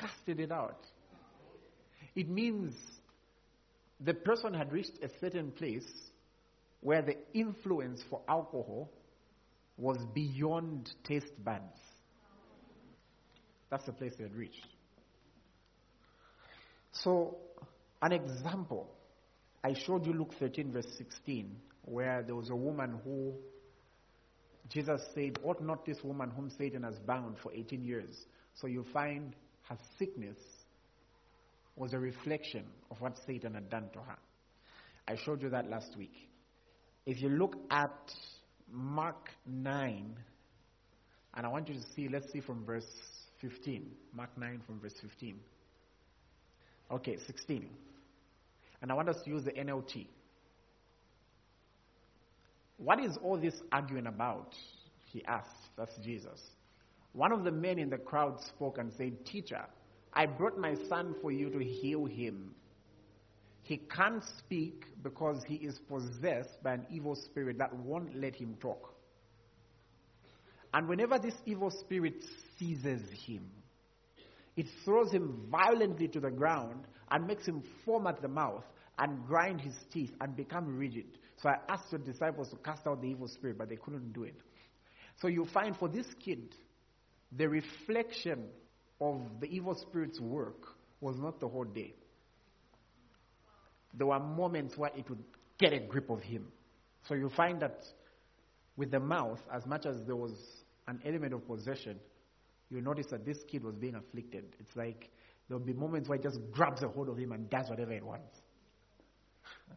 Casted 0.00 0.40
it 0.40 0.50
out. 0.50 0.86
It 2.14 2.28
means 2.28 2.74
the 4.00 4.14
person 4.14 4.54
had 4.54 4.72
reached 4.72 5.02
a 5.02 5.10
certain 5.20 5.50
place 5.52 5.88
where 6.80 7.02
the 7.02 7.16
influence 7.34 8.02
for 8.08 8.22
alcohol 8.28 8.90
was 9.76 9.98
beyond 10.14 10.90
taste 11.04 11.32
buds. 11.44 11.78
That's 13.70 13.84
the 13.84 13.92
place 13.92 14.14
they 14.16 14.24
had 14.24 14.34
reached. 14.34 14.66
So, 16.92 17.36
an 18.02 18.12
example. 18.12 18.90
I 19.62 19.74
showed 19.74 20.06
you 20.06 20.14
Luke 20.14 20.34
13, 20.38 20.72
verse 20.72 20.86
16, 20.96 21.54
where 21.84 22.22
there 22.22 22.34
was 22.34 22.48
a 22.48 22.56
woman 22.56 22.98
who 23.04 23.34
Jesus 24.70 25.02
said, 25.14 25.38
Ought 25.42 25.60
not 25.62 25.84
this 25.84 25.98
woman 26.02 26.30
whom 26.30 26.50
Satan 26.56 26.84
has 26.84 26.98
bound 27.00 27.36
for 27.42 27.52
18 27.52 27.84
years? 27.84 28.14
So 28.54 28.66
you 28.66 28.84
find 28.92 29.34
her 29.70 29.78
sickness 29.98 30.36
was 31.76 31.94
a 31.94 31.98
reflection 31.98 32.64
of 32.90 33.00
what 33.00 33.16
Satan 33.24 33.54
had 33.54 33.70
done 33.70 33.88
to 33.92 34.00
her. 34.00 34.18
I 35.08 35.16
showed 35.24 35.42
you 35.42 35.48
that 35.50 35.70
last 35.70 35.96
week. 35.96 36.12
If 37.06 37.22
you 37.22 37.28
look 37.28 37.56
at 37.70 37.96
Mark 38.70 39.30
9, 39.46 40.16
and 41.34 41.46
I 41.46 41.48
want 41.48 41.68
you 41.68 41.74
to 41.74 41.82
see, 41.94 42.08
let's 42.08 42.30
see 42.32 42.40
from 42.40 42.64
verse 42.64 42.84
15. 43.40 43.90
Mark 44.12 44.30
9 44.36 44.60
from 44.66 44.80
verse 44.80 44.94
15. 45.00 45.36
Okay, 46.90 47.16
16. 47.24 47.70
And 48.82 48.90
I 48.90 48.94
want 48.94 49.08
us 49.08 49.16
to 49.24 49.30
use 49.30 49.44
the 49.44 49.52
NLT. 49.52 50.08
What 52.76 52.98
is 52.98 53.16
all 53.22 53.38
this 53.38 53.54
arguing 53.70 54.08
about? 54.08 54.54
He 55.12 55.24
asked. 55.24 55.48
That's 55.76 55.96
Jesus. 55.98 56.40
One 57.12 57.32
of 57.32 57.44
the 57.44 57.50
men 57.50 57.78
in 57.78 57.90
the 57.90 57.98
crowd 57.98 58.40
spoke 58.40 58.78
and 58.78 58.92
said, 58.92 59.24
Teacher, 59.26 59.64
I 60.12 60.26
brought 60.26 60.58
my 60.58 60.74
son 60.88 61.14
for 61.20 61.32
you 61.32 61.50
to 61.50 61.58
heal 61.58 62.04
him. 62.04 62.54
He 63.62 63.76
can't 63.76 64.22
speak 64.38 64.84
because 65.02 65.44
he 65.44 65.56
is 65.56 65.78
possessed 65.88 66.62
by 66.62 66.74
an 66.74 66.86
evil 66.90 67.14
spirit 67.14 67.58
that 67.58 67.74
won't 67.74 68.16
let 68.16 68.34
him 68.34 68.56
talk. 68.60 68.94
And 70.72 70.88
whenever 70.88 71.18
this 71.18 71.34
evil 71.46 71.70
spirit 71.70 72.14
seizes 72.58 73.02
him, 73.12 73.48
it 74.56 74.66
throws 74.84 75.10
him 75.10 75.46
violently 75.50 76.08
to 76.08 76.20
the 76.20 76.30
ground 76.30 76.84
and 77.10 77.26
makes 77.26 77.46
him 77.46 77.62
foam 77.84 78.06
at 78.06 78.22
the 78.22 78.28
mouth 78.28 78.64
and 78.98 79.26
grind 79.26 79.60
his 79.60 79.74
teeth 79.92 80.12
and 80.20 80.36
become 80.36 80.76
rigid. 80.76 81.06
So 81.42 81.48
I 81.48 81.56
asked 81.68 81.90
your 81.90 82.00
disciples 82.00 82.50
to 82.50 82.56
cast 82.56 82.86
out 82.86 83.00
the 83.00 83.08
evil 83.08 83.28
spirit, 83.28 83.58
but 83.58 83.68
they 83.68 83.76
couldn't 83.76 84.12
do 84.12 84.24
it. 84.24 84.36
So 85.20 85.28
you 85.28 85.46
find 85.46 85.76
for 85.76 85.88
this 85.88 86.06
kid, 86.22 86.54
the 87.36 87.48
reflection 87.48 88.46
of 89.00 89.20
the 89.40 89.46
evil 89.46 89.74
spirit's 89.74 90.20
work 90.20 90.66
was 91.00 91.16
not 91.18 91.40
the 91.40 91.48
whole 91.48 91.64
day. 91.64 91.94
There 93.94 94.06
were 94.06 94.20
moments 94.20 94.76
where 94.76 94.90
it 94.96 95.08
would 95.08 95.22
get 95.58 95.72
a 95.72 95.80
grip 95.80 96.10
of 96.10 96.20
him. 96.20 96.46
So 97.08 97.14
you 97.14 97.28
find 97.30 97.60
that 97.60 97.84
with 98.76 98.90
the 98.90 99.00
mouth, 99.00 99.40
as 99.52 99.66
much 99.66 99.86
as 99.86 99.96
there 100.06 100.16
was 100.16 100.32
an 100.86 101.00
element 101.04 101.34
of 101.34 101.46
possession, 101.46 101.98
you 102.70 102.80
notice 102.80 103.06
that 103.10 103.24
this 103.24 103.38
kid 103.50 103.64
was 103.64 103.74
being 103.74 103.94
afflicted. 103.94 104.44
It's 104.60 104.76
like 104.76 105.10
there'll 105.48 105.64
be 105.64 105.72
moments 105.72 106.08
where 106.08 106.18
it 106.18 106.22
just 106.22 106.38
grabs 106.52 106.82
a 106.82 106.88
hold 106.88 107.08
of 107.08 107.16
him 107.16 107.32
and 107.32 107.50
does 107.50 107.68
whatever 107.68 107.92
it 107.92 108.04
wants. 108.04 108.38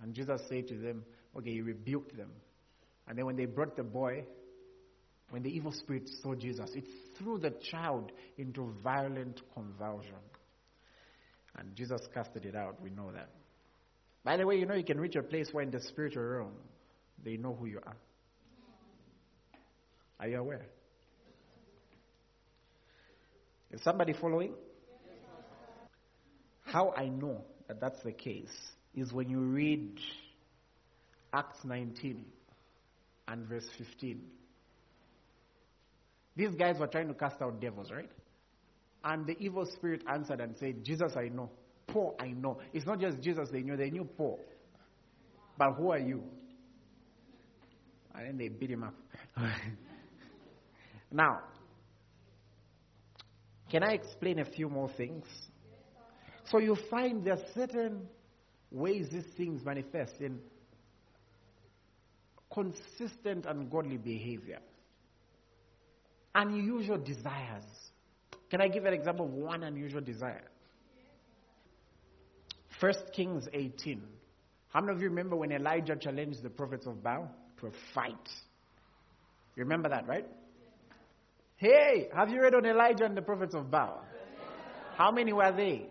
And 0.02 0.14
Jesus 0.14 0.42
said 0.48 0.68
to 0.68 0.76
them, 0.76 1.04
Okay, 1.36 1.52
he 1.52 1.62
rebuked 1.62 2.16
them. 2.16 2.30
And 3.08 3.18
then 3.18 3.26
when 3.26 3.36
they 3.36 3.46
brought 3.46 3.76
the 3.76 3.84
boy, 3.84 4.26
when 5.32 5.42
the 5.42 5.50
evil 5.50 5.72
spirit 5.72 6.08
saw 6.22 6.36
Jesus, 6.36 6.70
it 6.76 6.86
threw 7.18 7.38
the 7.38 7.54
child 7.72 8.12
into 8.38 8.74
violent 8.84 9.42
convulsion. 9.54 10.14
And 11.58 11.76
Jesus 11.76 12.02
casted 12.14 12.46
it 12.46 12.56
out. 12.56 12.82
We 12.82 12.90
know 12.90 13.12
that. 13.12 13.30
By 14.24 14.38
the 14.38 14.46
way, 14.46 14.58
you 14.58 14.66
know 14.66 14.74
you 14.74 14.84
can 14.84 15.00
reach 15.00 15.16
a 15.16 15.24
place 15.24 15.50
where 15.52 15.64
in 15.64 15.72
the 15.72 15.82
spiritual 15.82 16.24
realm, 16.24 16.54
they 17.24 17.38
know 17.38 17.56
who 17.60 17.66
you 17.66 17.80
are. 17.86 17.98
Are 20.20 20.28
you 20.28 20.38
aware? 20.38 20.66
Is 23.72 23.82
somebody 23.82 24.14
following? 24.14 24.54
How 26.64 26.94
I 26.96 27.08
know 27.10 27.44
that 27.68 27.82
that's 27.82 28.02
the 28.04 28.12
case 28.12 28.54
is 28.96 29.12
when 29.12 29.30
you 29.30 29.40
read 29.40 30.00
Acts 31.34 31.58
19 31.64 32.24
and 33.28 33.48
verse 33.48 33.68
15. 33.78 34.22
These 36.36 36.56
guys 36.56 36.78
were 36.80 36.88
trying 36.88 37.08
to 37.08 37.14
cast 37.14 37.42
out 37.42 37.60
devils, 37.62 37.92
right? 37.92 38.10
And 39.04 39.28
the 39.28 39.36
evil 39.40 39.66
spirit 39.66 40.04
answered 40.12 40.40
and 40.40 40.56
said, 40.58 40.84
Jesus, 40.84 41.14
I 41.16 41.28
know. 41.28 41.50
Paul, 41.88 42.16
I 42.20 42.28
know. 42.28 42.60
It's 42.72 42.86
not 42.86 43.00
just 43.00 43.20
Jesus 43.22 43.50
they 43.52 43.62
knew, 43.62 43.76
they 43.76 43.90
knew 43.90 44.06
Paul. 44.18 44.40
But 45.58 45.74
who 45.74 45.92
are 45.92 46.00
you? 46.00 46.24
And 48.16 48.28
then 48.28 48.38
they 48.38 48.48
beat 48.48 48.72
him 48.72 48.84
up. 48.84 48.94
now, 51.12 51.40
can 53.70 53.84
I 53.84 53.94
explain 53.94 54.40
a 54.40 54.46
few 54.46 54.70
more 54.70 54.90
things? 54.96 55.26
So 56.46 56.60
you 56.60 56.78
find 56.90 57.26
there 57.26 57.34
are 57.34 57.46
certain 57.56 58.08
ways 58.72 59.08
these 59.12 59.26
things 59.38 59.64
manifest 59.66 60.14
in 60.20 60.40
consistent 62.54 63.46
and 63.46 63.70
godly 63.70 63.98
behavior, 63.98 64.60
unusual 66.36 66.98
desires. 66.98 67.64
Can 68.50 68.62
I 68.62 68.68
give 68.68 68.86
an 68.86 68.94
example 68.94 69.26
of 69.26 69.32
one 69.32 69.64
unusual 69.64 70.02
desire? 70.02 70.50
First 72.80 73.04
Kings 73.14 73.48
18. 73.54 74.02
How 74.70 74.82
many 74.82 74.96
of 74.96 75.02
you 75.02 75.10
remember 75.10 75.36
when 75.36 75.52
Elijah 75.52 75.96
challenged 75.96 76.42
the 76.44 76.50
prophets 76.50 76.88
of 76.88 77.04
Baal 77.04 77.30
to 77.60 77.68
a 77.68 77.72
fight? 77.94 78.30
You 79.56 79.64
remember 79.64 79.90
that, 79.90 80.08
right? 80.08 80.26
Hey, 81.58 82.10
have 82.16 82.30
you 82.30 82.42
read 82.42 82.56
on 82.56 82.66
Elijah 82.66 83.06
and 83.06 83.16
the 83.16 83.22
prophets 83.22 83.54
of 83.56 83.70
Baal? 83.70 84.04
How 84.98 85.12
many 85.12 85.32
were 85.32 85.52
they? 85.56 85.88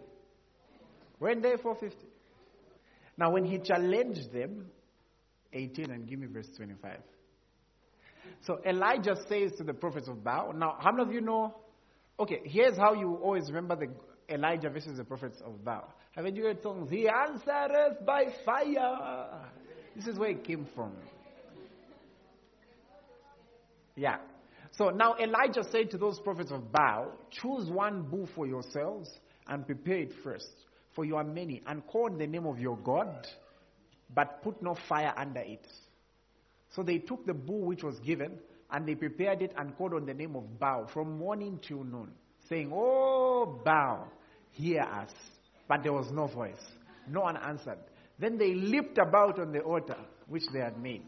Weren't 1.19 1.43
they 1.43 1.57
450? 1.63 2.07
Now, 3.17 3.31
when 3.31 3.45
he 3.45 3.59
challenged 3.59 4.33
them, 4.33 4.67
18 5.53 5.91
and 5.91 6.09
give 6.09 6.19
me 6.19 6.27
verse 6.27 6.49
25. 6.57 6.99
So 8.47 8.59
Elijah 8.67 9.17
says 9.29 9.53
to 9.59 9.65
the 9.65 9.75
prophets 9.75 10.09
of 10.09 10.23
Baal, 10.25 10.53
now 10.55 10.77
how 10.81 10.91
many 10.91 11.09
of 11.09 11.13
you 11.15 11.21
know? 11.21 11.55
Okay, 12.19 12.41
here's 12.45 12.77
how 12.77 12.95
you 12.95 13.15
always 13.23 13.45
remember 13.49 13.77
the 13.77 14.35
Elijah 14.35 14.71
versus 14.71 14.97
the 14.97 15.05
prophets 15.05 15.41
of 15.45 15.65
Baal. 15.65 15.93
Haven't 16.15 16.37
you 16.37 16.45
heard 16.45 16.63
songs? 16.63 16.91
He 16.91 17.09
answereth 17.09 18.05
by 18.07 18.25
fire. 18.45 19.49
This 19.97 20.07
is 20.07 20.19
where 20.19 20.31
it 20.31 20.45
came 20.45 20.67
from. 20.75 20.93
Yeah. 23.97 24.17
So 24.73 24.89
now 24.89 25.17
Elijah 25.21 25.65
said 25.71 25.91
to 25.91 25.99
those 25.99 26.19
prophets 26.21 26.51
of 26.51 26.73
Baal, 26.73 27.13
choose 27.31 27.71
one 27.71 28.03
bull 28.03 28.29
for 28.35 28.47
yourselves 28.47 29.11
and 29.47 29.67
prepare 29.67 29.99
it 29.99 30.13
first, 30.25 30.53
for 30.95 31.05
you 31.05 31.17
are 31.17 31.25
many, 31.25 31.63
and 31.67 31.87
call 31.87 32.09
the 32.11 32.27
name 32.27 32.47
of 32.47 32.59
your 32.59 32.79
God, 32.79 33.27
but 34.15 34.43
put 34.43 34.63
no 34.63 34.77
fire 34.89 35.13
under 35.17 35.41
it. 35.41 35.67
So 36.75 36.83
they 36.83 36.99
took 36.99 37.27
the 37.27 37.35
bull 37.35 37.67
which 37.67 37.83
was 37.83 37.99
given, 38.01 38.39
and 38.71 38.87
they 38.87 38.95
prepared 38.95 39.43
it 39.43 39.53
and 39.57 39.77
called 39.77 39.95
on 39.95 40.07
the 40.07 40.15
name 40.15 40.37
of 40.37 40.59
Baal 40.59 40.89
from 40.93 41.19
morning 41.19 41.61
till 41.67 41.85
noon, 41.85 42.13
saying, 42.49 42.73
Oh, 42.75 43.61
Baal, 43.65 44.09
hear 44.51 44.83
us. 44.83 45.11
But 45.69 45.83
there 45.83 45.93
was 45.93 46.11
no 46.11 46.27
voice. 46.27 46.61
No 47.09 47.21
one 47.21 47.37
answered. 47.37 47.79
Then 48.19 48.39
they 48.39 48.55
leaped 48.55 48.99
about 48.99 49.39
on 49.39 49.53
the 49.53 49.61
altar 49.61 49.97
which 50.29 50.45
they 50.53 50.61
had 50.61 50.81
made. 50.81 51.07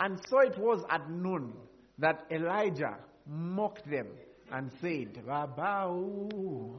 And 0.00 0.18
so 0.28 0.40
it 0.40 0.58
was 0.58 0.84
at 0.90 1.08
noon 1.10 1.52
that 1.98 2.24
Elijah 2.30 2.96
mocked 3.26 3.88
them 3.88 4.08
and 4.50 4.70
said, 4.80 5.22
Babau. 5.26 6.74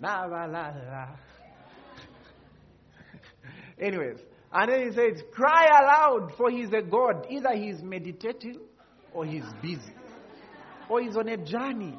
Anyways, 3.80 4.18
and 4.52 4.70
then 4.70 4.88
he 4.88 4.94
says, 4.94 5.22
Cry 5.32 5.66
aloud, 5.66 6.32
for 6.36 6.50
he's 6.50 6.72
a 6.72 6.82
God. 6.82 7.26
Either 7.30 7.54
he's 7.54 7.82
meditating, 7.82 8.60
or 9.12 9.26
he's 9.26 9.44
busy, 9.60 9.92
or 10.88 11.02
he's 11.02 11.16
on 11.16 11.28
a 11.28 11.36
journey, 11.36 11.98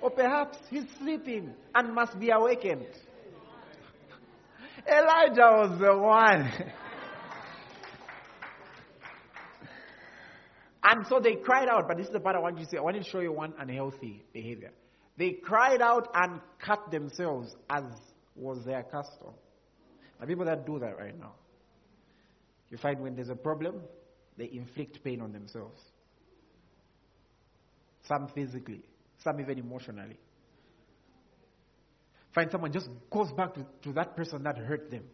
or 0.00 0.10
perhaps 0.10 0.58
he's 0.70 0.84
sleeping 0.98 1.54
and 1.74 1.94
must 1.94 2.18
be 2.18 2.30
awakened. 2.30 2.86
Elijah 4.86 5.40
was 5.40 5.78
the 5.80 5.96
one. 5.96 6.52
and 10.84 11.06
so 11.06 11.20
they 11.20 11.36
cried 11.36 11.68
out, 11.68 11.88
but 11.88 11.96
this 11.96 12.06
is 12.06 12.12
the 12.12 12.20
part 12.20 12.36
I 12.36 12.40
want 12.40 12.58
you 12.58 12.64
to 12.64 12.70
see. 12.70 12.76
I 12.76 12.82
want 12.82 13.02
to 13.02 13.08
show 13.08 13.20
you 13.20 13.32
one 13.32 13.54
unhealthy 13.58 14.24
behavior. 14.32 14.72
They 15.16 15.30
cried 15.30 15.80
out 15.80 16.08
and 16.12 16.40
cut 16.58 16.90
themselves 16.90 17.54
as 17.70 17.84
was 18.34 18.64
their 18.64 18.82
custom. 18.82 19.32
Are 20.20 20.26
people 20.26 20.44
that 20.44 20.66
do 20.66 20.78
that 20.80 20.98
right 20.98 21.18
now. 21.18 21.34
You 22.70 22.78
find 22.78 23.00
when 23.00 23.14
there's 23.14 23.28
a 23.28 23.36
problem, 23.36 23.80
they 24.36 24.50
inflict 24.52 25.02
pain 25.04 25.20
on 25.20 25.32
themselves. 25.32 25.80
Some 28.08 28.28
physically, 28.34 28.82
some 29.22 29.40
even 29.40 29.58
emotionally. 29.58 30.18
Find 32.34 32.50
someone 32.50 32.72
just 32.72 32.88
goes 33.10 33.30
back 33.32 33.54
to, 33.54 33.64
to 33.82 33.92
that 33.92 34.16
person 34.16 34.42
that 34.42 34.58
hurt 34.58 34.90
them. 34.90 35.04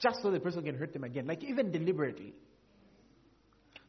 Just 0.00 0.22
so 0.22 0.30
the 0.30 0.38
person 0.38 0.62
can 0.62 0.76
hurt 0.76 0.92
them 0.92 1.02
again, 1.02 1.26
like 1.26 1.42
even 1.42 1.72
deliberately. 1.72 2.32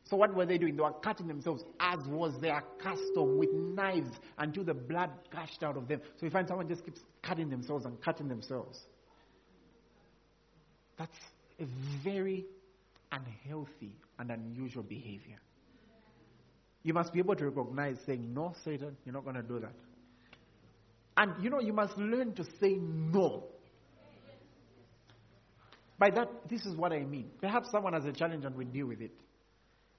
So 0.10 0.18
what 0.18 0.34
were 0.34 0.48
they 0.48 0.58
doing? 0.58 0.76
They 0.76 0.82
were 0.82 0.92
cutting 0.92 1.28
themselves 1.28 1.64
as 1.80 2.00
was 2.08 2.34
their 2.42 2.64
custom 2.82 3.38
with 3.38 3.54
knives 3.54 4.10
until 4.40 4.64
the 4.64 4.74
blood 4.74 5.12
gushed 5.32 5.62
out 5.62 5.78
of 5.78 5.88
them. 5.88 6.02
So 6.20 6.26
you 6.26 6.32
find 6.32 6.48
someone 6.48 6.68
just 6.68 6.84
keeps 6.84 7.02
cutting 7.22 7.50
themselves 7.50 7.86
and 7.86 8.02
cutting 8.02 8.28
themselves. 8.28 8.80
That's 10.98 11.16
a 11.60 11.66
very 12.04 12.46
unhealthy 13.12 13.96
and 14.18 14.32
unusual 14.32 14.84
behavior. 14.84 15.38
You 16.84 16.94
must 16.94 17.12
be 17.12 17.20
able 17.20 17.36
to 17.36 17.50
recognize 17.50 17.98
saying, 18.06 18.34
No, 18.34 18.54
Satan, 18.64 18.96
you're 19.06 19.14
not 19.14 19.24
going 19.24 19.36
to 19.36 19.44
do 19.44 19.60
that. 19.60 19.74
And 21.18 21.44
you 21.44 21.50
know, 21.50 21.60
you 21.60 21.74
must 21.74 21.98
learn 21.98 22.34
to 22.36 22.44
say 22.62 22.78
no. 22.80 23.44
By 25.98 26.10
that, 26.12 26.30
this 26.50 26.66
is 26.66 26.76
what 26.78 26.94
I 26.94 27.04
mean. 27.04 27.30
Perhaps 27.42 27.72
someone 27.72 27.92
has 27.92 28.06
a 28.06 28.14
challenge 28.14 28.46
and 28.46 28.56
we 28.56 28.64
deal 28.64 28.88
with 28.88 29.02
it. 29.02 29.12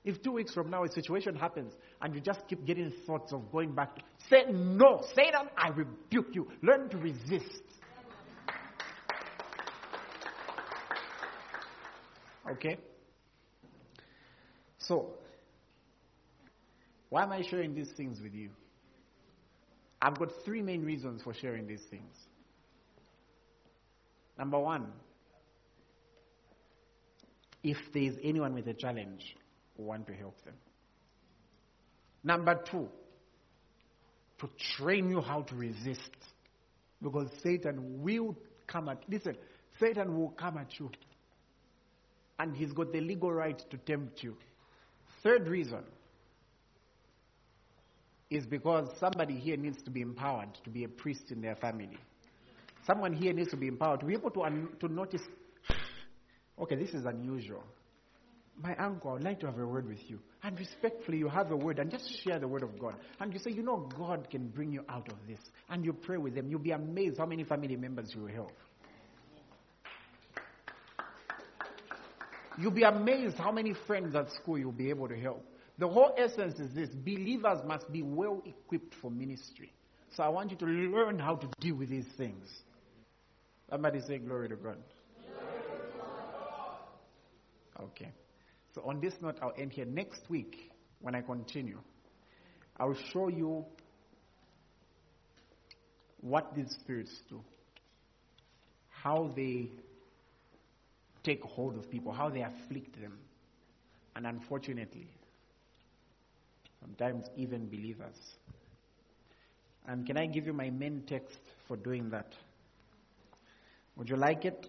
If 0.03 0.23
two 0.23 0.33
weeks 0.33 0.55
from 0.55 0.71
now 0.71 0.85
a 0.85 0.91
situation 0.91 1.35
happens 1.37 1.75
and 2.01 2.15
you 2.15 2.23
just 2.23 2.41
keep 2.49 2.65
getting 2.65 2.91
thoughts 3.07 3.35
of 3.35 3.53
going 3.53 3.75
back, 3.75 3.97
to, 3.97 4.03
say 4.31 4.51
no. 4.51 5.05
Satan, 5.15 5.51
I 5.59 5.69
rebuke 5.69 6.29
you. 6.33 6.49
Learn 6.63 6.89
to 6.89 6.97
resist. 6.97 7.63
Okay? 12.51 12.79
So, 14.79 15.15
why 17.09 17.23
am 17.25 17.33
I 17.33 17.43
sharing 17.43 17.75
these 17.75 17.91
things 17.97 18.21
with 18.23 18.35
you? 18.35 18.51
I've 20.03 20.19
got 20.19 20.29
three 20.45 20.63
main 20.63 20.85
reasons 20.85 21.23
for 21.23 21.35
sharing 21.35 21.67
these 21.67 21.83
things. 21.91 22.17
Number 24.39 24.59
one, 24.59 24.87
if 27.63 27.77
there 27.93 28.05
is 28.05 28.15
anyone 28.23 28.55
with 28.55 28.67
a 28.69 28.75
challenge, 28.75 29.37
we 29.77 29.85
want 29.85 30.07
to 30.07 30.15
help 30.15 30.43
them. 30.45 30.55
Number 32.25 32.59
two, 32.71 32.89
to 34.39 34.49
train 34.77 35.11
you 35.11 35.21
how 35.21 35.43
to 35.43 35.55
resist. 35.55 36.17
Because 37.03 37.29
Satan 37.43 38.03
will 38.03 38.37
come 38.67 38.89
at 38.89 39.03
listen, 39.09 39.37
Satan 39.79 40.17
will 40.17 40.31
come 40.31 40.57
at 40.59 40.79
you 40.79 40.91
and 42.41 42.57
he's 42.57 42.73
got 42.73 42.91
the 42.91 43.01
legal 43.01 43.31
right 43.31 43.63
to 43.71 43.77
tempt 43.77 44.23
you. 44.23 44.35
Third 45.23 45.47
reason 45.47 45.83
is 48.31 48.47
because 48.47 48.89
somebody 48.99 49.35
here 49.35 49.59
needs 49.59 49.83
to 49.83 49.91
be 49.91 50.01
empowered 50.01 50.49
to 50.65 50.71
be 50.71 50.85
a 50.85 50.89
priest 50.89 51.31
in 51.31 51.43
their 51.43 51.57
family. 51.57 51.99
Someone 52.87 53.13
here 53.13 53.35
needs 53.35 53.51
to 53.51 53.59
be 53.59 53.67
empowered 53.67 54.01
to 54.01 54.07
be 54.07 54.15
able 54.15 54.31
to, 54.31 54.43
un- 54.43 54.71
to 54.81 54.89
notice, 54.89 55.21
okay, 56.59 56.77
this 56.77 56.95
is 56.95 57.05
unusual. 57.05 57.63
My 58.63 58.75
uncle, 58.77 59.13
I'd 59.13 59.23
like 59.23 59.41
to 59.41 59.47
have 59.47 59.59
a 59.59 59.67
word 59.67 59.87
with 59.87 60.09
you. 60.09 60.19
And 60.43 60.59
respectfully, 60.59 61.19
you 61.19 61.29
have 61.29 61.51
a 61.51 61.57
word 61.57 61.79
and 61.79 61.91
just 61.91 62.23
share 62.25 62.39
the 62.39 62.49
word 62.49 62.63
of 62.63 62.79
God. 62.79 62.95
And 63.19 63.35
you 63.35 63.39
say, 63.39 63.51
you 63.51 63.63
know, 63.63 63.89
God 63.99 64.29
can 64.31 64.49
bring 64.49 64.73
you 64.73 64.83
out 64.89 65.09
of 65.09 65.19
this. 65.29 65.41
And 65.69 65.85
you 65.85 65.93
pray 65.93 66.17
with 66.17 66.35
them. 66.35 66.49
You'll 66.49 66.59
be 66.61 66.73
amazed 66.73 67.19
how 67.19 67.27
many 67.27 67.45
family 67.45 67.77
members 67.77 68.13
you 68.15 68.23
will 68.23 68.33
help. 68.33 68.53
You'll 72.61 72.71
be 72.73 72.83
amazed 72.83 73.37
how 73.37 73.51
many 73.51 73.75
friends 73.87 74.15
at 74.15 74.31
school 74.33 74.59
you'll 74.59 74.71
be 74.71 74.91
able 74.91 75.09
to 75.09 75.19
help. 75.19 75.45
The 75.79 75.89
whole 75.89 76.15
essence 76.19 76.59
is 76.59 76.75
this 76.75 76.91
believers 76.91 77.61
must 77.67 77.91
be 77.91 78.03
well 78.03 78.43
equipped 78.45 78.95
for 79.01 79.11
ministry. 79.11 79.73
So 80.15 80.23
I 80.23 80.29
want 80.29 80.51
you 80.51 80.57
to 80.59 80.67
learn 80.67 81.19
how 81.19 81.37
to 81.37 81.49
deal 81.59 81.77
with 81.77 81.89
these 81.89 82.09
things. 82.19 82.47
Somebody 83.71 84.01
say, 84.07 84.19
Glory 84.19 84.51
to 84.51 84.57
God. 84.57 84.77
Okay. 87.81 88.13
So 88.75 88.83
on 88.83 89.01
this 89.01 89.15
note, 89.23 89.39
I'll 89.41 89.55
end 89.57 89.73
here. 89.73 89.87
Next 89.87 90.21
week, 90.29 90.71
when 91.01 91.15
I 91.15 91.23
continue, 91.23 91.79
I'll 92.79 92.97
show 93.13 93.29
you 93.29 93.65
what 96.21 96.55
these 96.55 96.77
spirits 96.83 97.19
do, 97.31 97.41
how 98.91 99.33
they 99.35 99.71
take 101.23 101.43
hold 101.43 101.77
of 101.77 101.91
people, 101.91 102.13
how 102.13 102.29
they 102.29 102.43
afflict 102.43 103.01
them. 103.01 103.19
And 104.17 104.27
unfortunately, 104.27 105.09
sometimes 106.81 107.27
even 107.37 107.69
believers. 107.69 108.17
And 109.87 110.07
can 110.07 110.17
I 110.17 110.27
give 110.27 110.47
you 110.47 110.53
my 110.53 110.71
main 110.71 111.03
text 111.07 111.39
for 111.67 111.77
doing 111.77 112.11
that? 112.11 112.33
Would 113.97 114.09
you 114.09 114.17
like 114.17 114.45
it? 114.45 114.69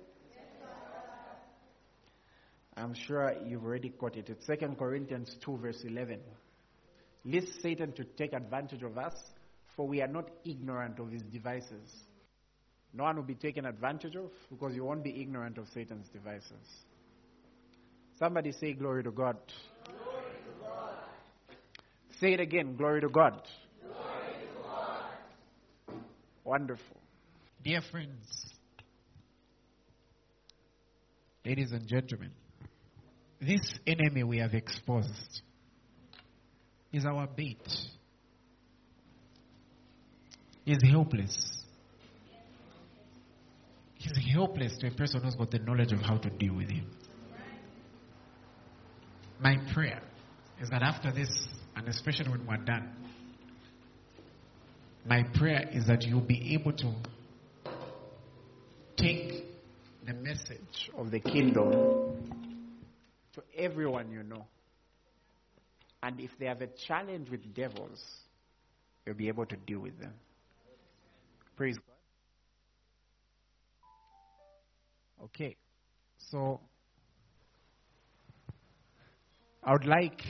I'm 2.76 2.94
sure 2.94 3.36
you've 3.46 3.64
already 3.64 3.90
got 3.90 4.16
it. 4.16 4.30
It's 4.30 4.48
2 4.48 4.76
Corinthians 4.78 5.36
2, 5.44 5.58
verse 5.58 5.84
11. 5.84 6.20
Lest 7.26 7.62
Satan 7.62 7.92
to 7.94 8.04
take 8.04 8.34
advantage 8.34 8.82
of 8.82 8.98
us, 8.98 9.14
for 9.76 9.88
we 9.88 10.02
are 10.02 10.08
not 10.08 10.30
ignorant 10.46 10.98
of 11.00 11.12
his 11.12 11.22
devices. 11.24 12.06
No 12.94 13.04
one 13.04 13.16
will 13.16 13.24
be 13.24 13.36
taken 13.36 13.66
advantage 13.66 14.16
of 14.16 14.32
because 14.50 14.76
you 14.76 14.84
won't 14.84 15.04
be 15.04 15.22
ignorant 15.22 15.58
of 15.58 15.68
Satan's 15.74 16.10
devices. 16.10 16.52
Somebody 18.20 18.52
say, 18.52 18.74
Glory 18.74 19.04
to 19.04 19.12
God. 19.12 19.38
Glory 19.86 20.34
to 20.46 20.66
God. 20.66 20.96
Say 22.20 22.34
it 22.34 22.40
again, 22.40 22.76
Glory 22.76 23.02
to 23.02 23.10
God. 23.10 23.42
Glory 23.82 24.34
to 24.34 24.62
God. 24.62 25.04
Wonderful. 26.44 26.98
Dear 27.64 27.82
friends, 27.92 28.54
ladies 31.46 31.72
and 31.72 31.88
gentlemen, 31.88 32.32
this 33.40 33.62
enemy 33.88 34.24
we 34.24 34.40
have 34.40 34.54
exposed 34.54 35.42
is 36.92 37.06
our 37.06 37.28
bait. 37.28 37.58
is 40.66 40.78
helpless. 40.90 41.61
He's 44.02 44.34
helpless 44.34 44.76
to 44.80 44.88
a 44.88 44.92
person 44.92 45.22
who's 45.22 45.36
got 45.36 45.52
the 45.52 45.60
knowledge 45.60 45.92
of 45.92 46.00
how 46.00 46.18
to 46.18 46.30
deal 46.30 46.56
with 46.56 46.70
him. 46.70 46.88
my 49.40 49.58
prayer 49.74 50.02
is 50.60 50.70
that 50.70 50.82
after 50.82 51.12
this, 51.12 51.30
and 51.76 51.88
especially 51.88 52.30
when 52.30 52.46
we're 52.48 52.58
done, 52.58 52.96
my 55.06 55.24
prayer 55.36 55.70
is 55.72 55.86
that 55.88 56.04
you'll 56.04 56.22
be 56.22 56.56
able 56.56 56.74
to 56.74 56.94
take 58.98 59.46
the 60.06 60.14
message 60.14 60.90
of 60.98 61.12
the 61.12 61.20
kingdom 61.20 61.72
to 63.34 63.42
everyone 63.56 64.12
you 64.12 64.24
know. 64.24 64.46
And 66.02 66.20
if 66.20 66.32
they 66.40 66.48
have 66.48 66.62
a 66.62 66.70
challenge 66.88 67.30
with 67.30 67.54
devils, 67.54 68.04
you'll 69.06 69.16
be 69.16 69.28
able 69.28 69.46
to 69.46 69.56
deal 69.56 69.80
with 69.80 70.00
them. 70.00 70.14
Praise 71.56 71.78
God. 71.78 71.91
Okay. 75.24 75.56
So, 76.30 76.60
I 79.64 79.74
would 79.74 79.86
like 79.86 80.22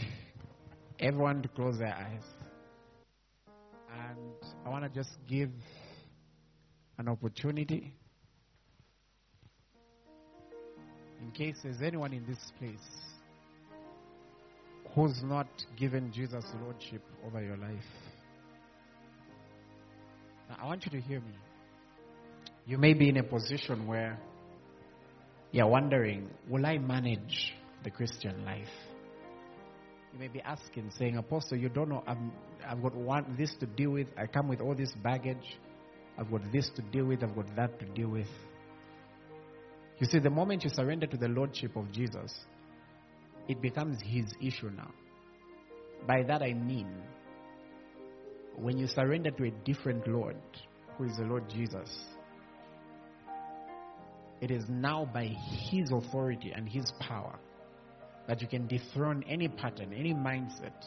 everyone 0.99 1.41
to 1.41 1.47
close 1.49 1.77
their 1.79 1.93
eyes. 1.95 2.23
And 4.09 4.19
I 4.65 4.69
want 4.69 4.83
to 4.83 4.89
just 4.89 5.11
give 5.27 5.51
an 6.97 7.07
opportunity 7.07 7.93
in 11.21 11.31
case 11.31 11.55
there's 11.63 11.81
anyone 11.81 12.13
in 12.13 12.25
this 12.25 12.39
place 12.59 12.77
who's 14.93 15.21
not 15.23 15.47
given 15.77 16.11
Jesus 16.11 16.43
Lordship 16.61 17.01
over 17.25 17.41
your 17.41 17.57
life. 17.57 17.69
Now, 20.49 20.57
I 20.61 20.65
want 20.65 20.85
you 20.85 20.91
to 20.99 21.07
hear 21.07 21.21
me. 21.21 21.35
You 22.65 22.77
may 22.77 22.93
be 22.93 23.09
in 23.09 23.17
a 23.17 23.23
position 23.23 23.87
where 23.87 24.19
you're 25.51 25.67
wondering, 25.67 26.29
will 26.49 26.65
I 26.65 26.77
manage 26.77 27.53
the 27.83 27.89
Christian 27.89 28.45
life? 28.45 28.69
You 30.13 30.19
may 30.19 30.27
be 30.27 30.41
asking, 30.41 30.91
saying, 30.97 31.17
Apostle, 31.17 31.57
you 31.57 31.69
don't 31.69 31.89
know, 31.89 32.03
I'm, 32.05 32.31
I've 32.65 32.81
got 32.81 32.95
one, 32.95 33.35
this 33.37 33.53
to 33.59 33.65
deal 33.65 33.91
with. 33.91 34.07
I 34.17 34.27
come 34.27 34.47
with 34.47 34.61
all 34.61 34.75
this 34.75 34.91
baggage. 35.03 35.57
I've 36.17 36.29
got 36.29 36.51
this 36.51 36.69
to 36.75 36.81
deal 36.81 37.05
with. 37.05 37.23
I've 37.23 37.35
got 37.35 37.55
that 37.55 37.79
to 37.79 37.85
deal 37.85 38.09
with. 38.09 38.27
You 39.99 40.07
see, 40.07 40.19
the 40.19 40.29
moment 40.29 40.63
you 40.63 40.69
surrender 40.69 41.07
to 41.07 41.17
the 41.17 41.27
Lordship 41.27 41.75
of 41.75 41.91
Jesus, 41.91 42.33
it 43.47 43.61
becomes 43.61 43.99
His 44.03 44.25
issue 44.41 44.69
now. 44.69 44.91
By 46.07 46.23
that 46.23 46.41
I 46.41 46.53
mean, 46.53 46.91
when 48.55 48.77
you 48.77 48.87
surrender 48.87 49.31
to 49.31 49.43
a 49.45 49.51
different 49.51 50.07
Lord, 50.07 50.37
who 50.97 51.05
is 51.05 51.17
the 51.17 51.23
Lord 51.23 51.49
Jesus, 51.49 51.89
it 54.41 54.49
is 54.51 54.65
now 54.67 55.09
by 55.13 55.25
His 55.69 55.91
authority 55.91 56.51
and 56.53 56.67
His 56.67 56.91
power 56.99 57.39
that 58.27 58.41
you 58.41 58.47
can 58.47 58.67
dethrone 58.67 59.23
any 59.27 59.47
pattern, 59.47 59.93
any 59.93 60.13
mindset, 60.13 60.83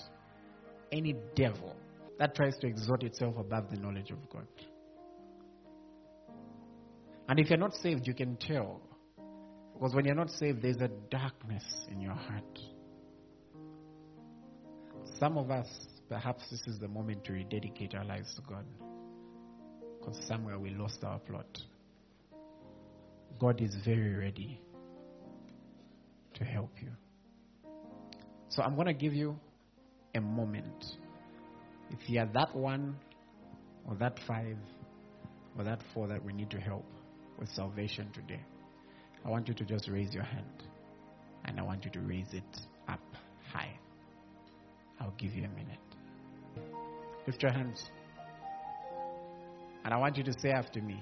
any 0.93 1.15
devil 1.37 1.77
that 2.19 2.35
tries 2.35 2.57
to 2.59 2.67
exalt 2.67 3.03
itself 3.03 3.37
above 3.39 3.71
the 3.71 3.77
knowledge 3.77 4.11
of 4.11 4.19
God. 4.29 4.47
And 7.29 7.39
if 7.39 7.49
you're 7.49 7.59
not 7.59 7.75
saved, 7.75 8.07
you 8.07 8.15
can 8.15 8.37
tell. 8.37 8.81
Because 9.73 9.95
when 9.95 10.05
you're 10.05 10.15
not 10.15 10.31
saved, 10.31 10.63
there's 10.63 10.81
a 10.81 10.91
darkness 11.11 11.65
in 11.91 12.01
your 12.01 12.15
heart. 12.15 12.59
Some 15.19 15.39
of 15.39 15.51
us, 15.51 15.69
perhaps 16.09 16.43
this 16.51 16.63
is 16.67 16.79
the 16.79 16.89
moment 16.89 17.25
to 17.25 17.33
rededicate 17.33 17.95
our 17.95 18.05
lives 18.05 18.35
to 18.35 18.43
God. 18.43 18.65
Because 19.99 20.21
somewhere 20.27 20.59
we 20.59 20.71
lost 20.71 21.03
our 21.03 21.19
plot. 21.19 21.59
God 23.39 23.61
is 23.61 23.75
very 23.85 24.15
ready 24.15 24.61
to 26.35 26.45
help 26.45 26.71
you. 26.81 26.91
So 28.49 28.63
I'm 28.63 28.75
going 28.75 28.87
to 28.87 28.95
give 28.95 29.15
you 29.15 29.37
a 30.15 30.21
moment. 30.21 30.85
If 31.91 32.09
you 32.09 32.21
are 32.21 32.29
that 32.35 32.55
one, 32.55 32.97
or 33.89 33.95
that 33.97 34.19
five, 34.27 34.57
or 35.59 35.65
that 35.65 35.83
four 35.93 36.09
that 36.09 36.25
we 36.25 36.33
need 36.33 36.51
to 36.51 36.61
help 36.61 36.87
with 37.39 37.49
salvation 37.51 38.11
today, 38.13 38.41
I 39.25 39.31
want 39.31 39.49
you 39.49 39.55
to 39.55 39.65
just 39.65 39.89
raise 39.89 40.15
your 40.15 40.25
hand. 40.25 40.63
And 41.47 41.59
I 41.59 41.63
want 41.63 41.85
you 41.85 41.91
to 41.91 42.01
raise 42.01 42.33
it 42.33 42.59
up 42.89 43.01
high. 43.53 43.79
I'll 45.01 45.15
give 45.19 45.35
you 45.35 45.45
a 45.45 45.49
minute. 45.49 45.79
Lift 47.27 47.43
your 47.43 47.53
hands. 47.53 47.91
And 49.85 49.93
I 49.93 49.97
want 49.99 50.17
you 50.17 50.25
to 50.25 50.33
say 50.41 50.51
after 50.51 50.81
me 50.81 50.99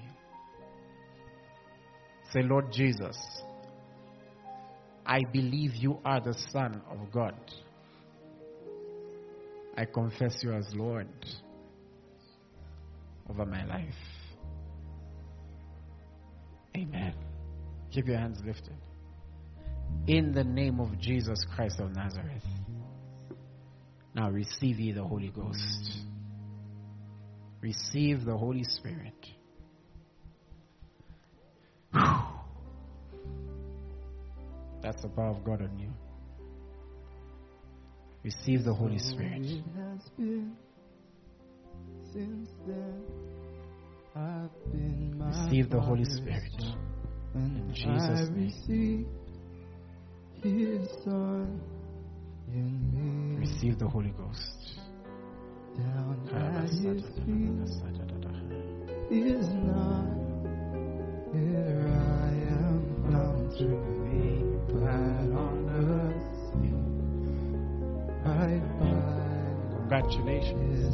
Say, 2.33 2.41
Lord 2.41 2.71
Jesus, 2.71 3.15
I 5.05 5.19
believe 5.31 5.75
you 5.75 5.99
are 6.03 6.19
the 6.19 6.33
Son 6.51 6.81
of 6.89 7.11
God. 7.11 7.35
I 9.77 9.85
confess 9.85 10.41
you 10.41 10.51
as 10.53 10.65
Lord 10.73 11.07
over 13.29 13.45
my 13.45 13.63
life. 13.65 13.93
Amen. 16.75 17.13
Keep 17.91 18.07
your 18.07 18.17
hands 18.17 18.39
lifted. 18.43 18.77
In 20.07 20.33
the 20.33 20.43
name 20.43 20.79
of 20.79 20.99
Jesus 20.99 21.45
Christ 21.55 21.79
of 21.79 21.95
Nazareth. 21.95 22.43
Now 24.15 24.31
receive 24.31 24.79
ye 24.79 24.91
the 24.91 25.03
Holy 25.03 25.29
Ghost. 25.29 25.99
Receive 27.61 28.25
the 28.25 28.35
Holy 28.35 28.63
Spirit. 28.63 29.13
That's 34.83 35.01
the 35.01 35.07
power 35.09 35.29
of 35.29 35.43
God 35.45 35.61
on 35.61 35.79
you. 35.79 35.89
Receive 38.23 38.63
the 38.65 38.73
Holy 38.73 38.99
Spirit. 38.99 39.41
It 39.41 39.63
has 39.77 40.09
been 40.17 40.55
since 42.13 42.49
then. 42.67 43.01
I've 44.15 44.51
been 44.71 45.17
my 45.17 45.45
Receive 45.45 45.69
the 45.69 45.79
Holy 45.81 46.05
Spirit. 46.05 46.43
and 47.33 47.57
In 47.57 47.73
Jesus' 47.73 47.87
I 47.87 48.23
name. 48.35 48.45
receive 48.45 49.07
His 50.43 50.89
Son 51.03 51.61
in 52.49 52.91
me. 52.93 53.37
Receive 53.39 53.79
the 53.79 53.87
Holy 53.87 54.11
Ghost. 54.11 54.79
down 55.77 56.29
at 56.35 56.69
His 56.69 56.79
feet 56.79 56.93
is 59.25 59.47
not 59.49 60.05
here 61.33 61.87
I 61.89 62.29
am 62.53 63.11
found 63.11 63.51
to 63.57 63.65
me, 63.65 64.42
Congratulations. 70.09 70.93